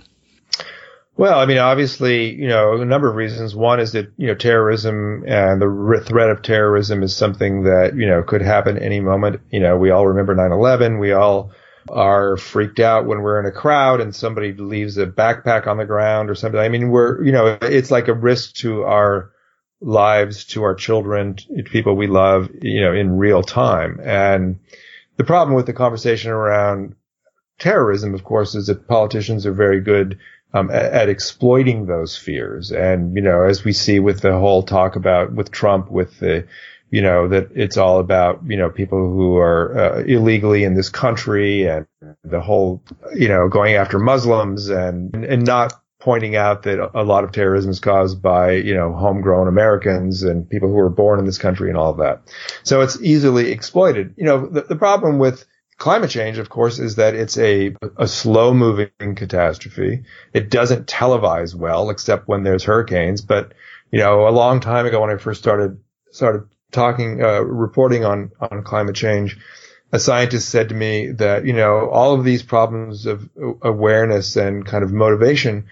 Well, 1.15 1.37
I 1.37 1.45
mean, 1.45 1.59
obviously, 1.59 2.33
you 2.33 2.47
know, 2.47 2.81
a 2.81 2.85
number 2.85 3.07
of 3.07 3.15
reasons. 3.15 3.55
One 3.55 3.79
is 3.79 3.91
that, 3.91 4.11
you 4.17 4.27
know, 4.27 4.35
terrorism 4.35 5.23
and 5.27 5.61
the 5.61 6.03
threat 6.05 6.31
of 6.31 6.41
terrorism 6.41 7.03
is 7.03 7.15
something 7.15 7.63
that, 7.63 7.95
you 7.95 8.07
know, 8.07 8.23
could 8.23 8.41
happen 8.41 8.79
any 8.79 8.99
moment. 8.99 9.41
You 9.51 9.59
know, 9.59 9.77
we 9.77 9.91
all 9.91 10.07
remember 10.07 10.35
9-11. 10.35 10.99
We 10.99 11.11
all 11.11 11.51
are 11.89 12.37
freaked 12.37 12.79
out 12.79 13.05
when 13.05 13.21
we're 13.21 13.39
in 13.39 13.45
a 13.45 13.51
crowd 13.51 14.01
and 14.01 14.15
somebody 14.15 14.53
leaves 14.53 14.97
a 14.97 15.05
backpack 15.05 15.67
on 15.67 15.77
the 15.77 15.85
ground 15.85 16.31
or 16.31 16.35
something. 16.35 16.59
I 16.59 16.69
mean, 16.69 16.89
we're, 16.89 17.23
you 17.23 17.31
know, 17.31 17.59
it's 17.61 17.91
like 17.91 18.07
a 18.07 18.13
risk 18.13 18.55
to 18.55 18.83
our 18.83 19.31
lives 19.81 20.45
to 20.45 20.63
our 20.63 20.73
children, 20.73 21.35
to 21.35 21.63
people 21.63 21.95
we 21.95 22.07
love, 22.07 22.49
you 22.61 22.81
know, 22.81 22.93
in 22.93 23.17
real 23.17 23.43
time. 23.43 23.99
And 24.03 24.59
the 25.17 25.25
problem 25.25 25.55
with 25.55 25.67
the 25.67 25.73
conversation 25.73 26.31
around 26.31 26.95
terrorism, 27.59 28.15
of 28.15 28.23
course, 28.23 28.55
is 28.55 28.67
that 28.67 28.87
politicians 28.87 29.45
are 29.45 29.53
very 29.53 29.81
good 29.81 30.17
um, 30.53 30.69
at, 30.71 30.93
at, 30.93 31.09
exploiting 31.09 31.85
those 31.85 32.17
fears. 32.17 32.71
And, 32.71 33.15
you 33.15 33.21
know, 33.21 33.43
as 33.43 33.63
we 33.63 33.73
see 33.73 33.99
with 33.99 34.21
the 34.21 34.37
whole 34.37 34.63
talk 34.63 34.95
about 34.95 35.33
with 35.33 35.51
Trump, 35.51 35.89
with 35.89 36.19
the, 36.19 36.47
you 36.91 37.01
know, 37.01 37.27
that 37.27 37.49
it's 37.55 37.77
all 37.77 37.99
about, 37.99 38.41
you 38.47 38.57
know, 38.57 38.69
people 38.69 38.99
who 38.99 39.37
are 39.37 39.77
uh, 39.77 40.03
illegally 40.03 40.63
in 40.63 40.75
this 40.75 40.89
country 40.89 41.65
and 41.67 41.87
the 42.23 42.39
whole, 42.39 42.83
you 43.15 43.27
know, 43.27 43.49
going 43.49 43.75
after 43.75 43.97
Muslims 43.97 44.69
and, 44.69 45.15
and 45.15 45.45
not 45.45 45.73
pointing 45.99 46.35
out 46.35 46.63
that 46.63 46.91
a 46.93 47.03
lot 47.03 47.23
of 47.23 47.31
terrorism 47.31 47.71
is 47.71 47.79
caused 47.79 48.21
by, 48.21 48.51
you 48.51 48.75
know, 48.75 48.93
homegrown 48.93 49.47
Americans 49.47 50.21
and 50.21 50.47
people 50.49 50.67
who 50.67 50.75
were 50.75 50.89
born 50.89 51.17
in 51.17 51.25
this 51.25 51.37
country 51.37 51.69
and 51.69 51.77
all 51.77 51.91
of 51.91 51.97
that. 51.97 52.21
So 52.63 52.81
it's 52.81 53.01
easily 53.01 53.51
exploited. 53.51 54.13
You 54.17 54.25
know, 54.25 54.45
the, 54.47 54.61
the 54.61 54.75
problem 54.75 55.17
with 55.17 55.45
climate 55.77 56.09
change, 56.09 56.37
of 56.37 56.49
course, 56.49 56.79
is 56.79 56.95
that 56.95 57.15
it's 57.15 57.37
a, 57.37 57.75
a 57.97 58.07
slow 58.07 58.53
moving 58.53 59.15
catastrophe. 59.15 60.03
It 60.33 60.49
doesn't 60.49 60.87
televise 60.87 61.55
well, 61.55 61.89
except 61.89 62.27
when 62.27 62.43
there's 62.43 62.63
hurricanes. 62.63 63.21
But, 63.21 63.53
you 63.91 63.99
know, 63.99 64.27
a 64.27 64.31
long 64.31 64.59
time 64.59 64.85
ago 64.85 65.01
when 65.01 65.09
I 65.09 65.17
first 65.17 65.41
started, 65.41 65.79
started 66.11 66.47
talking, 66.71 67.21
uh, 67.23 67.41
reporting 67.41 68.05
on, 68.05 68.31
on 68.39 68.63
climate 68.63 68.95
change, 68.95 69.37
a 69.91 69.99
scientist 69.99 70.49
said 70.49 70.69
to 70.69 70.75
me 70.75 71.11
that, 71.11 71.45
you 71.45 71.53
know, 71.53 71.89
all 71.89 72.15
of 72.15 72.23
these 72.23 72.41
problems 72.41 73.05
of 73.05 73.29
awareness 73.61 74.35
and 74.35 74.65
kind 74.65 74.83
of 74.83 74.91
motivation 74.91 75.67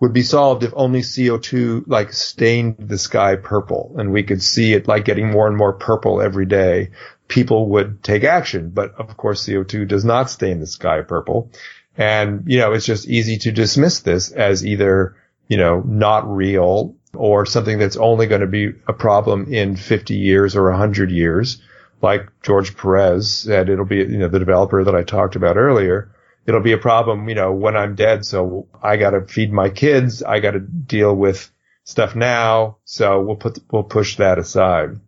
would 0.00 0.12
be 0.12 0.22
solved 0.22 0.62
if 0.62 0.72
only 0.74 1.00
CO2 1.00 1.84
like 1.86 2.12
stained 2.12 2.76
the 2.78 2.98
sky 2.98 3.36
purple 3.36 3.94
and 3.98 4.12
we 4.12 4.22
could 4.22 4.42
see 4.42 4.74
it 4.74 4.88
like 4.88 5.04
getting 5.04 5.30
more 5.30 5.46
and 5.46 5.56
more 5.56 5.72
purple 5.72 6.20
every 6.20 6.46
day. 6.46 6.90
People 7.28 7.68
would 7.70 8.02
take 8.02 8.24
action, 8.24 8.70
but 8.70 8.94
of 8.96 9.16
course 9.16 9.46
CO2 9.46 9.88
does 9.88 10.04
not 10.04 10.30
stain 10.30 10.60
the 10.60 10.66
sky 10.66 11.02
purple. 11.02 11.50
And, 11.96 12.44
you 12.46 12.58
know, 12.58 12.72
it's 12.72 12.86
just 12.86 13.08
easy 13.08 13.38
to 13.38 13.52
dismiss 13.52 14.00
this 14.00 14.30
as 14.30 14.64
either, 14.64 15.16
you 15.48 15.56
know, 15.56 15.80
not 15.80 16.30
real 16.30 16.94
or 17.14 17.46
something 17.46 17.78
that's 17.78 17.96
only 17.96 18.26
going 18.26 18.42
to 18.42 18.46
be 18.46 18.74
a 18.86 18.92
problem 18.92 19.52
in 19.52 19.76
50 19.76 20.14
years 20.14 20.54
or 20.54 20.70
100 20.70 21.10
years. 21.10 21.62
Like 22.02 22.28
George 22.42 22.76
Perez 22.76 23.32
said, 23.32 23.70
it'll 23.70 23.86
be, 23.86 23.96
you 23.96 24.18
know, 24.18 24.28
the 24.28 24.38
developer 24.38 24.84
that 24.84 24.94
I 24.94 25.02
talked 25.02 25.36
about 25.36 25.56
earlier 25.56 26.10
it'll 26.46 26.60
be 26.60 26.72
a 26.72 26.78
problem, 26.78 27.28
you 27.28 27.34
know, 27.34 27.52
when 27.52 27.76
I'm 27.76 27.94
dead. 27.94 28.24
So 28.24 28.68
I 28.82 28.96
got 28.96 29.10
to 29.10 29.22
feed 29.22 29.52
my 29.52 29.68
kids. 29.68 30.22
I 30.22 30.40
got 30.40 30.52
to 30.52 30.60
deal 30.60 31.14
with 31.14 31.50
stuff 31.84 32.14
now. 32.14 32.78
So 32.84 33.20
we'll 33.20 33.36
put, 33.36 33.58
we'll 33.70 33.82
push 33.82 34.16
that 34.16 34.38
aside. 34.38 35.00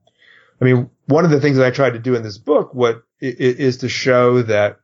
I 0.61 0.65
mean, 0.65 0.91
one 1.09 1.25
of 1.25 1.31
the 1.31 1.41
things 1.41 1.57
that 1.57 1.67
I 1.67 1.71
tried 1.71 1.95
to 1.95 1.99
do 1.99 2.15
in 2.15 2.23
this 2.23 2.39
book, 2.39 2.75
what 2.75 3.03
is 3.21 3.79
to 3.79 3.89
show 3.89 4.43
that 4.43 4.79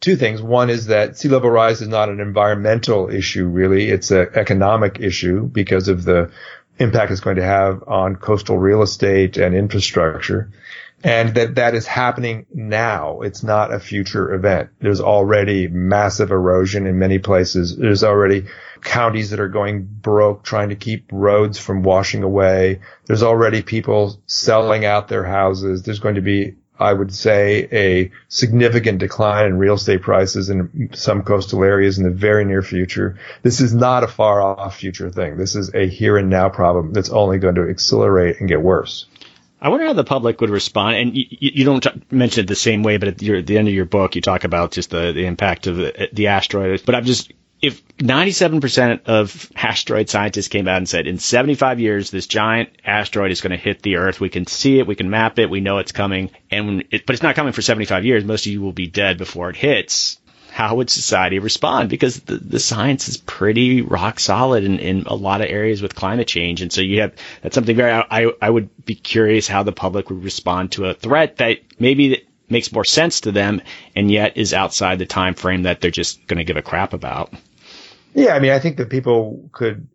two 0.00 0.16
things. 0.16 0.42
One 0.42 0.68
is 0.68 0.86
that 0.86 1.16
sea 1.16 1.28
level 1.28 1.50
rise 1.50 1.80
is 1.80 1.88
not 1.88 2.08
an 2.08 2.20
environmental 2.20 3.08
issue, 3.08 3.46
really. 3.46 3.88
It's 3.88 4.10
an 4.10 4.28
economic 4.34 5.00
issue 5.00 5.46
because 5.46 5.88
of 5.88 6.04
the 6.04 6.30
impact 6.78 7.10
it's 7.10 7.20
going 7.20 7.36
to 7.36 7.44
have 7.44 7.84
on 7.86 8.16
coastal 8.16 8.58
real 8.58 8.82
estate 8.82 9.38
and 9.38 9.54
infrastructure 9.54 10.50
and 11.06 11.36
that 11.36 11.54
that 11.54 11.76
is 11.76 11.86
happening 11.86 12.46
now. 12.52 13.20
It's 13.20 13.44
not 13.44 13.72
a 13.72 13.78
future 13.78 14.34
event. 14.34 14.70
There's 14.80 15.00
already 15.00 15.68
massive 15.68 16.32
erosion 16.32 16.84
in 16.84 16.98
many 16.98 17.20
places. 17.20 17.76
There's 17.76 18.02
already 18.02 18.46
counties 18.82 19.30
that 19.30 19.38
are 19.38 19.48
going 19.48 19.84
broke 19.84 20.42
trying 20.42 20.70
to 20.70 20.74
keep 20.74 21.08
roads 21.12 21.58
from 21.58 21.84
washing 21.84 22.24
away. 22.24 22.80
There's 23.04 23.22
already 23.22 23.62
people 23.62 24.20
selling 24.26 24.84
out 24.84 25.06
their 25.06 25.22
houses. 25.22 25.84
There's 25.84 26.00
going 26.00 26.16
to 26.16 26.22
be 26.22 26.56
I 26.78 26.92
would 26.92 27.14
say 27.14 27.68
a 27.72 28.10
significant 28.28 28.98
decline 28.98 29.46
in 29.46 29.58
real 29.58 29.74
estate 29.74 30.02
prices 30.02 30.50
in 30.50 30.90
some 30.92 31.22
coastal 31.22 31.62
areas 31.62 31.98
in 31.98 32.04
the 32.04 32.10
very 32.10 32.44
near 32.44 32.62
future. 32.62 33.16
This 33.42 33.60
is 33.60 33.72
not 33.72 34.02
a 34.02 34.08
far 34.08 34.42
off 34.42 34.76
future 34.76 35.08
thing. 35.10 35.38
This 35.38 35.54
is 35.54 35.72
a 35.72 35.88
here 35.88 36.18
and 36.18 36.28
now 36.28 36.48
problem 36.48 36.92
that's 36.92 37.10
only 37.10 37.38
going 37.38 37.54
to 37.54 37.70
accelerate 37.70 38.40
and 38.40 38.48
get 38.48 38.60
worse. 38.60 39.06
I 39.60 39.68
wonder 39.70 39.86
how 39.86 39.94
the 39.94 40.04
public 40.04 40.40
would 40.40 40.50
respond. 40.50 40.96
And 40.96 41.16
you, 41.16 41.24
you 41.30 41.64
don't 41.64 41.82
t- 41.82 42.02
mention 42.10 42.44
it 42.44 42.48
the 42.48 42.54
same 42.56 42.82
way, 42.82 42.98
but 42.98 43.08
at, 43.08 43.22
your, 43.22 43.38
at, 43.38 43.46
the 43.46 43.58
end 43.58 43.68
of 43.68 43.74
your 43.74 43.86
book, 43.86 44.14
you 44.14 44.20
talk 44.20 44.44
about 44.44 44.72
just 44.72 44.90
the, 44.90 45.12
the 45.12 45.26
impact 45.26 45.66
of 45.66 45.76
the, 45.76 46.08
the 46.12 46.26
asteroid. 46.28 46.82
But 46.84 46.94
I'm 46.94 47.04
just, 47.04 47.32
if 47.62 47.86
97% 47.98 49.04
of 49.06 49.50
asteroid 49.56 50.10
scientists 50.10 50.48
came 50.48 50.68
out 50.68 50.76
and 50.76 50.88
said, 50.88 51.06
in 51.06 51.18
75 51.18 51.80
years, 51.80 52.10
this 52.10 52.26
giant 52.26 52.68
asteroid 52.84 53.30
is 53.30 53.40
going 53.40 53.52
to 53.52 53.56
hit 53.56 53.82
the 53.82 53.96
Earth. 53.96 54.20
We 54.20 54.28
can 54.28 54.46
see 54.46 54.78
it, 54.78 54.86
we 54.86 54.94
can 54.94 55.08
map 55.08 55.38
it, 55.38 55.48
we 55.48 55.60
know 55.60 55.78
it's 55.78 55.92
coming, 55.92 56.30
and 56.50 56.84
it, 56.90 57.06
but 57.06 57.14
it's 57.14 57.22
not 57.22 57.34
coming 57.34 57.52
for 57.52 57.62
75 57.62 58.04
years. 58.04 58.24
Most 58.24 58.46
of 58.46 58.52
you 58.52 58.60
will 58.60 58.72
be 58.72 58.88
dead 58.88 59.16
before 59.16 59.48
it 59.48 59.56
hits 59.56 60.18
how 60.56 60.74
would 60.74 60.88
society 60.88 61.38
respond? 61.38 61.90
Because 61.90 62.20
the, 62.20 62.38
the 62.38 62.58
science 62.58 63.10
is 63.10 63.18
pretty 63.18 63.82
rock 63.82 64.18
solid 64.18 64.64
in, 64.64 64.78
in 64.78 65.02
a 65.02 65.14
lot 65.14 65.42
of 65.42 65.50
areas 65.50 65.82
with 65.82 65.94
climate 65.94 66.26
change. 66.26 66.62
And 66.62 66.72
so 66.72 66.80
you 66.80 67.02
have, 67.02 67.12
that's 67.42 67.54
something 67.54 67.76
very, 67.76 67.92
I, 67.92 68.32
I 68.40 68.48
would 68.48 68.70
be 68.86 68.94
curious 68.94 69.46
how 69.46 69.64
the 69.64 69.72
public 69.72 70.08
would 70.08 70.24
respond 70.24 70.72
to 70.72 70.86
a 70.86 70.94
threat 70.94 71.36
that 71.36 71.58
maybe 71.78 72.26
makes 72.48 72.72
more 72.72 72.86
sense 72.86 73.20
to 73.20 73.32
them 73.32 73.60
and 73.94 74.10
yet 74.10 74.38
is 74.38 74.54
outside 74.54 74.98
the 74.98 75.04
time 75.04 75.34
frame 75.34 75.64
that 75.64 75.82
they're 75.82 75.90
just 75.90 76.26
going 76.26 76.38
to 76.38 76.44
give 76.44 76.56
a 76.56 76.62
crap 76.62 76.94
about. 76.94 77.34
Yeah. 78.14 78.32
I 78.32 78.38
mean, 78.38 78.52
I 78.52 78.58
think 78.58 78.78
that 78.78 78.88
people 78.88 79.50
could 79.52 79.86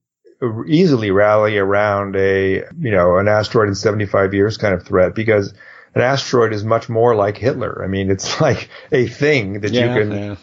easily 0.68 1.10
rally 1.10 1.58
around 1.58 2.16
a, 2.16 2.66
you 2.80 2.92
know, 2.92 3.18
an 3.18 3.28
asteroid 3.28 3.68
in 3.68 3.74
75 3.74 4.36
years 4.36 4.58
kind 4.58 4.76
of 4.76 4.86
threat 4.86 5.16
because 5.16 5.56
an 5.96 6.04
asteroid 6.04 6.54
is 6.54 6.64
much 6.64 6.88
more 6.88 7.16
like 7.16 7.36
Hitler. 7.36 7.84
I 7.84 7.88
mean, 7.88 8.12
it's 8.12 8.40
like 8.42 8.70
a 8.92 9.08
thing 9.08 9.62
that 9.62 9.72
yeah, 9.72 9.96
you 9.96 10.00
can 10.00 10.12
yeah 10.12 10.36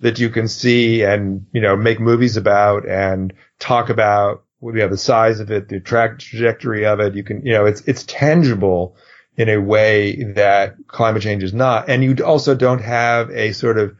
that 0.00 0.18
you 0.18 0.30
can 0.30 0.48
see 0.48 1.02
and, 1.02 1.46
you 1.52 1.60
know, 1.60 1.76
make 1.76 2.00
movies 2.00 2.36
about 2.36 2.88
and 2.88 3.32
talk 3.58 3.90
about, 3.90 4.44
you 4.62 4.72
know, 4.72 4.88
the 4.88 4.96
size 4.96 5.40
of 5.40 5.50
it, 5.50 5.68
the 5.68 5.80
track 5.80 6.18
trajectory 6.18 6.86
of 6.86 7.00
it. 7.00 7.14
You 7.14 7.22
can, 7.22 7.44
you 7.44 7.52
know, 7.52 7.66
it's, 7.66 7.82
it's 7.82 8.04
tangible 8.04 8.96
in 9.36 9.48
a 9.48 9.58
way 9.58 10.22
that 10.34 10.76
climate 10.86 11.22
change 11.22 11.42
is 11.42 11.54
not. 11.54 11.88
And 11.88 12.02
you 12.02 12.16
also 12.24 12.54
don't 12.54 12.82
have 12.82 13.30
a 13.30 13.52
sort 13.52 13.78
of 13.78 13.96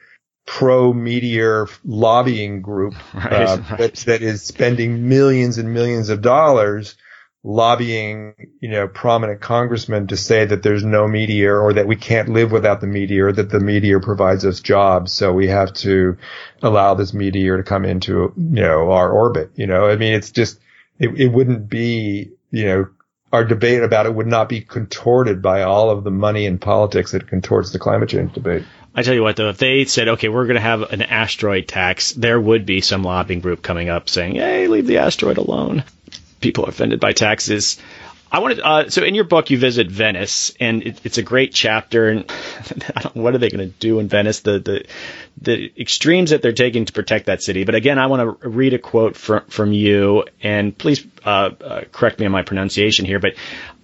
pro 0.47 0.93
meteor 0.93 1.69
lobbying 1.85 2.61
group 2.61 2.95
right, 3.15 3.33
uh, 3.33 3.57
right. 3.57 3.79
That, 3.79 3.95
that 4.07 4.23
is 4.23 4.43
spending 4.43 5.09
millions 5.09 5.59
and 5.59 5.73
millions 5.73 6.09
of 6.09 6.23
dollars 6.23 6.97
lobbying, 7.43 8.35
you 8.61 8.69
know, 8.69 8.87
prominent 8.87 9.41
congressmen 9.41 10.09
to 10.09 10.17
say 10.17 10.45
that 10.45 10.63
there's 10.63 10.85
no 10.85 11.09
meteor 11.09 11.59
or 11.59 11.73
that 11.73 11.87
we 11.87 11.97
can't 11.97 12.29
live 12.29 12.53
without 12.53 12.81
the 12.81 12.87
meteor, 12.87 13.33
that 13.33 13.51
the 13.51 13.61
meteor 13.61 14.01
provides 14.01 14.45
us 14.45 14.61
jobs. 14.61 15.13
So 15.13 15.33
we 15.33 15.49
have 15.49 15.73
to 15.75 16.19
allow 16.63 16.95
this 16.95 17.15
meteor 17.15 17.57
to 17.57 17.63
come 17.63 17.85
into, 17.85 18.33
you 18.37 18.61
know, 18.63 18.93
our 18.93 19.11
orbit. 19.11 19.53
You 19.55 19.67
know, 19.67 19.87
I 19.87 19.97
mean, 19.97 20.13
it's 20.13 20.31
just, 20.31 20.61
it, 20.99 21.19
it 21.19 21.29
wouldn't 21.29 21.69
be, 21.69 22.33
you 22.51 22.65
know, 22.67 22.89
our 23.33 23.45
debate 23.45 23.83
about 23.83 24.07
it 24.07 24.15
would 24.15 24.27
not 24.27 24.49
be 24.49 24.61
contorted 24.61 25.41
by 25.41 25.63
all 25.63 25.91
of 25.91 26.05
the 26.05 26.11
money 26.11 26.47
and 26.47 26.61
politics 26.61 27.13
that 27.13 27.29
contorts 27.29 27.71
the 27.71 27.79
climate 27.79 28.09
change 28.09 28.35
debate. 28.35 28.65
I 28.93 29.03
tell 29.03 29.15
you 29.15 29.23
what, 29.23 29.37
though, 29.37 29.51
if 29.51 29.59
they 29.59 29.85
said, 29.85 30.09
okay, 30.09 30.29
we're 30.29 30.47
going 30.47 30.57
to 30.57 30.61
have 30.61 30.83
an 30.83 31.01
asteroid 31.01 31.69
tax, 31.69 32.13
there 32.13 32.41
would 32.41 32.67
be 32.67 32.81
some 32.81 33.05
lobbying 33.05 33.41
group 33.41 33.63
coming 33.63 33.89
up 33.89 34.09
saying, 34.09 34.35
hey, 34.35 34.67
leave 34.67 34.89
the 34.89 34.99
asteroid 34.99 35.39
alone 35.39 35.85
people 36.41 36.67
are 36.67 36.71
offended 36.71 37.01
by 37.01 37.13
taxes. 37.13 37.79
I 38.33 38.39
wanted 38.39 38.61
uh, 38.61 38.91
so 38.91 39.03
in 39.03 39.17
your 39.17 39.25
book 39.25 39.51
you 39.51 39.59
visit 39.59 39.91
Venice 39.91 40.55
and 40.61 40.85
it, 40.85 41.01
it's 41.05 41.19
a 41.19 41.23
great 41.23 41.53
chapter 41.53 42.09
and 42.09 42.31
what 43.15 43.35
are 43.35 43.39
they 43.39 43.51
going 43.51 43.69
to 43.69 43.79
do 43.79 43.99
in 43.99 44.09
Venice 44.09 44.41
the 44.41 44.61
the 44.61 44.85
the 45.41 45.73
extremes 45.81 46.31
that 46.31 46.41
they're 46.41 46.53
taking 46.53 46.85
to 46.85 46.93
protect 46.93 47.27
that 47.27 47.43
city 47.43 47.65
but 47.65 47.75
again 47.75 47.99
I 47.99 48.07
want 48.07 48.41
to 48.41 48.49
read 48.49 48.73
a 48.73 48.79
quote 48.79 49.17
from 49.17 49.47
from 49.47 49.73
you 49.73 50.25
and 50.41 50.77
please 50.77 51.05
uh, 51.25 51.51
uh, 51.61 51.81
correct 51.91 52.21
me 52.21 52.27
on 52.27 52.33
my 52.33 52.43
pronunciation 52.43 53.05
here 53.05 53.19
but 53.19 53.35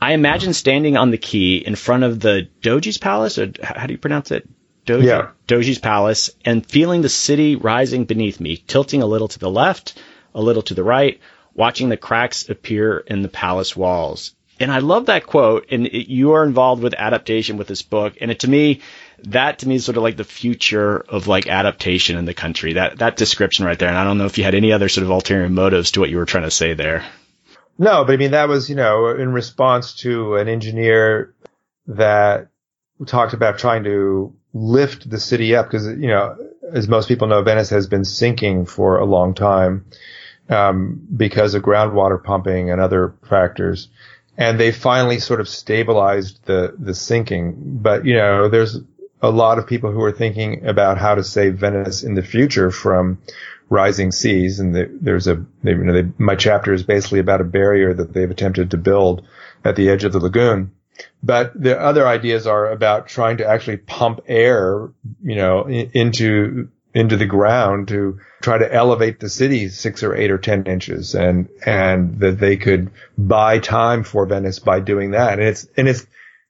I 0.00 0.12
imagine 0.12 0.52
standing 0.52 0.96
on 0.96 1.10
the 1.10 1.18
quay 1.18 1.56
in 1.56 1.74
front 1.74 2.04
of 2.04 2.20
the 2.20 2.48
Doge's 2.62 2.98
Palace 2.98 3.38
or 3.38 3.52
how 3.62 3.86
do 3.86 3.92
you 3.92 3.98
pronounce 3.98 4.30
it 4.30 4.48
Doji, 4.86 5.06
yeah. 5.06 5.30
Doge's 5.48 5.80
Palace 5.80 6.30
and 6.44 6.64
feeling 6.64 7.02
the 7.02 7.08
city 7.08 7.56
rising 7.56 8.04
beneath 8.04 8.38
me 8.38 8.58
tilting 8.58 9.02
a 9.02 9.06
little 9.06 9.26
to 9.26 9.40
the 9.40 9.50
left 9.50 10.00
a 10.36 10.40
little 10.40 10.62
to 10.62 10.74
the 10.74 10.84
right 10.84 11.18
watching 11.56 11.88
the 11.88 11.96
cracks 11.96 12.48
appear 12.48 12.98
in 12.98 13.22
the 13.22 13.28
palace 13.28 13.74
walls. 13.74 14.34
And 14.60 14.70
I 14.70 14.78
love 14.78 15.06
that 15.06 15.26
quote. 15.26 15.66
And 15.70 15.86
it, 15.86 16.10
you 16.10 16.32
are 16.32 16.44
involved 16.44 16.82
with 16.82 16.94
adaptation 16.94 17.56
with 17.56 17.66
this 17.66 17.82
book. 17.82 18.14
And 18.20 18.30
it, 18.30 18.40
to 18.40 18.48
me, 18.48 18.80
that 19.24 19.60
to 19.60 19.68
me 19.68 19.76
is 19.76 19.84
sort 19.84 19.96
of 19.96 20.02
like 20.02 20.16
the 20.16 20.24
future 20.24 20.98
of 20.98 21.26
like 21.26 21.46
adaptation 21.46 22.16
in 22.16 22.24
the 22.24 22.34
country. 22.34 22.74
That 22.74 22.98
that 22.98 23.16
description 23.16 23.66
right 23.66 23.78
there. 23.78 23.88
And 23.88 23.98
I 23.98 24.04
don't 24.04 24.18
know 24.18 24.26
if 24.26 24.38
you 24.38 24.44
had 24.44 24.54
any 24.54 24.72
other 24.72 24.88
sort 24.88 25.04
of 25.04 25.10
ulterior 25.10 25.48
motives 25.48 25.92
to 25.92 26.00
what 26.00 26.10
you 26.10 26.18
were 26.18 26.26
trying 26.26 26.44
to 26.44 26.50
say 26.50 26.74
there. 26.74 27.04
No, 27.78 28.04
but 28.04 28.14
I 28.14 28.16
mean 28.16 28.30
that 28.30 28.48
was 28.48 28.70
you 28.70 28.76
know 28.76 29.08
in 29.08 29.32
response 29.32 29.94
to 29.96 30.36
an 30.36 30.48
engineer 30.48 31.34
that 31.88 32.48
talked 33.06 33.34
about 33.34 33.58
trying 33.58 33.84
to 33.84 34.34
lift 34.54 35.08
the 35.08 35.20
city 35.20 35.54
up 35.54 35.66
because 35.66 35.86
you 35.86 36.08
know 36.08 36.36
as 36.72 36.88
most 36.88 37.08
people 37.08 37.28
know 37.28 37.42
Venice 37.42 37.70
has 37.70 37.86
been 37.86 38.04
sinking 38.04 38.64
for 38.64 38.98
a 38.98 39.04
long 39.04 39.34
time 39.34 39.84
um, 40.48 41.06
because 41.16 41.54
of 41.54 41.62
groundwater 41.62 42.22
pumping 42.22 42.70
and 42.70 42.80
other 42.80 43.14
factors. 43.28 43.88
And 44.38 44.60
they 44.60 44.70
finally 44.70 45.18
sort 45.18 45.40
of 45.40 45.48
stabilized 45.48 46.44
the, 46.44 46.74
the 46.78 46.94
sinking. 46.94 47.54
But, 47.58 48.04
you 48.04 48.14
know, 48.14 48.48
there's 48.48 48.78
a 49.22 49.30
lot 49.30 49.58
of 49.58 49.66
people 49.66 49.90
who 49.92 50.02
are 50.02 50.12
thinking 50.12 50.66
about 50.66 50.98
how 50.98 51.14
to 51.14 51.24
save 51.24 51.56
Venice 51.58 52.02
in 52.02 52.14
the 52.14 52.22
future 52.22 52.70
from 52.70 53.18
rising 53.70 54.12
seas. 54.12 54.60
And 54.60 54.74
the, 54.74 54.90
there's 55.00 55.26
a, 55.26 55.44
they, 55.62 55.72
you 55.72 55.78
know, 55.78 56.02
they, 56.02 56.08
my 56.18 56.36
chapter 56.36 56.72
is 56.74 56.82
basically 56.82 57.20
about 57.20 57.40
a 57.40 57.44
barrier 57.44 57.94
that 57.94 58.12
they've 58.12 58.30
attempted 58.30 58.70
to 58.70 58.76
build 58.76 59.26
at 59.64 59.74
the 59.74 59.88
edge 59.88 60.04
of 60.04 60.12
the 60.12 60.20
lagoon. 60.20 60.72
But 61.22 61.60
the 61.60 61.78
other 61.80 62.06
ideas 62.06 62.46
are 62.46 62.70
about 62.70 63.08
trying 63.08 63.38
to 63.38 63.46
actually 63.46 63.78
pump 63.78 64.20
air, 64.26 64.90
you 65.22 65.34
know, 65.34 65.66
into 65.68 66.68
into 66.96 67.18
the 67.18 67.26
ground 67.26 67.88
to 67.88 68.18
try 68.40 68.56
to 68.56 68.72
elevate 68.72 69.20
the 69.20 69.28
city 69.28 69.68
six 69.68 70.02
or 70.02 70.14
eight 70.14 70.30
or 70.30 70.38
ten 70.38 70.64
inches, 70.64 71.14
and 71.14 71.50
and 71.64 72.18
that 72.20 72.40
they 72.40 72.56
could 72.56 72.90
buy 73.18 73.58
time 73.58 74.02
for 74.02 74.24
Venice 74.24 74.60
by 74.60 74.80
doing 74.80 75.10
that. 75.10 75.34
And 75.34 75.42
it's 75.42 75.68
and 75.76 75.88
it's 75.88 76.06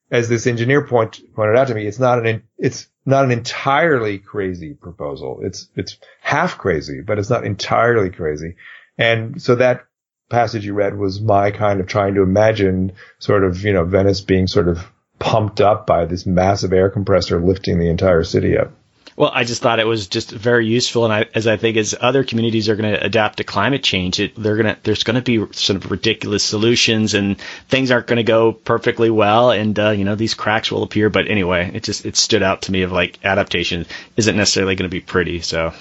as 0.09 0.29
this 0.29 0.47
engineer 0.47 0.87
point, 0.87 1.21
pointed 1.35 1.57
out 1.57 1.67
to 1.67 1.75
me, 1.75 1.85
it's 1.85 1.99
not 1.99 2.25
an 2.25 2.45
it's 2.59 2.87
not 3.05 3.25
an 3.25 3.33
entirely 3.33 4.19
crazy 4.19 4.75
proposal. 4.75 5.41
It's 5.43 5.69
it's 5.75 5.99
half 6.21 6.59
crazy, 6.59 7.01
but 7.01 7.19
it's 7.19 7.31
not 7.31 7.45
entirely 7.45 8.11
crazy. 8.11 8.55
And 8.97 9.43
so 9.43 9.57
that 9.57 9.85
passage 10.31 10.65
you 10.65 10.75
read 10.75 10.97
was 10.97 11.21
my 11.21 11.51
kind 11.51 11.81
of 11.81 11.89
trying 11.89 12.15
to 12.15 12.23
imagine 12.23 12.93
sort 13.19 13.43
of 13.43 13.65
you 13.65 13.73
know 13.73 13.85
Venice 13.85 14.21
being 14.21 14.47
sort 14.47 14.69
of 14.69 14.87
pumped 15.19 15.61
up 15.61 15.89
by 15.89 16.05
this 16.05 16.25
massive 16.25 16.73
air 16.73 16.89
compressor 16.89 17.41
lifting 17.41 17.81
the 17.81 17.91
entire 17.91 18.23
city 18.23 18.57
up. 18.57 18.73
Well, 19.17 19.31
I 19.33 19.45
just 19.45 19.63
thought 19.63 19.81
it 19.81 19.87
was 19.87 20.09
just 20.09 20.31
very 20.31 20.67
useful, 20.67 21.05
and 21.05 21.13
I, 21.13 21.27
as 21.35 21.47
I 21.47 21.57
think 21.57 21.79
as 21.79 21.95
other 21.99 22.23
communities 22.23 22.69
are 22.69 22.77
going 22.77 22.93
to 22.93 23.03
adapt 23.03 23.39
to 23.39 23.45
climate 23.45 23.83
change, 23.83 24.21
it, 24.21 24.35
they're 24.37 24.57
going 24.57 24.75
to 24.75 24.81
there's 24.83 25.05
going 25.05 25.15
to 25.17 25.23
be 25.23 25.39
sort 25.55 25.83
of 25.83 25.91
ridiculous 25.91 26.45
solutions, 26.45 27.15
and 27.15 27.41
things 27.69 27.91
aren't 27.91 28.09
going 28.09 28.19
to 28.19 28.23
go 28.23 28.53
perfectly 28.53 29.09
well, 29.09 29.51
and 29.53 29.79
uh, 29.79 29.91
you 29.91 30.05
know 30.05 30.17
these 30.17 30.35
cracks 30.35 30.71
will 30.71 30.83
appear. 30.83 31.09
But 31.09 31.29
anyway, 31.29 31.71
it 31.73 31.83
just 31.83 32.05
it 32.05 32.17
stood 32.17 32.43
out 32.43 32.63
to 32.63 32.73
me 32.73 32.83
of 32.83 32.93
like 32.93 33.19
adaptation 33.25 33.87
isn't 34.19 34.37
necessarily 34.37 34.75
going 34.75 34.91
to 34.91 34.95
be 34.95 35.01
pretty. 35.01 35.41
So 35.41 35.73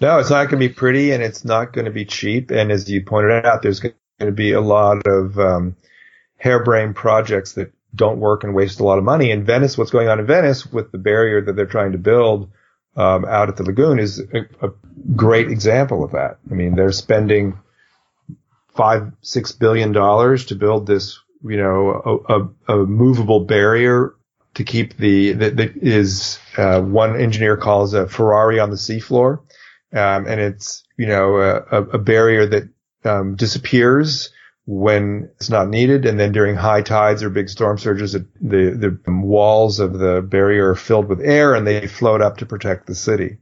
no, 0.00 0.18
it's 0.18 0.30
not 0.30 0.44
going 0.44 0.60
to 0.60 0.68
be 0.68 0.70
pretty, 0.70 1.12
and 1.12 1.22
it's 1.22 1.44
not 1.44 1.74
going 1.74 1.84
to 1.84 1.90
be 1.90 2.06
cheap. 2.06 2.50
And 2.50 2.72
as 2.72 2.88
you 2.88 3.04
pointed 3.04 3.44
out, 3.44 3.60
there's 3.60 3.80
going 3.80 3.94
to 4.18 4.32
be 4.32 4.52
a 4.52 4.62
lot 4.62 5.06
of 5.06 5.38
um, 5.38 5.76
harebrained 6.38 6.96
projects 6.96 7.52
that 7.52 7.70
don't 7.94 8.18
work 8.18 8.44
and 8.44 8.54
waste 8.54 8.80
a 8.80 8.84
lot 8.84 8.96
of 8.96 9.04
money. 9.04 9.30
In 9.30 9.44
Venice, 9.44 9.76
what's 9.76 9.90
going 9.90 10.08
on 10.08 10.20
in 10.20 10.26
Venice 10.26 10.64
with 10.64 10.90
the 10.90 10.96
barrier 10.96 11.42
that 11.42 11.54
they're 11.54 11.66
trying 11.66 11.92
to 11.92 11.98
build 11.98 12.50
um, 12.96 13.24
out 13.24 13.48
at 13.48 13.56
the 13.56 13.64
lagoon 13.64 13.98
is 13.98 14.20
a, 14.20 14.66
a, 14.66 14.70
great 15.16 15.50
example 15.50 16.04
of 16.04 16.12
that. 16.12 16.38
I 16.50 16.54
mean, 16.54 16.76
they're 16.76 16.92
spending 16.92 17.58
five, 18.74 19.12
six 19.22 19.52
billion 19.52 19.92
dollars 19.92 20.46
to 20.46 20.54
build 20.54 20.86
this, 20.86 21.18
you 21.42 21.56
know, 21.56 22.22
a, 22.28 22.74
a, 22.74 22.82
a 22.82 22.86
movable 22.86 23.40
barrier 23.40 24.14
to 24.54 24.64
keep 24.64 24.96
the 24.96 25.32
that, 25.32 25.56
that 25.56 25.76
is 25.76 26.38
uh, 26.56 26.80
one 26.80 27.18
engineer 27.20 27.56
calls 27.56 27.94
a 27.94 28.06
Ferrari 28.06 28.60
on 28.60 28.70
the 28.70 28.76
seafloor, 28.76 29.38
um, 29.92 30.26
and 30.26 30.40
it's 30.40 30.84
you 30.96 31.06
know 31.06 31.36
a, 31.36 31.82
a 31.82 31.98
barrier 31.98 32.46
that 32.46 32.68
um, 33.04 33.34
disappears 33.34 34.30
when 34.64 35.30
it's 35.36 35.50
not 35.50 35.68
needed. 35.68 36.06
And 36.06 36.18
then 36.18 36.32
during 36.32 36.54
high 36.54 36.82
tides 36.82 37.22
or 37.22 37.30
big 37.30 37.48
storm 37.48 37.78
surges, 37.78 38.12
the, 38.12 38.28
the 38.40 38.98
walls 39.06 39.80
of 39.80 39.98
the 39.98 40.22
barrier 40.22 40.70
are 40.70 40.76
filled 40.76 41.08
with 41.08 41.20
air 41.20 41.54
and 41.54 41.66
they 41.66 41.86
float 41.86 42.22
up 42.22 42.38
to 42.38 42.46
protect 42.46 42.86
the 42.86 42.94
city. 42.94 43.38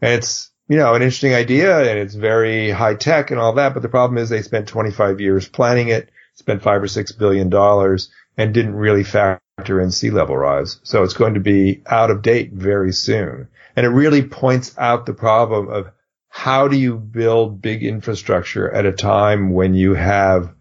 And 0.00 0.14
it's, 0.14 0.50
you 0.68 0.78
know, 0.78 0.94
an 0.94 1.02
interesting 1.02 1.34
idea 1.34 1.78
and 1.78 1.98
it's 1.98 2.14
very 2.14 2.70
high 2.70 2.94
tech 2.94 3.30
and 3.30 3.38
all 3.38 3.54
that. 3.54 3.74
But 3.74 3.82
the 3.82 3.88
problem 3.88 4.18
is 4.18 4.28
they 4.28 4.42
spent 4.42 4.68
25 4.68 5.20
years 5.20 5.48
planning 5.48 5.88
it, 5.88 6.10
spent 6.34 6.62
five 6.62 6.82
or 6.82 6.88
six 6.88 7.12
billion 7.12 7.50
dollars 7.50 8.10
and 8.38 8.54
didn't 8.54 8.74
really 8.74 9.04
factor 9.04 9.80
in 9.80 9.90
sea 9.90 10.10
level 10.10 10.36
rise. 10.36 10.80
So 10.84 11.02
it's 11.02 11.12
going 11.12 11.34
to 11.34 11.40
be 11.40 11.82
out 11.86 12.10
of 12.10 12.22
date 12.22 12.52
very 12.52 12.92
soon. 12.92 13.48
And 13.76 13.84
it 13.84 13.90
really 13.90 14.22
points 14.22 14.74
out 14.78 15.04
the 15.04 15.14
problem 15.14 15.68
of 15.68 15.90
how 16.28 16.66
do 16.68 16.78
you 16.78 16.96
build 16.96 17.60
big 17.60 17.82
infrastructure 17.82 18.70
at 18.70 18.86
a 18.86 18.92
time 18.92 19.52
when 19.52 19.74
you 19.74 19.92
have 19.92 20.54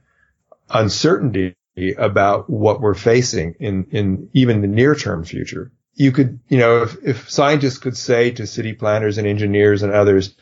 uncertainty 0.74 1.55
about 1.97 2.49
what 2.49 2.82
we're 2.82 2.93
facing 2.93 3.55
in, 3.59 3.88
in 3.91 4.30
even 4.34 4.61
the 4.61 4.67
near 4.67 4.95
term 4.95 5.24
future. 5.24 5.72
You 5.93 6.11
could, 6.11 6.39
you 6.47 6.57
know, 6.57 6.84
if, 6.84 6.97
if 7.03 7.30
scientists 7.30 7.78
could 7.78 7.97
say 7.97 8.32
to 8.32 8.47
city 8.47 8.74
planners 8.74 9.17
and 9.17 9.28
engineers 9.28 9.84
and 9.84 9.93
others, 9.93 10.36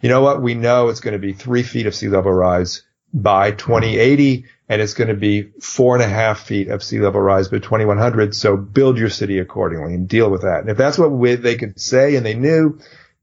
you 0.00 0.08
know 0.08 0.20
what? 0.20 0.42
We 0.42 0.54
know 0.54 0.88
it's 0.88 1.00
going 1.00 1.12
to 1.12 1.18
be 1.18 1.32
three 1.32 1.62
feet 1.62 1.86
of 1.86 1.94
sea 1.94 2.08
level 2.08 2.32
rise 2.32 2.82
by 3.12 3.52
2080 3.52 4.44
and 4.68 4.82
it's 4.82 4.94
going 4.94 5.08
to 5.08 5.14
be 5.14 5.50
four 5.60 5.94
and 5.94 6.02
a 6.02 6.08
half 6.08 6.40
feet 6.40 6.68
of 6.68 6.82
sea 6.82 6.98
level 7.00 7.20
rise 7.20 7.48
by 7.48 7.58
2100. 7.58 8.34
So 8.34 8.56
build 8.56 8.98
your 8.98 9.10
city 9.10 9.38
accordingly 9.38 9.94
and 9.94 10.08
deal 10.08 10.30
with 10.30 10.42
that. 10.42 10.60
And 10.60 10.70
if 10.70 10.76
that's 10.76 10.98
what 10.98 11.10
we, 11.10 11.36
they 11.36 11.56
could 11.56 11.78
say 11.78 12.16
and 12.16 12.26
they 12.26 12.34
knew, 12.34 12.78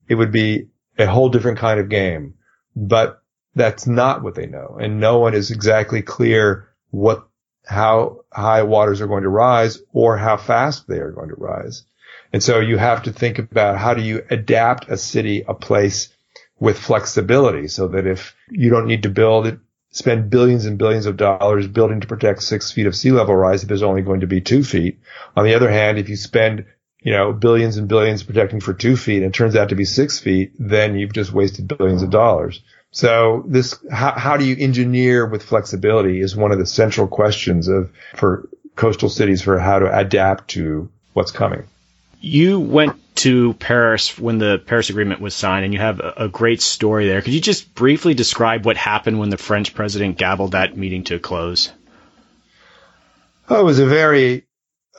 it 0.07 0.15
would 0.15 0.31
be 0.31 0.69
a 0.97 1.07
whole 1.07 1.29
different 1.29 1.57
kind 1.57 1.79
of 1.79 1.89
game. 1.89 2.35
But 2.75 3.20
that's 3.55 3.87
not 3.87 4.23
what 4.23 4.35
they 4.35 4.47
know. 4.47 4.77
And 4.79 4.99
no 4.99 5.19
one 5.19 5.33
is 5.33 5.51
exactly 5.51 6.01
clear 6.01 6.69
what, 6.89 7.27
how 7.65 8.23
high 8.31 8.63
waters 8.63 9.01
are 9.01 9.07
going 9.07 9.23
to 9.23 9.29
rise 9.29 9.79
or 9.93 10.17
how 10.17 10.37
fast 10.37 10.87
they 10.87 10.99
are 10.99 11.11
going 11.11 11.29
to 11.29 11.35
rise. 11.35 11.83
And 12.33 12.41
so 12.41 12.59
you 12.59 12.77
have 12.77 13.03
to 13.03 13.13
think 13.13 13.39
about 13.39 13.77
how 13.77 13.93
do 13.93 14.01
you 14.01 14.23
adapt 14.29 14.89
a 14.89 14.97
city, 14.97 15.43
a 15.47 15.53
place 15.53 16.09
with 16.59 16.79
flexibility 16.79 17.67
so 17.67 17.89
that 17.89 18.07
if 18.07 18.35
you 18.49 18.69
don't 18.69 18.87
need 18.87 19.03
to 19.03 19.09
build 19.09 19.47
it, 19.47 19.59
spend 19.91 20.29
billions 20.29 20.65
and 20.65 20.77
billions 20.77 21.05
of 21.05 21.17
dollars 21.17 21.67
building 21.67 21.99
to 21.99 22.07
protect 22.07 22.43
six 22.43 22.71
feet 22.71 22.87
of 22.87 22.95
sea 22.95 23.11
level 23.11 23.35
rise 23.35 23.63
if 23.63 23.67
there's 23.67 23.83
only 23.83 24.01
going 24.01 24.21
to 24.21 24.27
be 24.27 24.39
two 24.39 24.63
feet. 24.63 24.99
On 25.35 25.43
the 25.43 25.55
other 25.55 25.69
hand, 25.69 25.97
if 25.97 26.07
you 26.07 26.15
spend 26.15 26.65
you 27.01 27.11
know, 27.11 27.33
billions 27.33 27.77
and 27.77 27.87
billions 27.87 28.23
protecting 28.23 28.59
for 28.59 28.73
two 28.73 28.95
feet 28.95 29.23
and 29.23 29.27
it 29.27 29.33
turns 29.33 29.55
out 29.55 29.69
to 29.69 29.75
be 29.75 29.85
six 29.85 30.19
feet, 30.19 30.53
then 30.59 30.95
you've 30.95 31.13
just 31.13 31.33
wasted 31.33 31.67
billions 31.67 32.03
of 32.03 32.11
dollars. 32.11 32.61
So 32.91 33.43
this, 33.47 33.79
how, 33.89 34.11
how 34.11 34.37
do 34.37 34.45
you 34.45 34.55
engineer 34.57 35.25
with 35.25 35.43
flexibility 35.43 36.19
is 36.19 36.35
one 36.35 36.51
of 36.51 36.59
the 36.59 36.65
central 36.65 37.07
questions 37.07 37.67
of, 37.69 37.91
for 38.15 38.49
coastal 38.75 39.09
cities 39.09 39.41
for 39.41 39.59
how 39.59 39.79
to 39.79 39.97
adapt 39.97 40.49
to 40.49 40.89
what's 41.13 41.31
coming. 41.31 41.67
You 42.19 42.59
went 42.59 42.97
to 43.15 43.53
Paris 43.55 44.17
when 44.17 44.37
the 44.37 44.57
Paris 44.57 44.89
Agreement 44.89 45.21
was 45.21 45.35
signed, 45.35 45.65
and 45.65 45.73
you 45.73 45.79
have 45.79 45.99
a, 45.99 46.13
a, 46.17 46.29
great 46.29 46.61
story 46.61 47.07
there. 47.07 47.21
Could 47.21 47.33
you 47.33 47.41
just 47.41 47.73
briefly 47.75 48.13
describe 48.13 48.65
what 48.65 48.77
happened 48.77 49.19
when 49.19 49.29
the 49.29 49.37
French 49.37 49.73
president 49.73 50.17
gabbled 50.17 50.53
that 50.53 50.77
meeting 50.77 51.03
to 51.05 51.15
a 51.15 51.19
close? 51.19 51.71
Oh, 53.49 53.59
it 53.59 53.63
was 53.63 53.79
a 53.79 53.85
very 53.85 54.47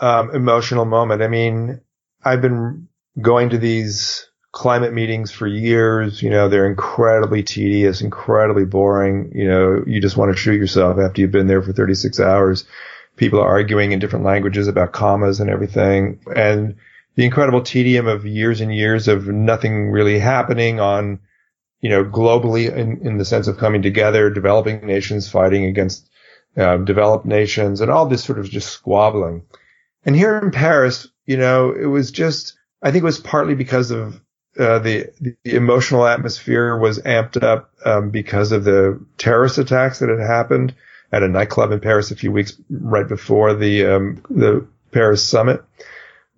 um, 0.00 0.34
emotional 0.34 0.84
moment. 0.84 1.22
I 1.22 1.28
mean, 1.28 1.80
I've 2.24 2.42
been 2.42 2.88
going 3.20 3.50
to 3.50 3.58
these 3.58 4.28
climate 4.52 4.92
meetings 4.92 5.30
for 5.30 5.46
years. 5.46 6.22
You 6.22 6.30
know, 6.30 6.48
they're 6.48 6.66
incredibly 6.66 7.42
tedious, 7.42 8.02
incredibly 8.02 8.64
boring. 8.64 9.32
You 9.34 9.48
know, 9.48 9.84
you 9.86 10.00
just 10.00 10.16
want 10.16 10.30
to 10.30 10.40
shoot 10.40 10.60
yourself 10.60 10.98
after 10.98 11.20
you've 11.20 11.30
been 11.30 11.46
there 11.46 11.62
for 11.62 11.72
36 11.72 12.20
hours. 12.20 12.64
People 13.16 13.40
are 13.40 13.48
arguing 13.48 13.92
in 13.92 13.98
different 13.98 14.24
languages 14.24 14.68
about 14.68 14.92
commas 14.92 15.40
and 15.40 15.50
everything. 15.50 16.20
And 16.34 16.76
the 17.16 17.24
incredible 17.24 17.62
tedium 17.62 18.06
of 18.06 18.26
years 18.26 18.60
and 18.60 18.74
years 18.74 19.08
of 19.08 19.26
nothing 19.26 19.90
really 19.90 20.18
happening 20.18 20.80
on, 20.80 21.20
you 21.80 21.90
know, 21.90 22.04
globally 22.04 22.74
in, 22.74 23.06
in 23.06 23.18
the 23.18 23.24
sense 23.24 23.48
of 23.48 23.58
coming 23.58 23.82
together, 23.82 24.30
developing 24.30 24.86
nations 24.86 25.28
fighting 25.28 25.64
against 25.64 26.08
uh, 26.56 26.76
developed 26.78 27.26
nations 27.26 27.80
and 27.80 27.90
all 27.90 28.06
this 28.06 28.24
sort 28.24 28.38
of 28.38 28.48
just 28.48 28.68
squabbling. 28.68 29.42
And 30.04 30.16
here 30.16 30.38
in 30.38 30.50
Paris, 30.50 31.06
you 31.26 31.36
know, 31.36 31.72
it 31.72 31.86
was 31.86 32.10
just, 32.10 32.54
I 32.82 32.90
think 32.90 33.02
it 33.02 33.06
was 33.06 33.20
partly 33.20 33.54
because 33.54 33.90
of 33.90 34.21
uh, 34.58 34.78
the, 34.80 35.10
the 35.20 35.36
emotional 35.44 36.06
atmosphere 36.06 36.76
was 36.76 36.98
amped 37.00 37.42
up 37.42 37.70
um, 37.84 38.10
because 38.10 38.52
of 38.52 38.64
the 38.64 39.04
terrorist 39.16 39.58
attacks 39.58 40.00
that 40.00 40.08
had 40.08 40.20
happened 40.20 40.74
at 41.10 41.22
a 41.22 41.28
nightclub 41.28 41.72
in 41.72 41.80
Paris 41.80 42.10
a 42.10 42.16
few 42.16 42.32
weeks 42.32 42.56
right 42.70 43.08
before 43.08 43.54
the 43.54 43.86
um, 43.86 44.22
the 44.30 44.66
Paris 44.90 45.24
summit. 45.24 45.62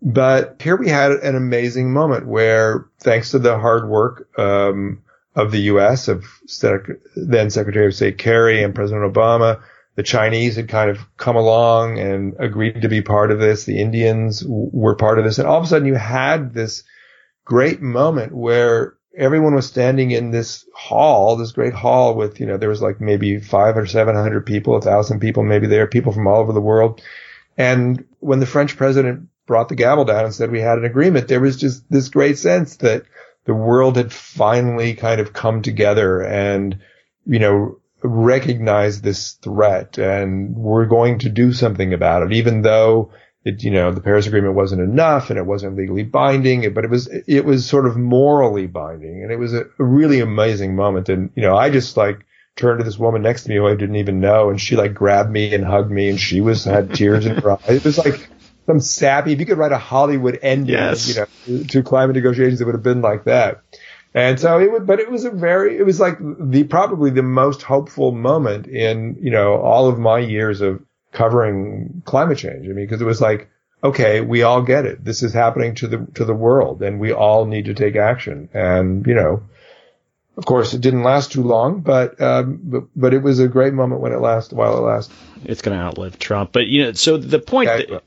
But 0.02 0.60
here 0.60 0.76
we 0.76 0.88
had 0.88 1.12
an 1.12 1.34
amazing 1.34 1.92
moment 1.92 2.26
where, 2.26 2.86
thanks 3.00 3.30
to 3.30 3.38
the 3.38 3.58
hard 3.58 3.88
work 3.88 4.28
um, 4.38 5.02
of 5.34 5.50
the 5.50 5.62
U.S. 5.62 6.08
of 6.08 6.24
then 7.16 7.50
Secretary 7.50 7.86
of 7.86 7.94
State 7.94 8.18
Kerry 8.18 8.62
and 8.62 8.74
President 8.74 9.12
Obama, 9.12 9.62
the 9.96 10.02
Chinese 10.02 10.56
had 10.56 10.68
kind 10.68 10.90
of 10.90 10.98
come 11.16 11.36
along 11.36 11.98
and 11.98 12.34
agreed 12.38 12.82
to 12.82 12.88
be 12.88 13.00
part 13.00 13.30
of 13.30 13.38
this. 13.38 13.64
The 13.64 13.80
Indians 13.80 14.44
were 14.46 14.94
part 14.94 15.18
of 15.18 15.24
this, 15.24 15.38
and 15.38 15.48
all 15.48 15.58
of 15.58 15.64
a 15.64 15.66
sudden 15.68 15.88
you 15.88 15.94
had 15.94 16.52
this 16.52 16.82
great 17.44 17.80
moment 17.80 18.34
where 18.34 18.94
everyone 19.16 19.54
was 19.54 19.66
standing 19.66 20.10
in 20.10 20.30
this 20.30 20.66
hall, 20.74 21.36
this 21.36 21.52
great 21.52 21.74
hall 21.74 22.14
with, 22.14 22.40
you 22.40 22.46
know, 22.46 22.56
there 22.56 22.68
was 22.68 22.82
like 22.82 23.00
maybe 23.00 23.38
five 23.38 23.76
or 23.76 23.86
700 23.86 24.44
people, 24.44 24.76
a 24.76 24.80
thousand 24.80 25.20
people 25.20 25.42
maybe 25.42 25.66
there, 25.66 25.86
people 25.86 26.12
from 26.12 26.26
all 26.26 26.40
over 26.40 26.52
the 26.52 26.60
world. 26.60 27.00
And 27.56 28.04
when 28.18 28.40
the 28.40 28.46
French 28.46 28.76
president 28.76 29.28
brought 29.46 29.68
the 29.68 29.76
gavel 29.76 30.04
down 30.04 30.24
and 30.24 30.34
said 30.34 30.50
we 30.50 30.60
had 30.60 30.78
an 30.78 30.84
agreement, 30.84 31.28
there 31.28 31.40
was 31.40 31.56
just 31.56 31.88
this 31.90 32.08
great 32.08 32.38
sense 32.38 32.76
that 32.76 33.04
the 33.44 33.54
world 33.54 33.96
had 33.96 34.12
finally 34.12 34.94
kind 34.94 35.20
of 35.20 35.32
come 35.32 35.62
together 35.62 36.22
and 36.22 36.80
you 37.26 37.38
know, 37.38 37.78
recognize 38.02 39.00
this 39.00 39.32
threat 39.32 39.98
and 39.98 40.54
we're 40.54 40.86
going 40.86 41.20
to 41.20 41.30
do 41.30 41.52
something 41.52 41.94
about 41.94 42.22
it, 42.22 42.32
even 42.32 42.62
though 42.62 43.10
it, 43.44 43.62
you 43.62 43.70
know, 43.70 43.92
the 43.92 44.00
Paris 44.00 44.26
Agreement 44.26 44.54
wasn't 44.54 44.80
enough 44.80 45.28
and 45.28 45.38
it 45.38 45.44
wasn't 45.44 45.76
legally 45.76 46.02
binding, 46.02 46.72
but 46.72 46.84
it 46.84 46.90
was, 46.90 47.08
it 47.08 47.44
was 47.44 47.66
sort 47.66 47.86
of 47.86 47.96
morally 47.96 48.66
binding. 48.66 49.22
And 49.22 49.30
it 49.30 49.38
was 49.38 49.52
a, 49.52 49.66
really 49.78 50.20
amazing 50.20 50.74
moment. 50.74 51.10
And, 51.10 51.30
you 51.34 51.42
know, 51.42 51.54
I 51.56 51.68
just 51.68 51.96
like 51.96 52.24
turned 52.56 52.80
to 52.80 52.84
this 52.84 52.98
woman 52.98 53.20
next 53.20 53.44
to 53.44 53.50
me 53.50 53.56
who 53.56 53.66
I 53.66 53.74
didn't 53.74 53.96
even 53.96 54.20
know 54.20 54.48
and 54.48 54.60
she 54.60 54.76
like 54.76 54.94
grabbed 54.94 55.30
me 55.30 55.54
and 55.54 55.64
hugged 55.64 55.90
me 55.90 56.08
and 56.08 56.18
she 56.18 56.40
was, 56.40 56.64
had 56.64 56.94
tears 56.94 57.26
in 57.26 57.36
her 57.36 57.52
eyes. 57.52 57.68
It 57.68 57.84
was 57.84 57.98
like 57.98 58.28
some 58.64 58.80
sappy, 58.80 59.32
if 59.32 59.40
you 59.40 59.46
could 59.46 59.58
write 59.58 59.72
a 59.72 59.78
Hollywood 59.78 60.38
ending, 60.40 60.74
yes. 60.74 61.08
you 61.08 61.14
know, 61.14 61.64
to 61.64 61.82
climate 61.82 62.16
negotiations, 62.16 62.62
it 62.62 62.64
would 62.64 62.74
have 62.74 62.82
been 62.82 63.02
like 63.02 63.24
that. 63.24 63.62
And 64.14 64.40
so 64.40 64.60
it 64.60 64.70
would, 64.70 64.86
but 64.86 65.00
it 65.00 65.10
was 65.10 65.24
a 65.24 65.30
very, 65.30 65.76
it 65.76 65.84
was 65.84 66.00
like 66.00 66.16
the, 66.20 66.64
probably 66.64 67.10
the 67.10 67.22
most 67.22 67.62
hopeful 67.62 68.12
moment 68.12 68.68
in, 68.68 69.18
you 69.20 69.32
know, 69.32 69.54
all 69.60 69.88
of 69.88 69.98
my 69.98 70.20
years 70.20 70.60
of 70.60 70.80
covering 71.14 72.02
climate 72.04 72.36
change. 72.36 72.66
I 72.66 72.72
mean, 72.72 72.84
because 72.84 73.00
it 73.00 73.06
was 73.06 73.20
like, 73.20 73.48
okay, 73.82 74.20
we 74.20 74.42
all 74.42 74.60
get 74.60 74.84
it. 74.84 75.02
This 75.02 75.22
is 75.22 75.32
happening 75.32 75.74
to 75.76 75.86
the, 75.86 76.06
to 76.14 76.24
the 76.24 76.34
world 76.34 76.82
and 76.82 77.00
we 77.00 77.12
all 77.12 77.46
need 77.46 77.66
to 77.66 77.74
take 77.74 77.96
action. 77.96 78.48
And, 78.52 79.06
you 79.06 79.14
know, 79.14 79.42
of 80.36 80.44
course, 80.44 80.74
it 80.74 80.80
didn't 80.80 81.04
last 81.04 81.32
too 81.32 81.42
long, 81.42 81.80
but, 81.80 82.20
um, 82.20 82.60
but, 82.64 82.84
but 82.96 83.14
it 83.14 83.22
was 83.22 83.38
a 83.38 83.48
great 83.48 83.72
moment 83.72 84.00
when 84.00 84.12
it 84.12 84.20
lasted, 84.20 84.56
while 84.56 84.76
it 84.76 84.80
lasted. 84.80 85.14
It's 85.44 85.62
going 85.62 85.78
to 85.78 85.84
outlive 85.84 86.18
Trump. 86.18 86.50
But, 86.52 86.66
you 86.66 86.82
know, 86.82 86.92
so 86.92 87.16
the 87.16 87.38
point, 87.38 87.68
that, 87.68 88.02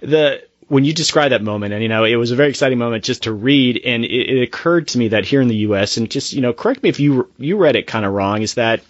the, 0.00 0.42
when 0.68 0.84
you 0.84 0.94
describe 0.94 1.30
that 1.30 1.42
moment, 1.42 1.74
and 1.74 1.82
you 1.82 1.88
know, 1.88 2.04
it 2.04 2.16
was 2.16 2.30
a 2.30 2.36
very 2.36 2.48
exciting 2.48 2.78
moment 2.78 3.04
just 3.04 3.24
to 3.24 3.32
read, 3.32 3.80
and 3.84 4.04
it, 4.04 4.08
it 4.08 4.42
occurred 4.42 4.88
to 4.88 4.98
me 4.98 5.08
that 5.08 5.24
here 5.24 5.40
in 5.40 5.48
the 5.48 5.56
U.S. 5.56 5.96
and 5.96 6.10
just 6.10 6.32
you 6.32 6.40
know, 6.40 6.52
correct 6.52 6.82
me 6.82 6.88
if 6.88 6.98
you 6.98 7.30
you 7.38 7.56
read 7.56 7.76
it 7.76 7.86
kind 7.86 8.04
of 8.04 8.12
wrong, 8.12 8.42
is 8.42 8.54
that 8.54 8.82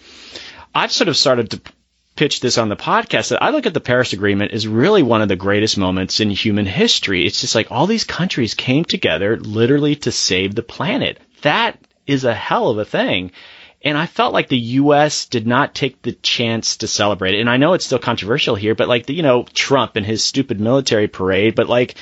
I've 0.74 0.92
sort 0.92 1.08
of 1.08 1.16
started 1.16 1.50
to 1.50 1.60
pitch 2.16 2.40
this 2.40 2.58
on 2.58 2.68
the 2.68 2.76
podcast 2.76 3.28
that 3.28 3.42
I 3.42 3.50
look 3.50 3.66
at 3.66 3.74
the 3.74 3.80
Paris 3.80 4.12
Agreement 4.12 4.52
as 4.52 4.66
really 4.66 5.02
one 5.02 5.22
of 5.22 5.28
the 5.28 5.36
greatest 5.36 5.78
moments 5.78 6.20
in 6.20 6.30
human 6.30 6.66
history. 6.66 7.26
It's 7.26 7.40
just 7.40 7.54
like 7.54 7.70
all 7.70 7.86
these 7.86 8.04
countries 8.04 8.54
came 8.54 8.84
together 8.84 9.36
literally 9.36 9.96
to 9.96 10.10
save 10.10 10.54
the 10.54 10.62
planet. 10.62 11.20
That 11.42 11.78
is 12.06 12.24
a 12.24 12.34
hell 12.34 12.68
of 12.68 12.78
a 12.78 12.84
thing. 12.84 13.32
And 13.82 13.96
I 13.96 14.06
felt 14.06 14.32
like 14.32 14.48
the 14.48 14.58
U.S. 14.58 15.26
did 15.26 15.46
not 15.46 15.74
take 15.74 16.02
the 16.02 16.12
chance 16.12 16.78
to 16.78 16.88
celebrate 16.88 17.34
it. 17.34 17.40
And 17.40 17.48
I 17.48 17.58
know 17.58 17.74
it's 17.74 17.84
still 17.84 18.00
controversial 18.00 18.56
here, 18.56 18.74
but 18.74 18.88
like, 18.88 19.06
the, 19.06 19.14
you 19.14 19.22
know, 19.22 19.44
Trump 19.54 19.94
and 19.94 20.04
his 20.04 20.24
stupid 20.24 20.58
military 20.60 21.06
parade, 21.06 21.54
but 21.54 21.68
like, 21.68 21.94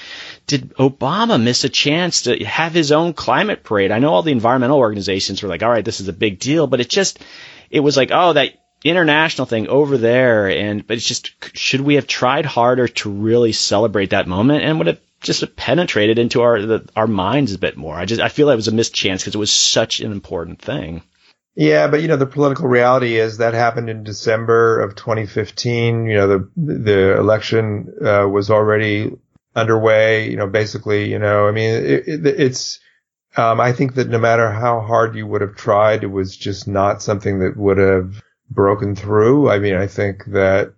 did 0.47 0.75
Obama 0.77 1.43
miss 1.43 1.65
a 1.65 1.69
chance 1.69 2.23
to 2.23 2.43
have 2.45 2.73
his 2.73 2.91
own 2.91 3.13
climate 3.13 3.65
parade? 3.65 3.91
I 3.91 3.99
know 3.99 4.15
all 4.15 4.23
the 4.23 4.33
environmental 4.33 4.79
organizations 4.79 5.43
were 5.43 5.49
like, 5.49 5.63
all 5.63 5.69
right, 5.69 5.85
this 5.85 6.01
is 6.01 6.09
a 6.09 6.15
big 6.15 6.39
deal, 6.39 6.67
but 6.67 6.81
it 6.81 6.89
just, 6.89 7.19
it 7.71 7.81
was 7.81 7.99
like, 7.99 8.11
oh, 8.13 8.33
that 8.33 8.64
international 8.85 9.47
thing 9.47 9.69
over 9.69 9.99
there. 9.99 10.49
And, 10.49 10.87
but 10.87 10.99
it's 10.99 11.07
just, 11.07 11.33
should 11.57 11.81
we 11.81 11.95
have 11.97 12.07
tried 12.07 12.47
harder 12.47 12.87
to 12.89 13.11
really 13.11 13.53
celebrate 13.53 14.11
that 14.11 14.29
moment? 14.29 14.63
And 14.63 14.79
would 14.79 14.89
it 14.89 15.03
just 15.21 15.57
penetrated 15.57 16.19
into 16.19 16.43
our, 16.43 16.61
the, 16.61 16.89
our 16.95 17.07
minds 17.07 17.55
a 17.55 17.59
bit 17.59 17.77
more? 17.77 17.97
I 17.97 18.05
just, 18.05 18.21
I 18.21 18.29
feel 18.29 18.51
it 18.51 18.57
was 18.57 18.69
a 18.69 18.73
missed 18.73 18.95
chance 18.95 19.23
because 19.23 19.35
it 19.35 19.39
was 19.39 19.53
such 19.53 20.01
an 20.01 20.13
important 20.13 20.61
thing. 20.61 21.03
Yeah, 21.57 21.87
but 21.87 22.03
you 22.03 22.09
know 22.09 22.17
the 22.17 22.27
political 22.27 22.67
reality 22.67 23.17
is 23.17 23.39
that 23.39 23.55
happened 23.55 23.89
in 23.89 24.03
December 24.03 24.81
of 24.81 24.97
2015. 24.97 26.07
You 26.07 26.15
know 26.17 26.27
the 26.27 26.51
the 26.57 27.17
election 27.17 27.95
uh, 28.05 28.27
was 28.29 28.51
already 28.51 29.13
underway. 29.55 30.31
You 30.31 30.37
know, 30.37 30.49
basically, 30.49 31.11
you 31.11 31.21
know, 31.21 31.47
I 31.47 31.53
mean, 31.53 31.75
it, 31.75 32.09
it, 32.09 32.27
it's. 32.27 32.81
Um, 33.37 33.61
I 33.61 33.73
think 33.73 33.95
that 33.95 34.09
no 34.09 34.19
matter 34.19 34.51
how 34.51 34.81
hard 34.81 35.17
you 35.17 35.27
would 35.27 35.41
have 35.41 35.57
tried, 35.57 36.05
it 36.05 36.11
was 36.11 36.37
just 36.37 36.69
not 36.69 37.03
something 37.03 37.41
that 37.41 37.57
would 37.57 37.79
have 37.79 38.23
broken 38.51 38.95
through. 38.95 39.51
I 39.51 39.59
mean, 39.59 39.75
I 39.75 39.87
think 39.87 40.25
that 40.27 40.75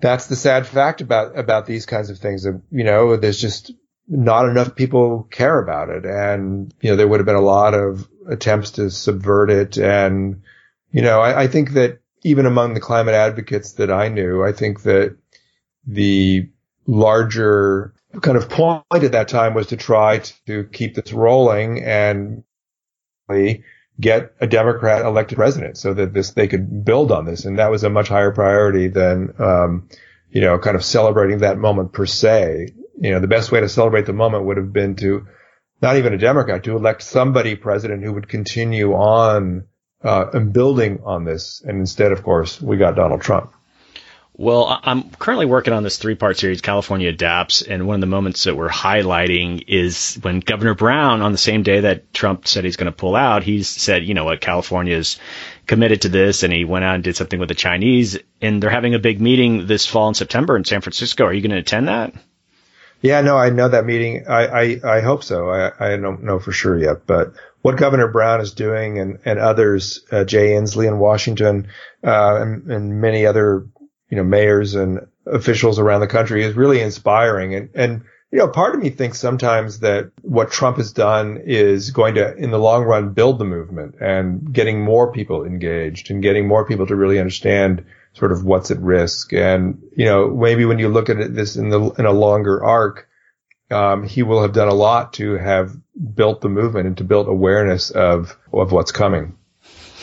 that's 0.00 0.26
the 0.26 0.36
sad 0.36 0.66
fact 0.66 1.00
about 1.00 1.38
about 1.38 1.66
these 1.66 1.86
kinds 1.86 2.10
of 2.10 2.18
things. 2.18 2.42
That 2.44 2.60
you 2.70 2.84
know, 2.84 3.16
there's 3.16 3.40
just 3.40 3.72
not 4.06 4.48
enough 4.48 4.74
people 4.74 5.26
care 5.30 5.58
about 5.58 5.90
it, 5.90 6.04
and 6.04 6.74
you 6.80 6.90
know, 6.90 6.96
there 6.96 7.08
would 7.08 7.20
have 7.20 7.26
been 7.26 7.36
a 7.36 7.40
lot 7.40 7.74
of 7.74 8.08
attempts 8.28 8.72
to 8.72 8.90
subvert 8.90 9.50
it. 9.50 9.76
And, 9.76 10.42
you 10.90 11.02
know, 11.02 11.20
I, 11.20 11.42
I 11.42 11.46
think 11.46 11.72
that 11.72 12.00
even 12.22 12.46
among 12.46 12.74
the 12.74 12.80
climate 12.80 13.14
advocates 13.14 13.72
that 13.72 13.90
I 13.90 14.08
knew, 14.08 14.44
I 14.44 14.52
think 14.52 14.82
that 14.82 15.16
the 15.86 16.48
larger 16.86 17.94
kind 18.22 18.36
of 18.36 18.48
point 18.48 18.84
at 18.92 19.12
that 19.12 19.28
time 19.28 19.54
was 19.54 19.68
to 19.68 19.76
try 19.76 20.18
to 20.46 20.64
keep 20.64 20.94
this 20.94 21.12
rolling 21.12 21.82
and 21.82 22.44
get 24.00 24.34
a 24.40 24.46
Democrat 24.46 25.04
elected 25.04 25.36
president 25.36 25.78
so 25.78 25.94
that 25.94 26.12
this 26.12 26.32
they 26.32 26.48
could 26.48 26.84
build 26.84 27.12
on 27.12 27.24
this, 27.24 27.44
and 27.44 27.58
that 27.58 27.70
was 27.70 27.84
a 27.84 27.90
much 27.90 28.08
higher 28.08 28.32
priority 28.32 28.88
than 28.88 29.34
um, 29.38 29.88
you 30.30 30.40
know 30.40 30.58
kind 30.58 30.76
of 30.76 30.84
celebrating 30.84 31.38
that 31.38 31.58
moment 31.58 31.92
per 31.92 32.06
se. 32.06 32.68
You 33.00 33.10
know, 33.10 33.20
the 33.20 33.28
best 33.28 33.50
way 33.50 33.60
to 33.60 33.68
celebrate 33.68 34.06
the 34.06 34.12
moment 34.12 34.44
would 34.44 34.56
have 34.56 34.72
been 34.72 34.96
to 34.96 35.26
not 35.82 35.96
even 35.96 36.14
a 36.14 36.18
Democrat, 36.18 36.64
to 36.64 36.76
elect 36.76 37.02
somebody 37.02 37.56
president 37.56 38.02
who 38.02 38.12
would 38.12 38.28
continue 38.28 38.94
on 38.94 39.66
uh, 40.02 40.26
and 40.32 40.52
building 40.52 41.00
on 41.04 41.24
this. 41.24 41.62
And 41.66 41.78
instead, 41.78 42.12
of 42.12 42.22
course, 42.22 42.60
we 42.60 42.76
got 42.76 42.94
Donald 42.94 43.22
Trump. 43.22 43.52
Well, 44.36 44.80
I'm 44.82 45.10
currently 45.10 45.46
working 45.46 45.72
on 45.72 45.84
this 45.84 45.96
three 45.96 46.16
part 46.16 46.36
series, 46.36 46.60
California 46.60 47.08
Adapts, 47.08 47.62
and 47.62 47.86
one 47.86 47.94
of 47.94 48.00
the 48.00 48.08
moments 48.08 48.42
that 48.44 48.56
we're 48.56 48.68
highlighting 48.68 49.62
is 49.68 50.18
when 50.22 50.40
Governor 50.40 50.74
Brown, 50.74 51.22
on 51.22 51.30
the 51.30 51.38
same 51.38 51.62
day 51.62 51.80
that 51.80 52.12
Trump 52.12 52.48
said 52.48 52.64
he's 52.64 52.76
going 52.76 52.90
to 52.90 52.96
pull 52.96 53.14
out, 53.14 53.44
he 53.44 53.62
said, 53.62 54.02
you 54.02 54.12
know 54.12 54.24
what, 54.24 54.40
California 54.40 54.96
is 54.96 55.20
committed 55.68 56.02
to 56.02 56.08
this, 56.08 56.42
and 56.42 56.52
he 56.52 56.64
went 56.64 56.84
out 56.84 56.96
and 56.96 57.04
did 57.04 57.14
something 57.14 57.38
with 57.38 57.48
the 57.48 57.54
Chinese, 57.54 58.18
and 58.42 58.60
they're 58.60 58.70
having 58.70 58.94
a 58.94 58.98
big 58.98 59.20
meeting 59.20 59.68
this 59.68 59.86
fall 59.86 60.08
in 60.08 60.14
September 60.14 60.56
in 60.56 60.64
San 60.64 60.80
Francisco. 60.80 61.26
Are 61.26 61.32
you 61.32 61.40
going 61.40 61.52
to 61.52 61.58
attend 61.58 61.86
that? 61.86 62.12
Yeah, 63.02 63.20
no, 63.20 63.36
I 63.36 63.50
know 63.50 63.68
that 63.68 63.84
meeting. 63.84 64.26
I, 64.26 64.46
I, 64.46 64.80
I 64.96 65.00
hope 65.00 65.22
so. 65.22 65.48
I, 65.50 65.92
I 65.92 65.96
don't 65.96 66.24
know 66.24 66.40
for 66.40 66.50
sure 66.50 66.76
yet, 66.76 67.06
but 67.06 67.34
what 67.60 67.76
Governor 67.76 68.08
Brown 68.08 68.40
is 68.40 68.52
doing 68.52 68.98
and, 68.98 69.18
and 69.24 69.38
others, 69.38 70.04
uh, 70.10 70.24
Jay 70.24 70.50
Inslee 70.50 70.88
in 70.88 70.98
Washington, 70.98 71.68
uh, 72.02 72.38
and, 72.40 72.70
and 72.70 73.00
many 73.00 73.26
other, 73.26 73.66
you 74.14 74.20
know, 74.20 74.28
mayors 74.28 74.76
and 74.76 75.08
officials 75.26 75.80
around 75.80 76.00
the 76.00 76.06
country 76.06 76.44
is 76.44 76.54
really 76.54 76.80
inspiring. 76.80 77.52
And, 77.56 77.70
and, 77.74 78.04
you 78.30 78.38
know, 78.38 78.46
part 78.46 78.76
of 78.76 78.80
me 78.80 78.90
thinks 78.90 79.18
sometimes 79.18 79.80
that 79.80 80.12
what 80.22 80.52
Trump 80.52 80.76
has 80.76 80.92
done 80.92 81.42
is 81.44 81.90
going 81.90 82.14
to, 82.14 82.36
in 82.36 82.52
the 82.52 82.58
long 82.60 82.84
run, 82.84 83.12
build 83.12 83.40
the 83.40 83.44
movement 83.44 83.96
and 84.00 84.52
getting 84.52 84.80
more 84.80 85.10
people 85.10 85.44
engaged 85.44 86.12
and 86.12 86.22
getting 86.22 86.46
more 86.46 86.64
people 86.64 86.86
to 86.86 86.94
really 86.94 87.18
understand 87.18 87.86
sort 88.12 88.30
of 88.30 88.44
what's 88.44 88.70
at 88.70 88.78
risk. 88.78 89.32
And, 89.32 89.82
you 89.96 90.04
know, 90.04 90.30
maybe 90.30 90.64
when 90.64 90.78
you 90.78 90.88
look 90.88 91.08
at 91.08 91.34
this 91.34 91.56
in 91.56 91.70
the, 91.70 91.90
in 91.98 92.06
a 92.06 92.12
longer 92.12 92.62
arc, 92.62 93.08
um, 93.72 94.04
he 94.04 94.22
will 94.22 94.42
have 94.42 94.52
done 94.52 94.68
a 94.68 94.74
lot 94.74 95.14
to 95.14 95.38
have 95.38 95.76
built 96.14 96.40
the 96.40 96.48
movement 96.48 96.86
and 96.86 96.96
to 96.98 97.04
build 97.04 97.26
awareness 97.26 97.90
of, 97.90 98.38
of 98.52 98.70
what's 98.70 98.92
coming. 98.92 99.36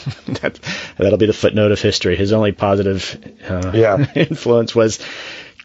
that, 0.41 0.59
that'll 0.97 1.17
be 1.17 1.25
the 1.25 1.33
footnote 1.33 1.71
of 1.71 1.81
history. 1.81 2.15
His 2.15 2.33
only 2.33 2.51
positive 2.51 3.17
uh, 3.47 3.71
yeah. 3.73 4.05
influence 4.15 4.75
was 4.75 4.99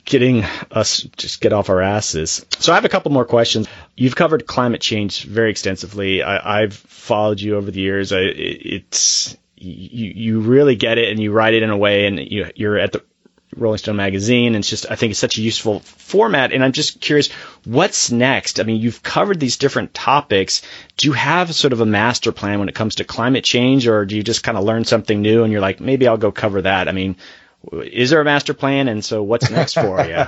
getting 0.04 0.44
us 0.70 1.02
just 1.16 1.40
get 1.40 1.52
off 1.52 1.68
our 1.68 1.82
asses. 1.82 2.46
So 2.58 2.72
I 2.72 2.76
have 2.76 2.84
a 2.84 2.88
couple 2.88 3.10
more 3.12 3.24
questions. 3.24 3.68
You've 3.96 4.16
covered 4.16 4.46
climate 4.46 4.80
change 4.80 5.24
very 5.24 5.50
extensively. 5.50 6.22
I, 6.22 6.60
have 6.60 6.74
followed 6.74 7.40
you 7.40 7.56
over 7.56 7.70
the 7.70 7.80
years. 7.80 8.12
I, 8.12 8.20
it's 8.20 9.36
you 9.56 10.12
you 10.14 10.40
really 10.40 10.76
get 10.76 10.98
it 10.98 11.10
and 11.10 11.18
you 11.18 11.32
write 11.32 11.54
it 11.54 11.62
in 11.62 11.70
a 11.70 11.76
way 11.76 12.06
and 12.06 12.18
you 12.18 12.50
you're 12.54 12.78
at 12.78 12.92
the 12.92 13.02
Rolling 13.54 13.78
Stone 13.78 13.96
magazine 13.96 14.48
and 14.48 14.56
it's 14.56 14.68
just 14.68 14.86
I 14.90 14.96
think 14.96 15.12
it's 15.12 15.20
such 15.20 15.38
a 15.38 15.42
useful 15.42 15.80
format 15.80 16.52
and 16.52 16.64
I'm 16.64 16.72
just 16.72 17.00
curious 17.00 17.30
what's 17.64 18.10
next 18.10 18.58
I 18.60 18.64
mean 18.64 18.80
you've 18.80 19.02
covered 19.02 19.38
these 19.38 19.56
different 19.56 19.94
topics 19.94 20.62
do 20.96 21.06
you 21.06 21.12
have 21.12 21.54
sort 21.54 21.72
of 21.72 21.80
a 21.80 21.86
master 21.86 22.32
plan 22.32 22.58
when 22.58 22.68
it 22.68 22.74
comes 22.74 22.96
to 22.96 23.04
climate 23.04 23.44
change 23.44 23.86
or 23.86 24.04
do 24.04 24.16
you 24.16 24.22
just 24.22 24.42
kind 24.42 24.58
of 24.58 24.64
learn 24.64 24.84
something 24.84 25.22
new 25.22 25.44
and 25.44 25.52
you're 25.52 25.60
like 25.60 25.80
maybe 25.80 26.08
I'll 26.08 26.16
go 26.16 26.32
cover 26.32 26.62
that 26.62 26.88
I 26.88 26.92
mean 26.92 27.16
is 27.72 28.10
there 28.10 28.20
a 28.20 28.24
master 28.24 28.52
plan 28.52 28.88
and 28.88 29.04
so 29.04 29.22
what's 29.22 29.50
next 29.50 29.74
for 29.74 30.04
you 30.04 30.24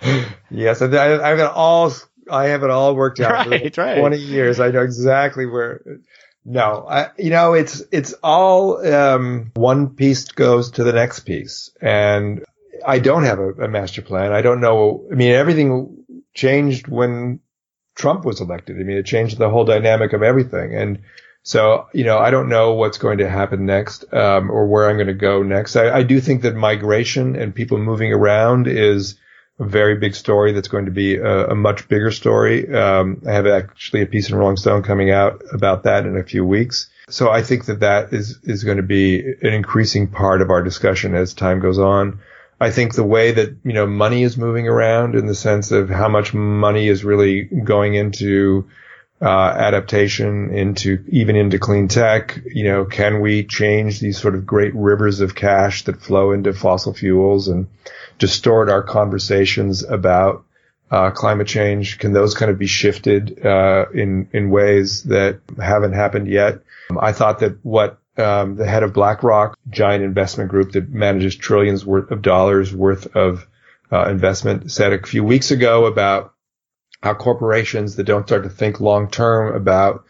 yes 0.50 0.82
I, 0.82 0.88
have 0.88 1.38
got 1.38 1.54
all 1.54 1.92
I 2.30 2.46
have 2.46 2.64
it 2.64 2.70
all 2.70 2.94
worked 2.94 3.20
out 3.20 3.48
right, 3.48 3.74
for 3.74 3.82
right. 3.82 3.98
20 3.98 4.18
years 4.18 4.60
I 4.60 4.70
know 4.70 4.82
exactly 4.82 5.46
where 5.46 6.00
no, 6.48 6.86
I, 6.88 7.10
you 7.18 7.30
know, 7.30 7.54
it's, 7.54 7.82
it's 7.90 8.14
all, 8.22 8.86
um, 8.86 9.50
one 9.54 9.96
piece 9.96 10.26
goes 10.26 10.70
to 10.72 10.84
the 10.84 10.92
next 10.92 11.20
piece. 11.20 11.72
And 11.82 12.44
I 12.86 12.98
don't 12.98 13.24
have 13.24 13.38
a, 13.38 13.50
a, 13.52 13.68
master 13.68 14.02
plan. 14.02 14.32
I 14.32 14.42
don't 14.42 14.60
know. 14.60 15.06
I 15.10 15.14
mean, 15.14 15.32
everything 15.32 16.04
changed 16.34 16.88
when 16.88 17.40
Trump 17.94 18.24
was 18.24 18.40
elected. 18.40 18.76
I 18.80 18.82
mean, 18.82 18.96
it 18.96 19.06
changed 19.06 19.38
the 19.38 19.50
whole 19.50 19.64
dynamic 19.64 20.12
of 20.12 20.22
everything. 20.22 20.74
And 20.74 21.00
so, 21.42 21.86
you 21.92 22.04
know, 22.04 22.18
I 22.18 22.30
don't 22.30 22.48
know 22.48 22.74
what's 22.74 22.98
going 22.98 23.18
to 23.18 23.28
happen 23.28 23.66
next, 23.66 24.04
um, 24.12 24.50
or 24.50 24.66
where 24.66 24.88
I'm 24.88 24.96
going 24.96 25.06
to 25.06 25.14
go 25.14 25.42
next. 25.42 25.76
I, 25.76 25.98
I 25.98 26.02
do 26.02 26.20
think 26.20 26.42
that 26.42 26.56
migration 26.56 27.36
and 27.36 27.54
people 27.54 27.78
moving 27.78 28.12
around 28.12 28.66
is, 28.66 29.16
a 29.58 29.64
very 29.64 29.96
big 29.96 30.14
story 30.14 30.52
that's 30.52 30.68
going 30.68 30.84
to 30.84 30.90
be 30.90 31.16
a, 31.16 31.48
a 31.48 31.54
much 31.54 31.88
bigger 31.88 32.10
story. 32.10 32.72
Um, 32.72 33.22
I 33.26 33.32
have 33.32 33.46
actually 33.46 34.02
a 34.02 34.06
piece 34.06 34.28
in 34.28 34.34
Rolling 34.34 34.56
Stone 34.56 34.82
coming 34.82 35.10
out 35.10 35.42
about 35.52 35.84
that 35.84 36.04
in 36.04 36.16
a 36.16 36.24
few 36.24 36.44
weeks. 36.44 36.90
So 37.08 37.30
I 37.30 37.42
think 37.42 37.66
that 37.66 37.80
that 37.80 38.12
is, 38.12 38.38
is 38.42 38.64
going 38.64 38.76
to 38.76 38.82
be 38.82 39.20
an 39.20 39.52
increasing 39.52 40.08
part 40.08 40.42
of 40.42 40.50
our 40.50 40.62
discussion 40.62 41.14
as 41.14 41.32
time 41.32 41.60
goes 41.60 41.78
on. 41.78 42.20
I 42.58 42.70
think 42.70 42.94
the 42.94 43.04
way 43.04 43.32
that, 43.32 43.56
you 43.64 43.72
know, 43.72 43.86
money 43.86 44.22
is 44.22 44.38
moving 44.38 44.66
around 44.66 45.14
in 45.14 45.26
the 45.26 45.34
sense 45.34 45.72
of 45.72 45.90
how 45.90 46.08
much 46.08 46.32
money 46.32 46.88
is 46.88 47.04
really 47.04 47.42
going 47.42 47.94
into 47.94 48.68
uh, 49.20 49.26
adaptation 49.26 50.50
into 50.54 51.04
even 51.08 51.36
into 51.36 51.58
clean 51.58 51.88
tech. 51.88 52.38
You 52.46 52.64
know, 52.64 52.84
can 52.84 53.20
we 53.20 53.44
change 53.44 54.00
these 54.00 54.20
sort 54.20 54.34
of 54.34 54.46
great 54.46 54.74
rivers 54.74 55.20
of 55.20 55.34
cash 55.34 55.84
that 55.84 56.02
flow 56.02 56.32
into 56.32 56.52
fossil 56.52 56.92
fuels 56.94 57.48
and 57.48 57.66
distort 58.18 58.70
our 58.70 58.82
conversations 58.82 59.82
about 59.82 60.44
uh, 60.90 61.10
climate 61.10 61.46
change? 61.46 61.98
Can 61.98 62.12
those 62.12 62.34
kind 62.34 62.50
of 62.50 62.58
be 62.58 62.66
shifted 62.66 63.44
uh, 63.44 63.86
in 63.92 64.28
in 64.32 64.50
ways 64.50 65.02
that 65.04 65.40
haven't 65.60 65.94
happened 65.94 66.28
yet? 66.28 66.60
I 66.98 67.12
thought 67.12 67.40
that 67.40 67.64
what 67.64 67.98
um, 68.18 68.56
the 68.56 68.66
head 68.66 68.82
of 68.82 68.92
BlackRock, 68.92 69.58
giant 69.70 70.04
investment 70.04 70.50
group 70.50 70.72
that 70.72 70.88
manages 70.88 71.36
trillions 71.36 71.84
worth 71.84 72.10
of 72.10 72.22
dollars 72.22 72.74
worth 72.74 73.14
of 73.16 73.46
uh, 73.92 74.08
investment, 74.08 74.70
said 74.70 74.92
a 74.92 75.06
few 75.06 75.22
weeks 75.24 75.50
ago 75.50 75.86
about 75.86 76.34
how 77.02 77.14
corporations 77.14 77.96
that 77.96 78.04
don't 78.04 78.26
start 78.26 78.44
to 78.44 78.50
think 78.50 78.80
long 78.80 79.10
term 79.10 79.54
about 79.54 80.04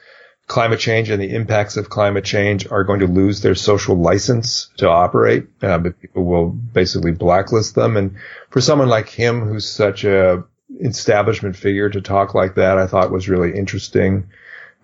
climate 0.46 0.78
change 0.78 1.10
and 1.10 1.20
the 1.20 1.34
impacts 1.34 1.76
of 1.76 1.90
climate 1.90 2.24
change 2.24 2.70
are 2.70 2.84
going 2.84 3.00
to 3.00 3.06
lose 3.06 3.40
their 3.40 3.54
social 3.54 3.96
license 3.96 4.70
to 4.76 4.88
operate. 4.88 5.48
Uh, 5.60 5.78
but 5.78 6.00
people 6.00 6.24
will 6.24 6.48
basically 6.48 7.12
blacklist 7.12 7.74
them. 7.74 7.96
And 7.96 8.16
for 8.50 8.60
someone 8.60 8.88
like 8.88 9.08
him, 9.08 9.40
who's 9.40 9.68
such 9.68 10.04
a 10.04 10.44
establishment 10.80 11.56
figure 11.56 11.90
to 11.90 12.00
talk 12.00 12.34
like 12.34 12.54
that, 12.54 12.78
I 12.78 12.86
thought 12.86 13.10
was 13.10 13.28
really 13.28 13.56
interesting. 13.56 14.28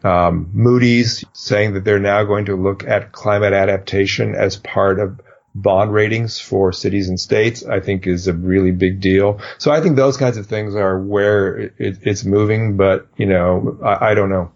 Um, 0.05 0.50
Moody's 0.53 1.24
saying 1.32 1.74
that 1.74 1.84
they're 1.84 2.00
now 2.00 2.24
going 2.24 2.46
to 2.46 2.57
look 2.57 2.84
at 2.84 3.12
climate 3.12 3.53
adaptation 3.53 4.34
as 4.34 4.57
part 4.57 4.98
of 4.98 5.20
bond 5.55 5.92
ratings 5.92 6.40
for 6.40 6.72
cities 6.72 7.09
and 7.09 7.20
states, 7.20 7.64
I 7.64 7.80
think 7.80 8.07
is 8.07 8.26
a 8.26 8.32
really 8.32 8.70
big 8.70 9.00
deal. 9.00 9.40
So 9.59 9.70
I 9.70 9.80
think 9.80 9.96
those 9.96 10.16
kinds 10.16 10.36
of 10.36 10.46
things 10.46 10.74
are 10.74 10.98
where 10.98 11.57
it, 11.57 11.98
it's 12.03 12.24
moving, 12.24 12.76
but 12.76 13.07
you 13.16 13.26
know, 13.26 13.78
I, 13.82 14.11
I 14.11 14.14
don't 14.14 14.30
know. 14.30 14.53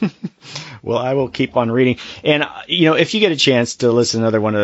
well, 0.82 0.98
I 0.98 1.14
will 1.14 1.28
keep 1.28 1.56
on 1.56 1.70
reading. 1.70 1.96
And, 2.24 2.42
uh, 2.42 2.62
you 2.66 2.86
know, 2.86 2.94
if 2.94 3.14
you 3.14 3.20
get 3.20 3.32
a 3.32 3.36
chance 3.36 3.76
to 3.76 3.90
listen 3.90 4.20
to 4.20 4.26
another 4.26 4.40
one 4.40 4.54
of 4.54 4.60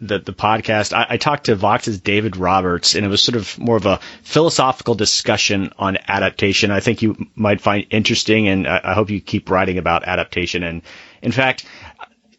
the, 0.00 0.18
the, 0.18 0.32
podcast, 0.32 0.92
I, 0.92 1.06
I, 1.10 1.16
talked 1.16 1.44
to 1.44 1.56
Vox's 1.56 2.00
David 2.00 2.36
Roberts, 2.36 2.94
and 2.94 3.04
it 3.04 3.08
was 3.08 3.22
sort 3.22 3.36
of 3.36 3.58
more 3.58 3.76
of 3.76 3.86
a 3.86 4.00
philosophical 4.22 4.94
discussion 4.94 5.72
on 5.78 5.98
adaptation. 6.08 6.70
I 6.70 6.80
think 6.80 7.02
you 7.02 7.16
might 7.34 7.60
find 7.60 7.86
interesting, 7.90 8.48
and 8.48 8.66
I, 8.66 8.80
I 8.84 8.94
hope 8.94 9.10
you 9.10 9.20
keep 9.20 9.50
writing 9.50 9.78
about 9.78 10.04
adaptation. 10.04 10.62
And 10.62 10.82
in 11.22 11.32
fact, 11.32 11.64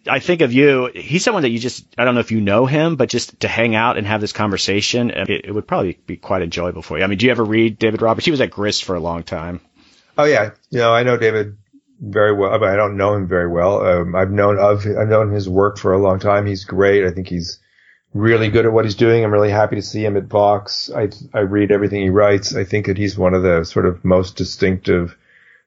I 0.07 0.19
think 0.19 0.41
of 0.41 0.51
you. 0.51 0.91
He's 0.93 1.23
someone 1.23 1.43
that 1.43 1.49
you 1.49 1.59
just, 1.59 1.85
I 1.97 2.03
don't 2.03 2.13
know 2.13 2.19
if 2.19 2.31
you 2.31 2.41
know 2.41 2.65
him, 2.65 2.97
but 2.97 3.09
just 3.09 3.39
to 3.41 3.47
hang 3.47 3.75
out 3.75 3.97
and 3.97 4.05
have 4.05 4.19
this 4.19 4.33
conversation, 4.33 5.11
it, 5.11 5.29
it 5.29 5.51
would 5.51 5.67
probably 5.67 5.97
be 6.05 6.17
quite 6.17 6.41
enjoyable 6.41 6.81
for 6.81 6.97
you. 6.97 7.03
I 7.03 7.07
mean, 7.07 7.17
do 7.17 7.25
you 7.25 7.31
ever 7.31 7.43
read 7.43 7.79
David 7.79 8.01
Roberts? 8.01 8.25
He 8.25 8.31
was 8.31 8.41
at 8.41 8.51
Grist 8.51 8.83
for 8.83 8.95
a 8.95 8.99
long 8.99 9.23
time. 9.23 9.61
Oh 10.17 10.25
yeah. 10.25 10.51
You 10.69 10.79
know, 10.79 10.93
I 10.93 11.03
know 11.03 11.17
David 11.17 11.57
very 11.99 12.33
well, 12.33 12.57
but 12.59 12.69
I 12.69 12.75
don't 12.75 12.97
know 12.97 13.13
him 13.15 13.27
very 13.27 13.47
well. 13.47 13.85
Um, 13.85 14.15
I've 14.15 14.31
known 14.31 14.57
of, 14.59 14.85
I've 14.85 15.07
known 15.07 15.31
his 15.31 15.47
work 15.47 15.77
for 15.77 15.93
a 15.93 16.01
long 16.01 16.19
time. 16.19 16.45
He's 16.45 16.65
great. 16.65 17.05
I 17.05 17.11
think 17.11 17.27
he's 17.27 17.59
really 18.13 18.49
good 18.49 18.65
at 18.65 18.73
what 18.73 18.85
he's 18.85 18.95
doing. 18.95 19.23
I'm 19.23 19.31
really 19.31 19.49
happy 19.49 19.75
to 19.77 19.81
see 19.81 20.05
him 20.05 20.17
at 20.17 20.25
Vox. 20.25 20.91
I, 20.95 21.09
I 21.33 21.41
read 21.41 21.71
everything 21.71 22.01
he 22.01 22.09
writes. 22.09 22.55
I 22.55 22.63
think 22.63 22.85
that 22.85 22.97
he's 22.97 23.17
one 23.17 23.33
of 23.33 23.43
the 23.43 23.63
sort 23.63 23.85
of 23.85 24.03
most 24.05 24.35
distinctive 24.35 25.17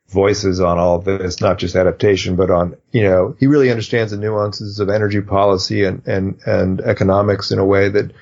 voices 0.08 0.60
on 0.60 0.78
all 0.78 1.00
this, 1.00 1.40
not 1.40 1.58
just 1.58 1.74
adaptation, 1.74 2.36
but 2.36 2.50
on, 2.50 2.76
you 2.92 3.02
know, 3.02 3.34
he 3.40 3.48
really 3.48 3.70
understands 3.70 4.12
the 4.12 4.18
nuances 4.18 4.78
of 4.78 4.88
energy 4.88 5.20
policy 5.20 5.84
and, 5.84 6.06
and, 6.06 6.40
and 6.46 6.80
economics 6.80 7.50
in 7.50 7.58
a 7.58 7.64
way 7.64 7.88
that 7.88 8.12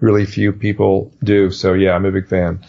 really 0.00 0.26
few 0.26 0.52
people 0.52 1.12
do. 1.24 1.50
So 1.50 1.72
yeah, 1.72 1.92
I'm 1.92 2.04
a 2.04 2.12
big 2.12 2.28
fan. 2.28 2.60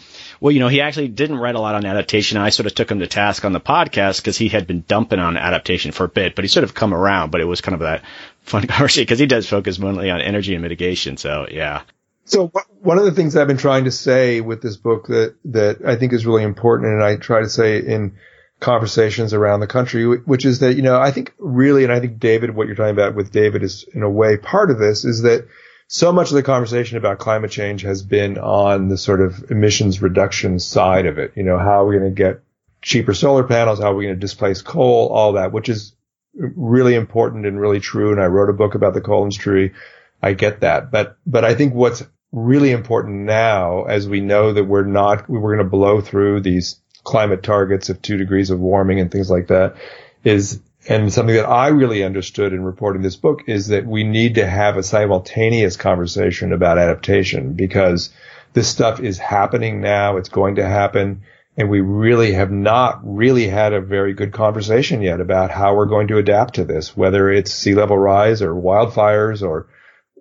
Well, 0.42 0.50
you 0.50 0.58
know, 0.58 0.66
he 0.66 0.80
actually 0.80 1.06
didn't 1.06 1.38
write 1.38 1.54
a 1.54 1.60
lot 1.60 1.76
on 1.76 1.84
adaptation. 1.84 2.36
I 2.36 2.48
sort 2.48 2.66
of 2.66 2.74
took 2.74 2.90
him 2.90 2.98
to 2.98 3.06
task 3.06 3.44
on 3.44 3.52
the 3.52 3.60
podcast 3.60 4.16
because 4.16 4.36
he 4.36 4.48
had 4.48 4.66
been 4.66 4.82
dumping 4.88 5.20
on 5.20 5.36
adaptation 5.36 5.92
for 5.92 6.02
a 6.02 6.08
bit, 6.08 6.34
but 6.34 6.42
he 6.42 6.48
sort 6.48 6.64
of 6.64 6.74
come 6.74 6.92
around, 6.92 7.30
but 7.30 7.40
it 7.40 7.44
was 7.44 7.60
kind 7.60 7.74
of 7.74 7.80
that 7.82 8.02
fun 8.42 8.66
conversation 8.66 9.04
because 9.04 9.20
he 9.20 9.26
does 9.26 9.48
focus 9.48 9.78
mainly 9.78 10.10
on 10.10 10.20
energy 10.20 10.54
and 10.54 10.62
mitigation. 10.62 11.16
So 11.16 11.46
yeah. 11.48 11.82
So 12.24 12.50
one 12.80 12.98
of 12.98 13.04
the 13.04 13.12
things 13.12 13.36
I've 13.36 13.46
been 13.46 13.56
trying 13.56 13.84
to 13.84 13.92
say 13.92 14.40
with 14.40 14.60
this 14.62 14.76
book 14.76 15.06
that, 15.06 15.36
that 15.44 15.82
I 15.86 15.94
think 15.94 16.12
is 16.12 16.26
really 16.26 16.42
important 16.42 16.92
and 16.92 17.04
I 17.04 17.18
try 17.18 17.42
to 17.42 17.48
say 17.48 17.78
in 17.78 18.16
conversations 18.58 19.34
around 19.34 19.60
the 19.60 19.68
country, 19.68 20.04
which 20.18 20.44
is 20.44 20.58
that, 20.58 20.74
you 20.74 20.82
know, 20.82 21.00
I 21.00 21.12
think 21.12 21.34
really, 21.38 21.84
and 21.84 21.92
I 21.92 22.00
think 22.00 22.18
David, 22.18 22.52
what 22.52 22.66
you're 22.66 22.74
talking 22.74 22.90
about 22.90 23.14
with 23.14 23.30
David 23.30 23.62
is 23.62 23.84
in 23.94 24.02
a 24.02 24.10
way 24.10 24.38
part 24.38 24.72
of 24.72 24.80
this 24.80 25.04
is 25.04 25.22
that 25.22 25.46
so 25.92 26.10
much 26.10 26.30
of 26.30 26.36
the 26.36 26.42
conversation 26.42 26.96
about 26.96 27.18
climate 27.18 27.50
change 27.50 27.82
has 27.82 28.02
been 28.02 28.38
on 28.38 28.88
the 28.88 28.96
sort 28.96 29.20
of 29.20 29.50
emissions 29.50 30.00
reduction 30.00 30.58
side 30.58 31.04
of 31.04 31.18
it. 31.18 31.32
You 31.36 31.42
know, 31.42 31.58
how 31.58 31.82
are 31.82 31.86
we 31.86 31.98
going 31.98 32.14
to 32.14 32.16
get 32.16 32.40
cheaper 32.80 33.12
solar 33.12 33.44
panels? 33.44 33.78
How 33.78 33.92
are 33.92 33.94
we 33.94 34.06
going 34.06 34.16
to 34.16 34.20
displace 34.20 34.62
coal? 34.62 35.08
All 35.08 35.34
that, 35.34 35.52
which 35.52 35.68
is 35.68 35.94
really 36.34 36.94
important 36.94 37.44
and 37.44 37.60
really 37.60 37.78
true. 37.78 38.10
And 38.10 38.22
I 38.22 38.24
wrote 38.24 38.48
a 38.48 38.54
book 38.54 38.74
about 38.74 38.94
the 38.94 39.02
coal 39.02 39.24
industry. 39.24 39.74
I 40.22 40.32
get 40.32 40.60
that. 40.60 40.90
But, 40.90 41.18
but 41.26 41.44
I 41.44 41.54
think 41.54 41.74
what's 41.74 42.02
really 42.32 42.70
important 42.70 43.26
now, 43.26 43.84
as 43.84 44.08
we 44.08 44.22
know 44.22 44.54
that 44.54 44.64
we're 44.64 44.86
not, 44.86 45.28
we're 45.28 45.54
going 45.54 45.58
to 45.58 45.70
blow 45.70 46.00
through 46.00 46.40
these 46.40 46.80
climate 47.04 47.42
targets 47.42 47.90
of 47.90 48.00
two 48.00 48.16
degrees 48.16 48.48
of 48.48 48.58
warming 48.58 48.98
and 48.98 49.10
things 49.10 49.28
like 49.28 49.48
that, 49.48 49.76
is 50.24 50.58
and 50.88 51.12
something 51.12 51.36
that 51.36 51.48
I 51.48 51.68
really 51.68 52.02
understood 52.02 52.52
in 52.52 52.64
reporting 52.64 53.02
this 53.02 53.16
book 53.16 53.42
is 53.46 53.68
that 53.68 53.86
we 53.86 54.02
need 54.02 54.34
to 54.34 54.46
have 54.46 54.76
a 54.76 54.82
simultaneous 54.82 55.76
conversation 55.76 56.52
about 56.52 56.78
adaptation 56.78 57.52
because 57.52 58.10
this 58.52 58.68
stuff 58.68 59.00
is 59.00 59.18
happening 59.18 59.80
now. 59.80 60.16
It's 60.16 60.28
going 60.28 60.56
to 60.56 60.66
happen. 60.66 61.22
And 61.56 61.68
we 61.68 61.80
really 61.80 62.32
have 62.32 62.50
not 62.50 63.00
really 63.04 63.46
had 63.46 63.74
a 63.74 63.80
very 63.80 64.14
good 64.14 64.32
conversation 64.32 65.02
yet 65.02 65.20
about 65.20 65.50
how 65.50 65.74
we're 65.76 65.86
going 65.86 66.08
to 66.08 66.18
adapt 66.18 66.54
to 66.54 66.64
this, 66.64 66.96
whether 66.96 67.30
it's 67.30 67.52
sea 67.52 67.74
level 67.74 67.98
rise 67.98 68.42
or 68.42 68.54
wildfires 68.54 69.46
or 69.46 69.68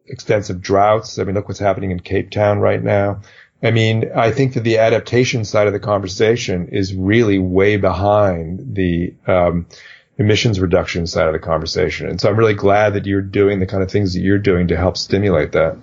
extensive 0.06 0.62
droughts. 0.62 1.18
I 1.18 1.24
mean, 1.24 1.36
look 1.36 1.48
what's 1.48 1.60
happening 1.60 1.92
in 1.92 2.02
Cape 2.02 2.30
Town 2.30 2.60
right 2.60 2.84
now. 2.84 3.22
I 3.64 3.72
mean, 3.72 4.12
I 4.16 4.32
think 4.32 4.54
that 4.56 4.64
the 4.64 4.80
adaptation 4.80 5.46
side 5.46 5.68
of 5.68 5.74
the 5.74 5.80
conversation 5.80 6.68
is 6.70 6.94
really 6.94 7.40
way 7.40 7.78
behind 7.78 8.76
the, 8.76 9.14
um, 9.26 9.68
emissions 10.22 10.60
reduction 10.60 11.06
side 11.08 11.28
of 11.28 11.34
the 11.34 11.40
conversation. 11.40 12.08
And 12.08 12.22
so 12.22 12.30
I'm 12.30 12.38
really 12.38 12.54
glad 12.54 12.94
that 12.94 13.06
you're 13.06 13.22
doing 13.22 13.60
the 13.60 13.68
kind 13.68 13.84
of 13.84 13.92
things 13.92 14.14
that 14.14 14.22
you're 14.22 14.40
doing 14.40 14.70
to 14.70 14.78
help 14.78 14.98
stimulate 14.98 15.52
that. 15.52 15.78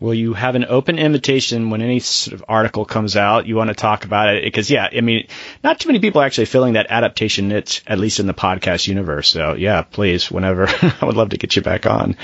Well, 0.00 0.14
you 0.14 0.34
have 0.34 0.54
an 0.54 0.66
open 0.68 0.98
invitation 0.98 1.70
when 1.70 1.80
any 1.80 2.00
sort 2.00 2.34
of 2.34 2.44
article 2.48 2.84
comes 2.84 3.16
out. 3.16 3.46
You 3.46 3.56
want 3.56 3.68
to 3.68 3.74
talk 3.74 4.04
about 4.04 4.34
it 4.34 4.44
because, 4.44 4.68
yeah, 4.68 4.88
I 4.92 5.00
mean, 5.00 5.28
not 5.62 5.78
too 5.78 5.88
many 5.88 6.00
people 6.00 6.20
are 6.20 6.26
actually 6.26 6.46
filling 6.46 6.72
that 6.72 6.88
adaptation 6.90 7.48
niche, 7.48 7.82
at 7.86 7.98
least 7.98 8.20
in 8.20 8.26
the 8.26 8.34
podcast 8.34 8.88
universe. 8.88 9.28
So, 9.28 9.54
yeah, 9.54 9.82
please, 9.82 10.30
whenever, 10.30 10.68
I 11.00 11.04
would 11.04 11.16
love 11.16 11.30
to 11.30 11.38
get 11.38 11.54
you 11.54 11.62
back 11.62 11.86
on. 11.86 12.16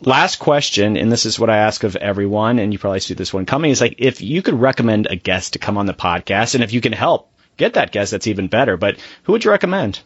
Last 0.00 0.38
question, 0.38 0.96
and 0.96 1.10
this 1.10 1.26
is 1.26 1.40
what 1.40 1.50
I 1.50 1.58
ask 1.58 1.82
of 1.82 1.96
everyone, 1.96 2.60
and 2.60 2.72
you 2.72 2.78
probably 2.78 3.00
see 3.00 3.14
this 3.14 3.34
one 3.34 3.46
coming, 3.46 3.72
is 3.72 3.80
like 3.80 3.96
if 3.98 4.20
you 4.20 4.42
could 4.42 4.54
recommend 4.54 5.08
a 5.10 5.16
guest 5.16 5.54
to 5.54 5.58
come 5.58 5.76
on 5.76 5.86
the 5.86 5.94
podcast, 5.94 6.54
and 6.54 6.62
if 6.62 6.72
you 6.72 6.80
can 6.80 6.92
help 6.92 7.32
get 7.56 7.74
that 7.74 7.90
guest, 7.90 8.12
that's 8.12 8.28
even 8.28 8.46
better. 8.46 8.76
But 8.76 8.98
who 9.24 9.32
would 9.32 9.44
you 9.44 9.50
recommend? 9.50 9.98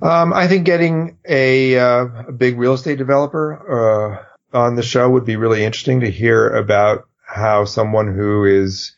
Um, 0.00 0.32
I 0.32 0.46
think 0.46 0.64
getting 0.64 1.18
a, 1.28 1.78
uh, 1.78 2.06
a, 2.28 2.32
big 2.32 2.56
real 2.56 2.74
estate 2.74 2.98
developer 2.98 4.22
uh, 4.52 4.56
on 4.56 4.76
the 4.76 4.82
show 4.82 5.10
would 5.10 5.24
be 5.24 5.36
really 5.36 5.64
interesting 5.64 6.00
to 6.00 6.10
hear 6.10 6.48
about 6.48 7.08
how 7.26 7.64
someone 7.64 8.14
who 8.14 8.44
is 8.44 8.96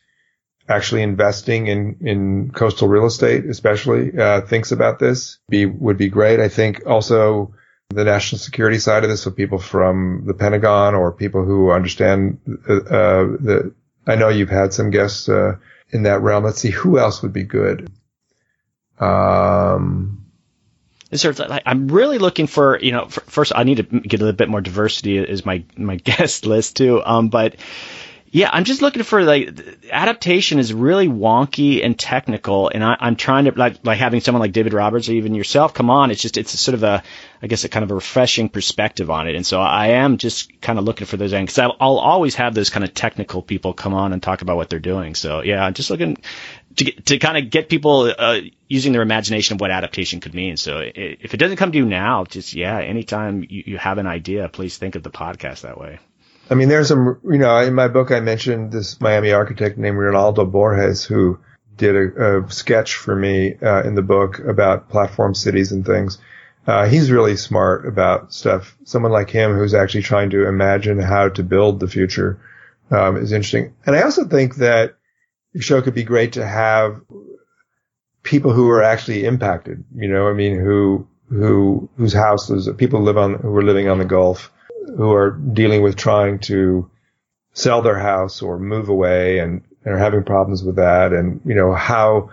actually 0.69 1.01
investing 1.01 1.67
in 1.67 1.97
in 2.01 2.51
coastal 2.51 2.87
real 2.87 3.05
estate, 3.05 3.45
especially, 3.45 4.17
uh, 4.17 4.41
thinks 4.41 4.71
about 4.71 4.99
this. 4.99 5.39
Be 5.49 5.65
would 5.65 5.97
be 5.97 6.09
great. 6.09 6.39
I 6.39 6.47
think 6.47 6.85
also 6.85 7.53
the 7.89 8.03
national 8.03 8.39
security 8.39 8.77
side 8.77 9.03
of 9.03 9.09
this, 9.09 9.23
so 9.23 9.31
people 9.31 9.59
from 9.59 10.23
the 10.25 10.33
Pentagon 10.33 10.95
or 10.95 11.11
people 11.11 11.43
who 11.43 11.71
understand 11.71 12.39
uh, 12.69 12.73
uh, 12.73 13.23
the. 13.39 13.73
I 14.07 14.15
know 14.15 14.29
you've 14.29 14.49
had 14.49 14.73
some 14.73 14.89
guests 14.89 15.29
uh, 15.29 15.57
in 15.89 16.03
that 16.03 16.21
realm. 16.21 16.43
Let's 16.43 16.59
see 16.59 16.71
who 16.71 16.97
else 16.97 17.21
would 17.21 17.33
be 17.33 17.43
good. 17.43 17.91
Um, 18.99 20.20
like 21.11 21.63
I'm 21.65 21.87
really 21.89 22.17
looking 22.17 22.47
for 22.47 22.79
you 22.79 22.91
know 22.91 23.07
first 23.07 23.51
I 23.55 23.63
need 23.63 23.77
to 23.77 23.83
get 23.83 24.21
a 24.21 24.23
little 24.23 24.37
bit 24.37 24.49
more 24.49 24.61
diversity 24.61 25.17
as 25.17 25.45
my 25.45 25.63
my 25.75 25.95
guest 26.03 26.45
list 26.45 26.77
too. 26.77 27.01
Um, 27.03 27.29
but 27.29 27.55
yeah, 28.33 28.49
I'm 28.51 28.63
just 28.63 28.81
looking 28.81 29.03
for 29.03 29.23
like 29.23 29.59
adaptation 29.91 30.57
is 30.57 30.73
really 30.73 31.09
wonky 31.09 31.83
and 31.83 31.99
technical, 31.99 32.69
and 32.69 32.81
I, 32.81 32.95
am 33.01 33.17
trying 33.17 33.43
to 33.43 33.51
like 33.51 33.85
like 33.85 33.99
having 33.99 34.21
someone 34.21 34.39
like 34.39 34.53
David 34.53 34.73
Roberts 34.73 35.09
or 35.09 35.13
even 35.13 35.35
yourself 35.35 35.73
come 35.73 35.89
on. 35.89 36.11
It's 36.11 36.21
just 36.21 36.37
it's 36.37 36.57
sort 36.57 36.75
of 36.75 36.83
a 36.83 37.03
I 37.41 37.47
guess 37.47 37.65
a 37.65 37.69
kind 37.69 37.83
of 37.83 37.91
a 37.91 37.95
refreshing 37.95 38.47
perspective 38.47 39.11
on 39.11 39.27
it, 39.27 39.35
and 39.35 39.45
so 39.45 39.59
I 39.59 39.87
am 39.87 40.17
just 40.17 40.61
kind 40.61 40.79
of 40.79 40.85
looking 40.85 41.07
for 41.07 41.17
those 41.17 41.31
because 41.31 41.59
I'll, 41.59 41.75
I'll 41.81 41.97
always 41.97 42.35
have 42.35 42.55
those 42.55 42.69
kind 42.69 42.85
of 42.85 42.93
technical 42.93 43.41
people 43.41 43.73
come 43.73 43.93
on 43.93 44.13
and 44.13 44.23
talk 44.23 44.41
about 44.41 44.55
what 44.55 44.69
they're 44.69 44.79
doing. 44.79 45.13
So 45.13 45.41
yeah, 45.41 45.65
I'm 45.65 45.73
just 45.73 45.89
looking 45.89 46.15
to 46.83 47.01
to 47.01 47.17
kind 47.19 47.37
of 47.37 47.49
get 47.49 47.69
people 47.69 48.13
uh, 48.17 48.39
using 48.67 48.93
their 48.93 49.01
imagination 49.01 49.55
of 49.55 49.61
what 49.61 49.71
adaptation 49.71 50.19
could 50.19 50.33
mean. 50.33 50.57
So 50.57 50.81
if 50.83 51.33
it 51.33 51.37
doesn't 51.37 51.57
come 51.57 51.71
to 51.71 51.77
you 51.77 51.85
now, 51.85 52.25
just 52.25 52.53
yeah, 52.53 52.79
anytime 52.79 53.45
you, 53.47 53.63
you 53.67 53.77
have 53.77 53.97
an 53.97 54.07
idea, 54.07 54.49
please 54.49 54.77
think 54.77 54.95
of 54.95 55.03
the 55.03 55.11
podcast 55.11 55.61
that 55.61 55.79
way. 55.79 55.99
I 56.49 56.55
mean, 56.55 56.67
there's 56.67 56.89
some, 56.89 57.19
you 57.23 57.37
know, 57.37 57.57
in 57.59 57.73
my 57.73 57.87
book 57.87 58.11
I 58.11 58.19
mentioned 58.19 58.71
this 58.71 58.99
Miami 58.99 59.31
architect 59.31 59.77
named 59.77 59.97
Reinaldo 59.97 60.45
Borges 60.45 61.05
who 61.05 61.39
did 61.77 61.95
a, 61.95 62.39
a 62.39 62.51
sketch 62.51 62.95
for 62.95 63.15
me 63.15 63.55
uh, 63.55 63.83
in 63.83 63.95
the 63.95 64.01
book 64.01 64.39
about 64.39 64.89
platform 64.89 65.33
cities 65.33 65.71
and 65.71 65.85
things. 65.85 66.17
Uh, 66.67 66.87
he's 66.87 67.09
really 67.09 67.37
smart 67.37 67.87
about 67.87 68.33
stuff. 68.33 68.77
Someone 68.83 69.11
like 69.11 69.29
him 69.29 69.53
who's 69.53 69.73
actually 69.73 70.03
trying 70.03 70.29
to 70.31 70.47
imagine 70.47 70.99
how 70.99 71.29
to 71.29 71.43
build 71.43 71.79
the 71.79 71.87
future 71.87 72.39
um, 72.91 73.17
is 73.17 73.31
interesting. 73.31 73.73
And 73.85 73.95
I 73.95 74.01
also 74.01 74.25
think 74.25 74.55
that 74.57 74.95
show 75.59 75.81
could 75.81 75.93
be 75.93 76.03
great 76.03 76.33
to 76.33 76.45
have 76.45 77.01
people 78.23 78.53
who 78.53 78.69
are 78.69 78.83
actually 78.83 79.25
impacted. 79.25 79.83
You 79.95 80.09
know, 80.09 80.27
I 80.27 80.33
mean, 80.33 80.59
who 80.59 81.07
who 81.29 81.89
whose 81.97 82.13
houses 82.13 82.69
people 82.77 83.01
live 83.01 83.17
on 83.17 83.35
who 83.35 83.55
are 83.55 83.63
living 83.63 83.89
on 83.89 83.99
the 83.99 84.05
Gulf, 84.05 84.51
who 84.97 85.11
are 85.11 85.31
dealing 85.31 85.81
with 85.81 85.95
trying 85.95 86.39
to 86.39 86.89
sell 87.53 87.81
their 87.81 87.99
house 87.99 88.41
or 88.41 88.57
move 88.57 88.87
away 88.89 89.39
and, 89.39 89.61
and 89.83 89.93
are 89.93 89.97
having 89.97 90.23
problems 90.23 90.63
with 90.63 90.77
that, 90.77 91.11
and 91.13 91.41
you 91.45 91.55
know 91.55 91.73
how 91.73 92.29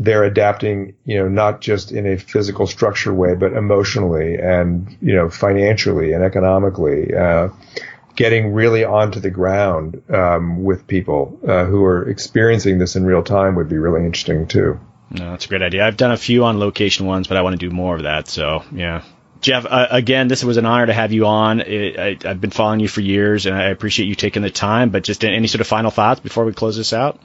they're 0.00 0.24
adapting, 0.24 0.94
you 1.04 1.18
know, 1.18 1.28
not 1.28 1.60
just 1.60 1.92
in 1.92 2.06
a 2.06 2.16
physical 2.16 2.66
structure 2.66 3.12
way, 3.12 3.34
but 3.34 3.52
emotionally 3.52 4.36
and, 4.36 4.96
you 5.02 5.14
know, 5.14 5.28
financially 5.28 6.14
and 6.14 6.24
economically, 6.24 7.14
uh, 7.14 7.48
getting 8.20 8.52
really 8.52 8.84
onto 8.84 9.18
the 9.18 9.30
ground, 9.30 10.02
um, 10.10 10.62
with 10.62 10.86
people, 10.86 11.40
uh, 11.48 11.64
who 11.64 11.82
are 11.82 12.06
experiencing 12.06 12.76
this 12.76 12.94
in 12.94 13.06
real 13.06 13.22
time 13.22 13.54
would 13.54 13.70
be 13.70 13.78
really 13.78 14.04
interesting 14.04 14.46
too. 14.46 14.78
No, 15.10 15.30
that's 15.30 15.46
a 15.46 15.48
great 15.48 15.62
idea. 15.62 15.86
I've 15.86 15.96
done 15.96 16.12
a 16.12 16.18
few 16.18 16.44
on 16.44 16.58
location 16.58 17.06
ones, 17.06 17.28
but 17.28 17.38
I 17.38 17.40
want 17.40 17.58
to 17.58 17.66
do 17.66 17.74
more 17.74 17.96
of 17.96 18.02
that. 18.02 18.28
So 18.28 18.62
yeah. 18.72 19.04
Jeff, 19.40 19.64
uh, 19.64 19.86
again, 19.90 20.28
this 20.28 20.44
was 20.44 20.58
an 20.58 20.66
honor 20.66 20.84
to 20.84 20.92
have 20.92 21.12
you 21.12 21.24
on. 21.24 21.60
It, 21.60 21.98
I, 21.98 22.28
have 22.28 22.42
been 22.42 22.50
following 22.50 22.80
you 22.80 22.88
for 22.88 23.00
years, 23.00 23.46
and 23.46 23.56
I 23.56 23.70
appreciate 23.70 24.04
you 24.04 24.14
taking 24.14 24.42
the 24.42 24.50
time. 24.50 24.90
But 24.90 25.02
just 25.02 25.24
any 25.24 25.46
sort 25.46 25.62
of 25.62 25.66
final 25.66 25.90
thoughts 25.90 26.20
before 26.20 26.44
we 26.44 26.52
close 26.52 26.76
this 26.76 26.92
out? 26.92 27.18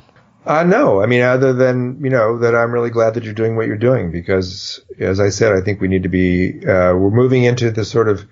Uh, 0.46 0.64
no, 0.64 1.04
I 1.04 1.08
mean, 1.08 1.24
other 1.24 1.52
than, 1.52 2.00
you 2.02 2.10
know, 2.10 2.39
that 2.39 2.56
I'm 2.56 2.72
really 2.72 2.91
glad 2.91 3.16
that 3.16 3.26
you're 3.26 3.34
doing 3.34 3.58
what 3.58 3.68
you're 3.68 3.76
doing 3.76 4.12
because 4.12 4.80
as 4.98 5.20
I 5.20 5.28
said, 5.30 5.52
I 5.52 5.60
think 5.60 5.82
we 5.82 5.89
need 5.89 6.04
to 6.04 6.10
be, 6.10 6.60
uh, 6.60 6.96
we're 6.96 7.10
moving 7.10 7.43
into 7.43 7.70
this 7.72 7.91
sort 7.91 8.08
of 8.08 8.26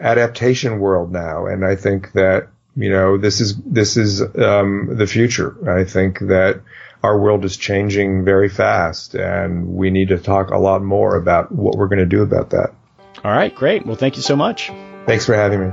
adaptation 0.00 0.80
world 0.80 1.12
now. 1.12 1.46
And 1.46 1.64
I 1.64 1.76
think 1.76 2.12
that, 2.12 2.48
you 2.76 2.90
know, 2.90 3.18
this 3.18 3.40
is, 3.40 3.56
this 3.62 3.96
is, 3.96 4.22
um, 4.36 4.96
the 4.96 5.06
future. 5.06 5.56
I 5.70 5.84
think 5.84 6.20
that 6.20 6.60
our 7.02 7.18
world 7.18 7.44
is 7.44 7.56
changing 7.56 8.24
very 8.24 8.48
fast 8.48 9.14
and 9.14 9.74
we 9.74 9.90
need 9.90 10.08
to 10.08 10.18
talk 10.18 10.50
a 10.50 10.58
lot 10.58 10.82
more 10.82 11.16
about 11.16 11.50
what 11.52 11.76
we're 11.76 11.88
going 11.88 11.98
to 11.98 12.06
do 12.06 12.22
about 12.22 12.50
that. 12.50 12.74
All 13.24 13.32
right, 13.32 13.54
great. 13.54 13.86
Well, 13.86 13.96
thank 13.96 14.16
you 14.16 14.22
so 14.22 14.36
much. 14.36 14.70
Thanks 15.06 15.26
for 15.26 15.34
having 15.34 15.60
me. 15.60 15.72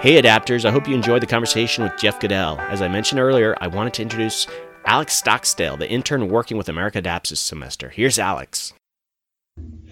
Hey, 0.00 0.20
adapters, 0.20 0.64
I 0.64 0.72
hope 0.72 0.88
you 0.88 0.96
enjoyed 0.96 1.22
the 1.22 1.28
conversation 1.28 1.84
with 1.84 1.96
Jeff 1.96 2.18
Goodell. 2.18 2.58
As 2.58 2.82
I 2.82 2.88
mentioned 2.88 3.20
earlier, 3.20 3.56
I 3.60 3.68
wanted 3.68 3.94
to 3.94 4.02
introduce 4.02 4.48
Alex 4.84 5.20
Stocksdale, 5.20 5.78
the 5.78 5.88
intern 5.88 6.28
working 6.28 6.56
with 6.56 6.68
America 6.68 6.98
Adapts 6.98 7.30
this 7.30 7.38
semester. 7.38 7.88
Here's 7.88 8.18
Alex. 8.18 8.74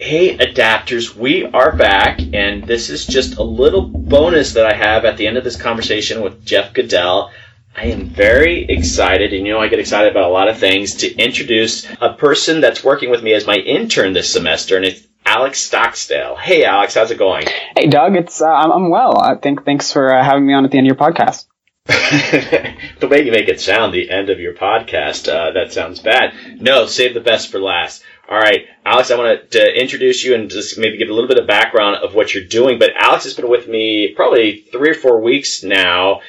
Hey, 0.00 0.34
adapters, 0.38 1.14
we 1.14 1.44
are 1.44 1.76
back, 1.76 2.20
and 2.32 2.64
this 2.64 2.88
is 2.88 3.04
just 3.04 3.36
a 3.36 3.42
little 3.42 3.82
bonus 3.82 4.54
that 4.54 4.64
I 4.64 4.74
have 4.74 5.04
at 5.04 5.18
the 5.18 5.26
end 5.26 5.36
of 5.36 5.44
this 5.44 5.60
conversation 5.60 6.22
with 6.22 6.42
Jeff 6.42 6.72
Goodell. 6.72 7.30
I 7.76 7.88
am 7.88 8.06
very 8.06 8.64
excited, 8.64 9.34
and 9.34 9.46
you 9.46 9.52
know 9.52 9.60
I 9.60 9.68
get 9.68 9.78
excited 9.78 10.10
about 10.10 10.30
a 10.30 10.32
lot 10.32 10.48
of 10.48 10.58
things, 10.58 10.94
to 10.94 11.14
introduce 11.14 11.86
a 12.00 12.14
person 12.14 12.62
that's 12.62 12.82
working 12.82 13.10
with 13.10 13.22
me 13.22 13.34
as 13.34 13.46
my 13.46 13.56
intern 13.56 14.14
this 14.14 14.32
semester, 14.32 14.76
and 14.76 14.86
it's 14.86 15.06
Alex 15.26 15.68
Stocksdale. 15.68 16.38
Hey, 16.38 16.64
Alex, 16.64 16.94
how's 16.94 17.10
it 17.10 17.18
going? 17.18 17.46
Hey, 17.76 17.86
Doug. 17.86 18.16
It's 18.16 18.40
uh, 18.40 18.48
I'm 18.48 18.88
well. 18.88 19.18
I 19.18 19.34
think 19.34 19.66
thanks 19.66 19.92
for 19.92 20.14
uh, 20.14 20.24
having 20.24 20.46
me 20.46 20.54
on 20.54 20.64
at 20.64 20.70
the 20.70 20.78
end 20.78 20.90
of 20.90 20.96
your 20.98 21.08
podcast. 21.08 21.46
the 21.86 23.08
way 23.08 23.24
you 23.24 23.32
make 23.32 23.48
it 23.48 23.60
sound, 23.60 23.92
the 23.92 24.10
end 24.10 24.30
of 24.30 24.40
your 24.40 24.54
podcast, 24.54 25.28
uh, 25.28 25.52
that 25.52 25.72
sounds 25.72 26.00
bad. 26.00 26.32
No, 26.60 26.86
save 26.86 27.12
the 27.12 27.20
best 27.20 27.50
for 27.50 27.60
last. 27.60 28.02
All 28.30 28.38
right, 28.38 28.66
Alex, 28.86 29.10
I 29.10 29.18
want 29.18 29.50
to 29.50 29.80
introduce 29.80 30.22
you 30.22 30.36
and 30.36 30.48
just 30.48 30.78
maybe 30.78 30.98
give 30.98 31.08
a 31.08 31.12
little 31.12 31.26
bit 31.26 31.40
of 31.40 31.48
background 31.48 31.96
of 31.96 32.14
what 32.14 32.32
you're 32.32 32.44
doing. 32.44 32.78
But 32.78 32.92
Alex 32.96 33.24
has 33.24 33.34
been 33.34 33.48
with 33.48 33.66
me 33.66 34.12
probably 34.14 34.66
three 34.70 34.90
or 34.90 34.94
four 34.94 35.20
weeks 35.20 35.64
now, 35.64 36.20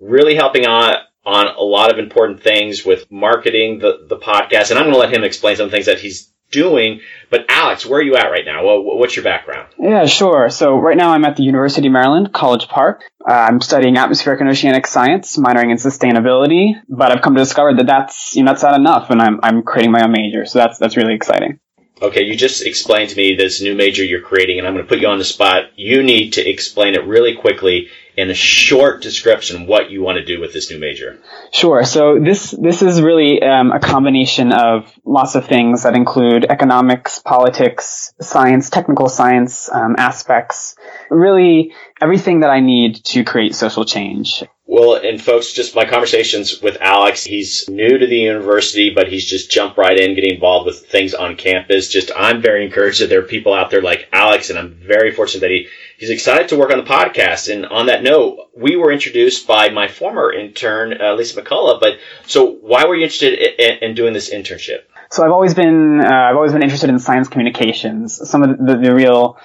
really 0.00 0.34
helping 0.34 0.66
out 0.66 0.96
on 1.24 1.46
a 1.46 1.62
lot 1.62 1.92
of 1.92 2.00
important 2.00 2.42
things 2.42 2.84
with 2.84 3.08
marketing 3.08 3.78
the, 3.78 4.04
the 4.08 4.16
podcast. 4.16 4.70
And 4.70 4.80
I'm 4.80 4.86
going 4.86 4.94
to 4.94 4.98
let 4.98 5.14
him 5.14 5.22
explain 5.22 5.54
some 5.54 5.70
things 5.70 5.86
that 5.86 6.00
he's 6.00 6.32
doing. 6.54 7.00
But 7.28 7.46
Alex, 7.50 7.84
where 7.84 8.00
are 8.00 8.02
you 8.02 8.16
at 8.16 8.30
right 8.30 8.44
now? 8.46 8.64
what's 8.64 9.16
your 9.16 9.24
background? 9.24 9.68
Yeah, 9.78 10.06
sure. 10.06 10.48
So 10.48 10.76
right 10.78 10.96
now 10.96 11.10
I'm 11.10 11.24
at 11.24 11.36
the 11.36 11.42
University 11.42 11.88
of 11.88 11.92
Maryland, 11.92 12.32
College 12.32 12.68
Park. 12.68 13.02
Uh, 13.28 13.32
I'm 13.32 13.60
studying 13.60 13.96
atmospheric 13.96 14.40
and 14.40 14.48
oceanic 14.48 14.86
science, 14.86 15.36
minoring 15.36 15.70
in 15.70 15.76
sustainability. 15.76 16.74
But 16.88 17.12
I've 17.12 17.22
come 17.22 17.34
to 17.34 17.40
discover 17.40 17.74
that 17.74 17.86
that's 17.86 18.36
you 18.36 18.44
know 18.44 18.52
that's 18.52 18.62
not 18.62 18.78
enough, 18.78 19.10
and 19.10 19.20
I'm 19.20 19.40
I'm 19.42 19.62
creating 19.62 19.92
my 19.92 20.04
own 20.04 20.12
major. 20.12 20.46
So 20.46 20.58
that's 20.58 20.78
that's 20.78 20.96
really 20.96 21.14
exciting. 21.14 21.58
Okay, 22.02 22.24
you 22.24 22.36
just 22.36 22.66
explained 22.66 23.10
to 23.10 23.16
me 23.16 23.36
this 23.36 23.60
new 23.60 23.74
major 23.74 24.04
you're 24.04 24.20
creating, 24.20 24.58
and 24.58 24.66
I'm 24.66 24.74
going 24.74 24.84
to 24.84 24.88
put 24.88 24.98
you 24.98 25.08
on 25.08 25.18
the 25.18 25.24
spot. 25.24 25.66
You 25.76 26.02
need 26.02 26.32
to 26.34 26.46
explain 26.46 26.94
it 26.94 27.06
really 27.06 27.36
quickly 27.36 27.88
in 28.16 28.30
a 28.30 28.34
short 28.34 29.02
description 29.02 29.66
what 29.66 29.90
you 29.90 30.02
want 30.02 30.16
to 30.16 30.24
do 30.24 30.40
with 30.40 30.52
this 30.52 30.70
new 30.70 30.78
major. 30.78 31.18
Sure. 31.52 31.84
So 31.84 32.18
this 32.20 32.50
this 32.50 32.82
is 32.82 33.00
really 33.00 33.42
um, 33.42 33.72
a 33.72 33.80
combination 33.80 34.52
of 34.52 34.92
lots 35.04 35.34
of 35.34 35.46
things 35.46 35.82
that 35.82 35.94
include 35.94 36.46
economics, 36.48 37.18
politics, 37.18 38.14
science, 38.20 38.70
technical 38.70 39.08
science 39.08 39.70
um, 39.72 39.96
aspects. 39.98 40.76
Really, 41.10 41.72
everything 42.00 42.40
that 42.40 42.50
I 42.50 42.60
need 42.60 43.04
to 43.06 43.24
create 43.24 43.54
social 43.54 43.84
change. 43.84 44.44
Well, 44.66 44.94
and 44.94 45.20
folks, 45.20 45.52
just 45.52 45.74
my 45.74 45.84
conversations 45.84 46.62
with 46.62 46.78
Alex, 46.80 47.22
he's 47.22 47.68
new 47.68 47.98
to 47.98 48.06
the 48.06 48.16
university, 48.16 48.94
but 48.94 49.08
he's 49.08 49.26
just 49.26 49.50
jumped 49.50 49.76
right 49.76 49.98
in, 49.98 50.14
getting 50.14 50.34
involved 50.34 50.66
with 50.66 50.86
things 50.86 51.12
on 51.12 51.36
campus. 51.36 51.88
Just, 51.88 52.10
I'm 52.16 52.40
very 52.40 52.64
encouraged 52.64 53.02
that 53.02 53.10
there 53.10 53.20
are 53.20 53.24
people 53.24 53.52
out 53.52 53.70
there 53.70 53.82
like 53.82 54.08
Alex, 54.10 54.48
and 54.48 54.58
I'm 54.58 54.74
very 54.74 55.12
fortunate 55.12 55.40
that 55.42 55.50
he 55.50 55.68
he's 55.98 56.08
excited 56.08 56.48
to 56.48 56.56
work 56.56 56.72
on 56.72 56.78
the 56.78 56.90
podcast. 56.90 57.52
And 57.52 57.66
on 57.66 57.86
that 57.86 58.02
note, 58.02 58.48
we 58.56 58.76
were 58.76 58.90
introduced 58.90 59.46
by 59.46 59.68
my 59.68 59.86
former 59.86 60.32
intern, 60.32 60.98
uh, 60.98 61.12
Lisa 61.14 61.42
McCullough. 61.42 61.78
But 61.78 61.98
so, 62.26 62.46
why 62.46 62.86
were 62.86 62.96
you 62.96 63.04
interested 63.04 63.34
in, 63.34 63.90
in 63.90 63.94
doing 63.94 64.14
this 64.14 64.32
internship? 64.32 64.84
So 65.10 65.24
I've 65.24 65.30
always 65.30 65.54
been 65.54 66.00
uh, 66.00 66.08
I've 66.08 66.36
always 66.36 66.52
been 66.52 66.62
interested 66.62 66.88
in 66.88 66.98
science 66.98 67.28
communications. 67.28 68.28
Some 68.28 68.42
of 68.42 68.58
the, 68.58 68.78
the 68.78 68.94
real 68.94 69.38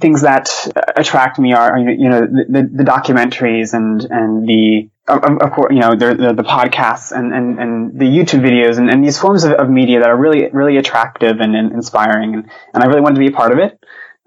things 0.00 0.22
that 0.22 0.48
attract 0.96 1.38
me 1.38 1.52
are 1.52 1.78
you 1.78 2.08
know 2.08 2.20
the, 2.20 2.68
the 2.72 2.84
documentaries 2.84 3.74
and 3.74 4.04
and 4.10 4.48
the 4.48 4.88
of, 5.06 5.22
of 5.22 5.52
course 5.52 5.72
you 5.72 5.80
know 5.80 5.90
the, 5.90 6.14
the, 6.14 6.32
the 6.32 6.42
podcasts 6.42 7.12
and, 7.12 7.32
and, 7.32 7.58
and 7.60 8.00
the 8.00 8.06
YouTube 8.06 8.40
videos 8.40 8.78
and, 8.78 8.90
and 8.90 9.04
these 9.04 9.18
forms 9.18 9.44
of, 9.44 9.52
of 9.52 9.68
media 9.68 10.00
that 10.00 10.08
are 10.08 10.16
really 10.16 10.48
really 10.50 10.78
attractive 10.78 11.40
and, 11.40 11.54
and 11.54 11.72
inspiring 11.72 12.34
and, 12.34 12.50
and 12.72 12.82
I 12.82 12.86
really 12.86 13.02
wanted 13.02 13.16
to 13.16 13.20
be 13.20 13.28
a 13.28 13.36
part 13.36 13.52
of 13.52 13.58
it. 13.58 13.78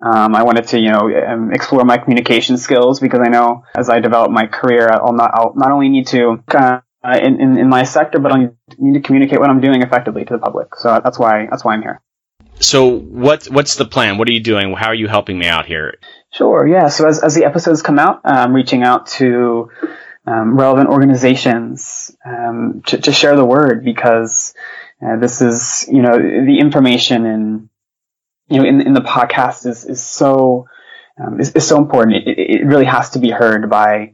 Um, 0.02 0.34
I 0.34 0.44
wanted 0.44 0.66
to, 0.68 0.80
you 0.80 0.92
know, 0.92 1.12
um, 1.28 1.52
explore 1.52 1.84
my 1.84 1.98
communication 1.98 2.58
skills 2.58 3.02
because 3.02 3.20
I 3.22 3.28
know 3.28 3.66
as 3.76 3.90
I 3.90 4.00
develop 4.00 4.32
my 4.32 4.48
career, 4.48 4.88
I'll 4.90 5.12
not, 5.12 5.32
I'll 5.34 5.54
not 5.56 5.72
only 5.72 5.90
need 5.90 6.08
to, 6.08 6.42
uh, 6.56 6.80
in, 7.04 7.42
in, 7.42 7.58
in, 7.58 7.68
my 7.68 7.84
sector, 7.84 8.18
but 8.18 8.32
I 8.32 8.48
need 8.78 8.94
to 8.94 9.02
communicate 9.02 9.42
what 9.42 9.50
I'm 9.50 9.60
doing 9.60 9.82
effectively 9.82 10.24
to 10.24 10.34
the 10.34 10.40
public. 10.40 10.76
So 10.76 11.02
that's 11.04 11.20
why, 11.20 11.48
that's 11.50 11.66
why 11.66 11.74
I'm 11.74 11.82
here. 11.82 12.02
So 12.60 13.00
what's, 13.00 13.50
what's 13.50 13.76
the 13.76 13.86
plan? 13.86 14.18
What 14.18 14.28
are 14.28 14.34
you 14.34 14.42
doing? 14.42 14.74
How 14.76 14.88
are 14.88 14.96
you 14.96 15.08
helping 15.08 15.40
me 15.40 15.48
out 15.48 15.66
here? 15.66 15.96
Sure. 16.32 16.68
Yeah. 16.68 16.90
So 16.90 17.08
as, 17.08 17.24
as 17.24 17.36
the 17.36 17.46
episodes 17.46 17.82
come 17.82 18.00
out, 18.00 18.22
I'm 18.24 18.54
reaching 18.54 18.84
out 18.84 19.08
to, 19.08 19.72
um, 20.28 20.58
relevant 20.58 20.90
organizations, 20.90 22.16
um, 22.26 22.84
to, 22.88 22.98
to 23.00 23.12
share 23.12 23.36
the 23.36 23.46
word 23.46 23.84
because, 23.84 24.54
uh, 25.02 25.18
this 25.18 25.42
is, 25.42 25.88
you 25.90 26.02
know, 26.02 26.18
the 26.18 26.60
information 26.60 27.26
and, 27.26 27.70
you 28.50 28.60
know, 28.60 28.68
in, 28.68 28.82
in 28.82 28.94
the 28.94 29.02
podcast 29.02 29.66
is, 29.66 29.86
is 29.86 30.04
so, 30.04 30.68
um, 31.20 31.40
is, 31.40 31.52
is, 31.54 31.68
so 31.68 31.78
important. 31.78 32.18
It, 32.28 32.38
it, 32.38 32.66
really 32.66 32.86
has 32.86 33.12
to 33.12 33.20
be 33.20 33.30
heard 33.30 33.70
by 33.70 34.14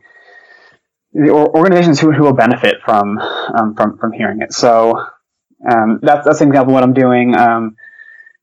the 1.13 1.31
organizations 1.31 1.99
who, 1.99 2.11
who 2.11 2.23
will 2.23 2.33
benefit 2.33 2.75
from, 2.85 3.17
um, 3.17 3.75
from, 3.75 3.97
from 3.97 4.11
hearing 4.13 4.41
it. 4.41 4.53
So, 4.53 4.97
um, 5.69 5.99
that's, 6.01 6.25
that's 6.25 6.41
an 6.41 6.49
example 6.49 6.71
of 6.71 6.75
what 6.75 6.83
I'm 6.83 6.93
doing. 6.93 7.35
Um, 7.35 7.75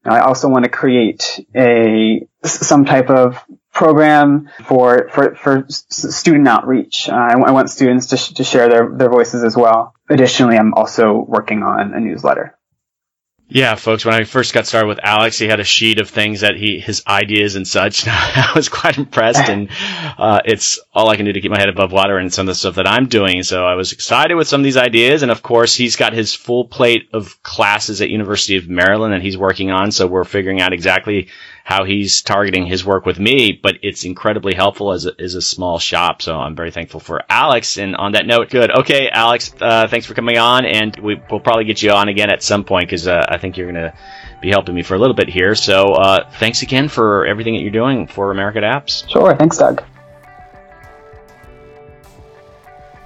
I 0.04 0.20
also 0.20 0.48
want 0.48 0.64
to 0.64 0.70
create 0.70 1.40
a, 1.54 2.26
some 2.44 2.84
type 2.84 3.08
of 3.08 3.38
program 3.72 4.50
for, 4.64 5.08
for, 5.10 5.34
for 5.34 5.66
student 5.68 6.48
outreach. 6.48 7.08
Uh, 7.08 7.14
I, 7.14 7.50
want 7.52 7.70
students 7.70 8.06
to, 8.06 8.16
sh- 8.16 8.32
to 8.34 8.44
share 8.44 8.68
their, 8.68 8.90
their 8.90 9.08
voices 9.08 9.44
as 9.44 9.56
well. 9.56 9.94
Additionally, 10.08 10.56
I'm 10.56 10.74
also 10.74 11.14
working 11.14 11.62
on 11.62 11.94
a 11.94 12.00
newsletter. 12.00 12.58
Yeah, 13.54 13.74
folks, 13.74 14.02
when 14.06 14.14
I 14.14 14.24
first 14.24 14.54
got 14.54 14.66
started 14.66 14.86
with 14.86 15.00
Alex, 15.02 15.38
he 15.38 15.46
had 15.46 15.60
a 15.60 15.64
sheet 15.64 16.00
of 16.00 16.08
things 16.08 16.40
that 16.40 16.56
he, 16.56 16.80
his 16.80 17.02
ideas 17.06 17.54
and 17.54 17.68
such. 17.68 18.04
I 18.08 18.50
was 18.56 18.70
quite 18.70 18.96
impressed 18.96 19.46
and, 19.50 19.68
uh, 20.16 20.40
it's 20.46 20.78
all 20.94 21.10
I 21.10 21.16
can 21.16 21.26
do 21.26 21.34
to 21.34 21.40
keep 21.42 21.50
my 21.50 21.58
head 21.58 21.68
above 21.68 21.92
water 21.92 22.16
and 22.16 22.32
some 22.32 22.44
of 22.44 22.46
the 22.46 22.54
stuff 22.54 22.76
that 22.76 22.88
I'm 22.88 23.08
doing. 23.08 23.42
So 23.42 23.66
I 23.66 23.74
was 23.74 23.92
excited 23.92 24.36
with 24.36 24.48
some 24.48 24.62
of 24.62 24.64
these 24.64 24.78
ideas. 24.78 25.20
And 25.20 25.30
of 25.30 25.42
course, 25.42 25.74
he's 25.74 25.96
got 25.96 26.14
his 26.14 26.34
full 26.34 26.64
plate 26.64 27.10
of 27.12 27.42
classes 27.42 28.00
at 28.00 28.08
University 28.08 28.56
of 28.56 28.70
Maryland 28.70 29.12
that 29.12 29.20
he's 29.20 29.36
working 29.36 29.70
on. 29.70 29.90
So 29.92 30.06
we're 30.06 30.24
figuring 30.24 30.62
out 30.62 30.72
exactly 30.72 31.28
how 31.64 31.84
he's 31.84 32.22
targeting 32.22 32.66
his 32.66 32.84
work 32.84 33.06
with 33.06 33.18
me, 33.18 33.52
but 33.52 33.76
it's 33.82 34.04
incredibly 34.04 34.54
helpful 34.54 34.92
as 34.92 35.06
a, 35.06 35.12
as 35.20 35.34
a 35.34 35.42
small 35.42 35.78
shop. 35.78 36.20
So 36.20 36.36
I'm 36.36 36.56
very 36.56 36.70
thankful 36.70 37.00
for 37.00 37.22
Alex. 37.28 37.78
And 37.78 37.94
on 37.94 38.12
that 38.12 38.26
note, 38.26 38.50
good. 38.50 38.70
Okay, 38.70 39.08
Alex, 39.08 39.54
uh, 39.60 39.86
thanks 39.86 40.06
for 40.06 40.14
coming 40.14 40.38
on, 40.38 40.64
and 40.64 40.96
we, 40.96 41.20
will 41.30 41.40
probably 41.40 41.64
get 41.64 41.80
you 41.80 41.92
on 41.92 42.08
again 42.08 42.30
at 42.30 42.42
some 42.42 42.64
point 42.64 42.88
because 42.88 43.06
uh, 43.06 43.24
I 43.28 43.38
think 43.38 43.56
you're 43.56 43.70
going 43.70 43.82
to 43.82 43.94
be 44.40 44.50
helping 44.50 44.74
me 44.74 44.82
for 44.82 44.94
a 44.94 44.98
little 44.98 45.14
bit 45.14 45.28
here. 45.28 45.54
So 45.54 45.92
uh, 45.92 46.30
thanks 46.38 46.62
again 46.62 46.88
for 46.88 47.26
everything 47.26 47.54
that 47.54 47.62
you're 47.62 47.70
doing 47.70 48.08
for 48.08 48.32
America 48.32 48.58
Adapts. 48.58 49.08
Sure. 49.08 49.34
Thanks, 49.36 49.58
Doug. 49.58 49.84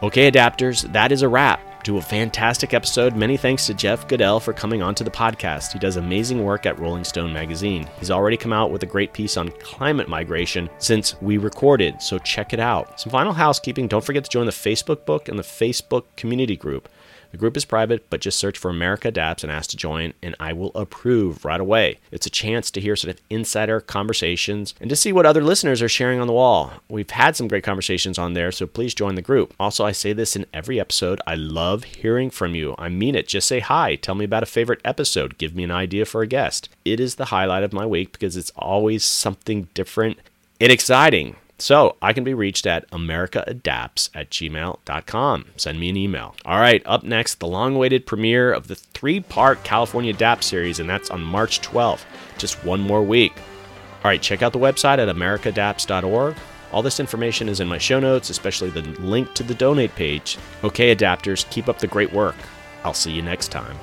Okay, 0.03 0.31
adapters, 0.31 0.91
that 0.93 1.13
is 1.13 1.23
a 1.23 1.29
wrap 1.29 1.61
to 1.87 1.99
a 1.99 2.03
fantastic 2.03 2.75
episode. 2.75 3.15
Many 3.15 3.37
thanks 3.37 3.65
to 3.67 3.75
Jeff 3.75 4.09
Goodell 4.09 4.41
for 4.41 4.53
coming 4.53 4.83
onto 4.83 5.05
the 5.05 5.11
podcast. 5.11 5.73
He 5.73 5.79
does 5.79 5.95
amazing 5.95 6.43
work 6.43 6.67
at 6.67 6.77
Rolling 6.81 7.05
Stone 7.05 7.33
magazine. 7.33 7.89
He's 8.01 8.11
already 8.11 8.37
come 8.37 8.53
out 8.53 8.73
with 8.73 8.83
a 8.83 8.87
great 8.87 9.13
piece 9.13 9.37
on 9.37 9.53
climate 9.61 10.09
migration 10.09 10.69
since 10.79 11.21
we 11.23 11.39
recorded, 11.39 12.03
so 12.03 12.19
check 12.19 12.53
it 12.53 12.59
out. 12.59 12.99
Some 12.99 13.13
final 13.13 13.33
housekeeping 13.33 13.87
don't 13.87 14.05
forget 14.05 14.25
to 14.25 14.31
join 14.31 14.47
the 14.47 14.53
Facebook 14.53 15.07
book 15.07 15.29
and 15.29 15.39
the 15.39 15.45
Facebook 15.45 16.07
community 16.17 16.57
group. 16.57 16.89
The 17.31 17.37
group 17.37 17.57
is 17.57 17.65
private, 17.65 18.09
but 18.11 18.21
just 18.21 18.39
search 18.39 18.59
for 18.59 18.71
America 18.71 19.09
Adapts 19.09 19.43
and 19.43 19.53
ask 19.53 19.71
to 19.71 19.77
join, 19.77 20.13
and 20.23 20.35
I 20.41 20.53
will 20.53 20.73
approve 20.75 21.45
right 21.45 21.61
away. 21.61 21.99
It's 22.11 22.27
a 22.27 22.31
chance 22.31 22.71
to 22.71 22.81
hear 22.81 22.97
sort 22.97 23.15
of 23.15 23.21
insider 23.31 23.81
conversations 23.81 24.75
and 24.81 24.91
to 24.91 24.97
see 24.97 25.13
what 25.13 25.27
other 25.27 25.43
listeners 25.43 25.83
are 25.83 25.89
sharing 25.89 26.21
on 26.21 26.27
the 26.27 26.33
wall. 26.33 26.73
We've 26.89 27.11
had 27.11 27.37
some 27.37 27.49
great 27.49 27.65
conversations 27.65 28.19
on 28.19 28.35
there, 28.35 28.53
so 28.53 28.67
please 28.67 28.95
join 28.95 29.15
the 29.15 29.23
group. 29.23 29.55
Also, 29.59 29.85
I 29.85 29.93
say 29.93 30.13
this 30.13 30.37
in 30.37 30.47
every 30.53 30.81
episode 30.81 31.21
I 31.27 31.35
love 31.35 31.85
hearing 31.85 32.31
from 32.31 32.55
you. 32.55 32.75
I 32.79 32.89
mean 32.89 33.15
it. 33.15 33.29
Just 33.29 33.49
say 33.49 33.61
hi. 33.61 33.97
Tell 33.97 34.15
me 34.15 34.25
about 34.25 34.43
a 34.43 34.47
favorite 34.47 34.81
episode. 34.85 35.39
Give 35.39 35.55
me 35.55 35.65
an 35.65 35.71
idea 35.71 36.05
for 36.05 36.23
a 36.23 36.27
guest. 36.27 36.69
It 36.85 37.01
is 37.01 37.17
the 37.17 37.27
highlight 37.27 37.63
of 37.65 37.73
my 37.73 37.87
week 37.87 38.13
because 38.13 38.37
it's 38.37 38.53
always 38.57 39.05
something 39.05 39.69
different 39.75 40.19
and 40.61 40.73
exciting. 40.73 41.37
So 41.59 41.97
I 42.03 42.13
can 42.13 42.25
be 42.25 42.35
reached 42.35 42.67
at 42.67 42.91
americaadapts 42.91 44.11
at 44.15 44.31
gmail.com. 44.31 45.45
Send 45.57 45.81
me 45.81 45.89
an 45.89 45.97
email. 45.97 46.35
All 46.45 46.59
right, 46.59 46.83
up 46.85 47.03
next, 47.03 47.41
the 47.41 47.47
long 47.47 47.77
awaited 47.77 48.07
premiere 48.07 48.53
of 48.53 48.69
the 48.69 48.75
three 48.75 49.21
part 49.21 49.65
California 49.65 50.13
Adapt 50.13 50.45
series, 50.45 50.81
and 50.81 50.89
that's 50.89 51.11
on 51.11 51.23
March 51.23 51.63
12th. 51.63 52.05
Just 52.37 52.63
one 52.65 52.81
more 52.81 53.03
week. 53.03 53.33
All 53.37 54.11
right, 54.11 54.21
check 54.21 54.43
out 54.43 54.53
the 54.53 54.59
website 54.59 54.99
at 54.99 55.15
americaadapts.org. 55.15 56.37
All 56.73 56.83
this 56.83 57.01
information 57.01 57.49
is 57.49 57.61
in 57.61 57.69
my 57.69 57.79
show 57.79 58.01
notes, 58.01 58.29
especially 58.29 58.71
the 58.71 58.83
link 59.01 59.33
to 59.35 59.43
the 59.43 59.55
donate 59.55 59.95
page. 59.95 60.37
Okay, 60.63 60.95
adapters, 60.95 61.49
keep 61.51 61.69
up 61.69 61.79
the 61.79 61.87
great 61.87 62.13
work. 62.13 62.37
I'll 62.85 62.95
see 62.95 63.13
you 63.13 63.23
next 63.23 63.49
time. 63.49 63.77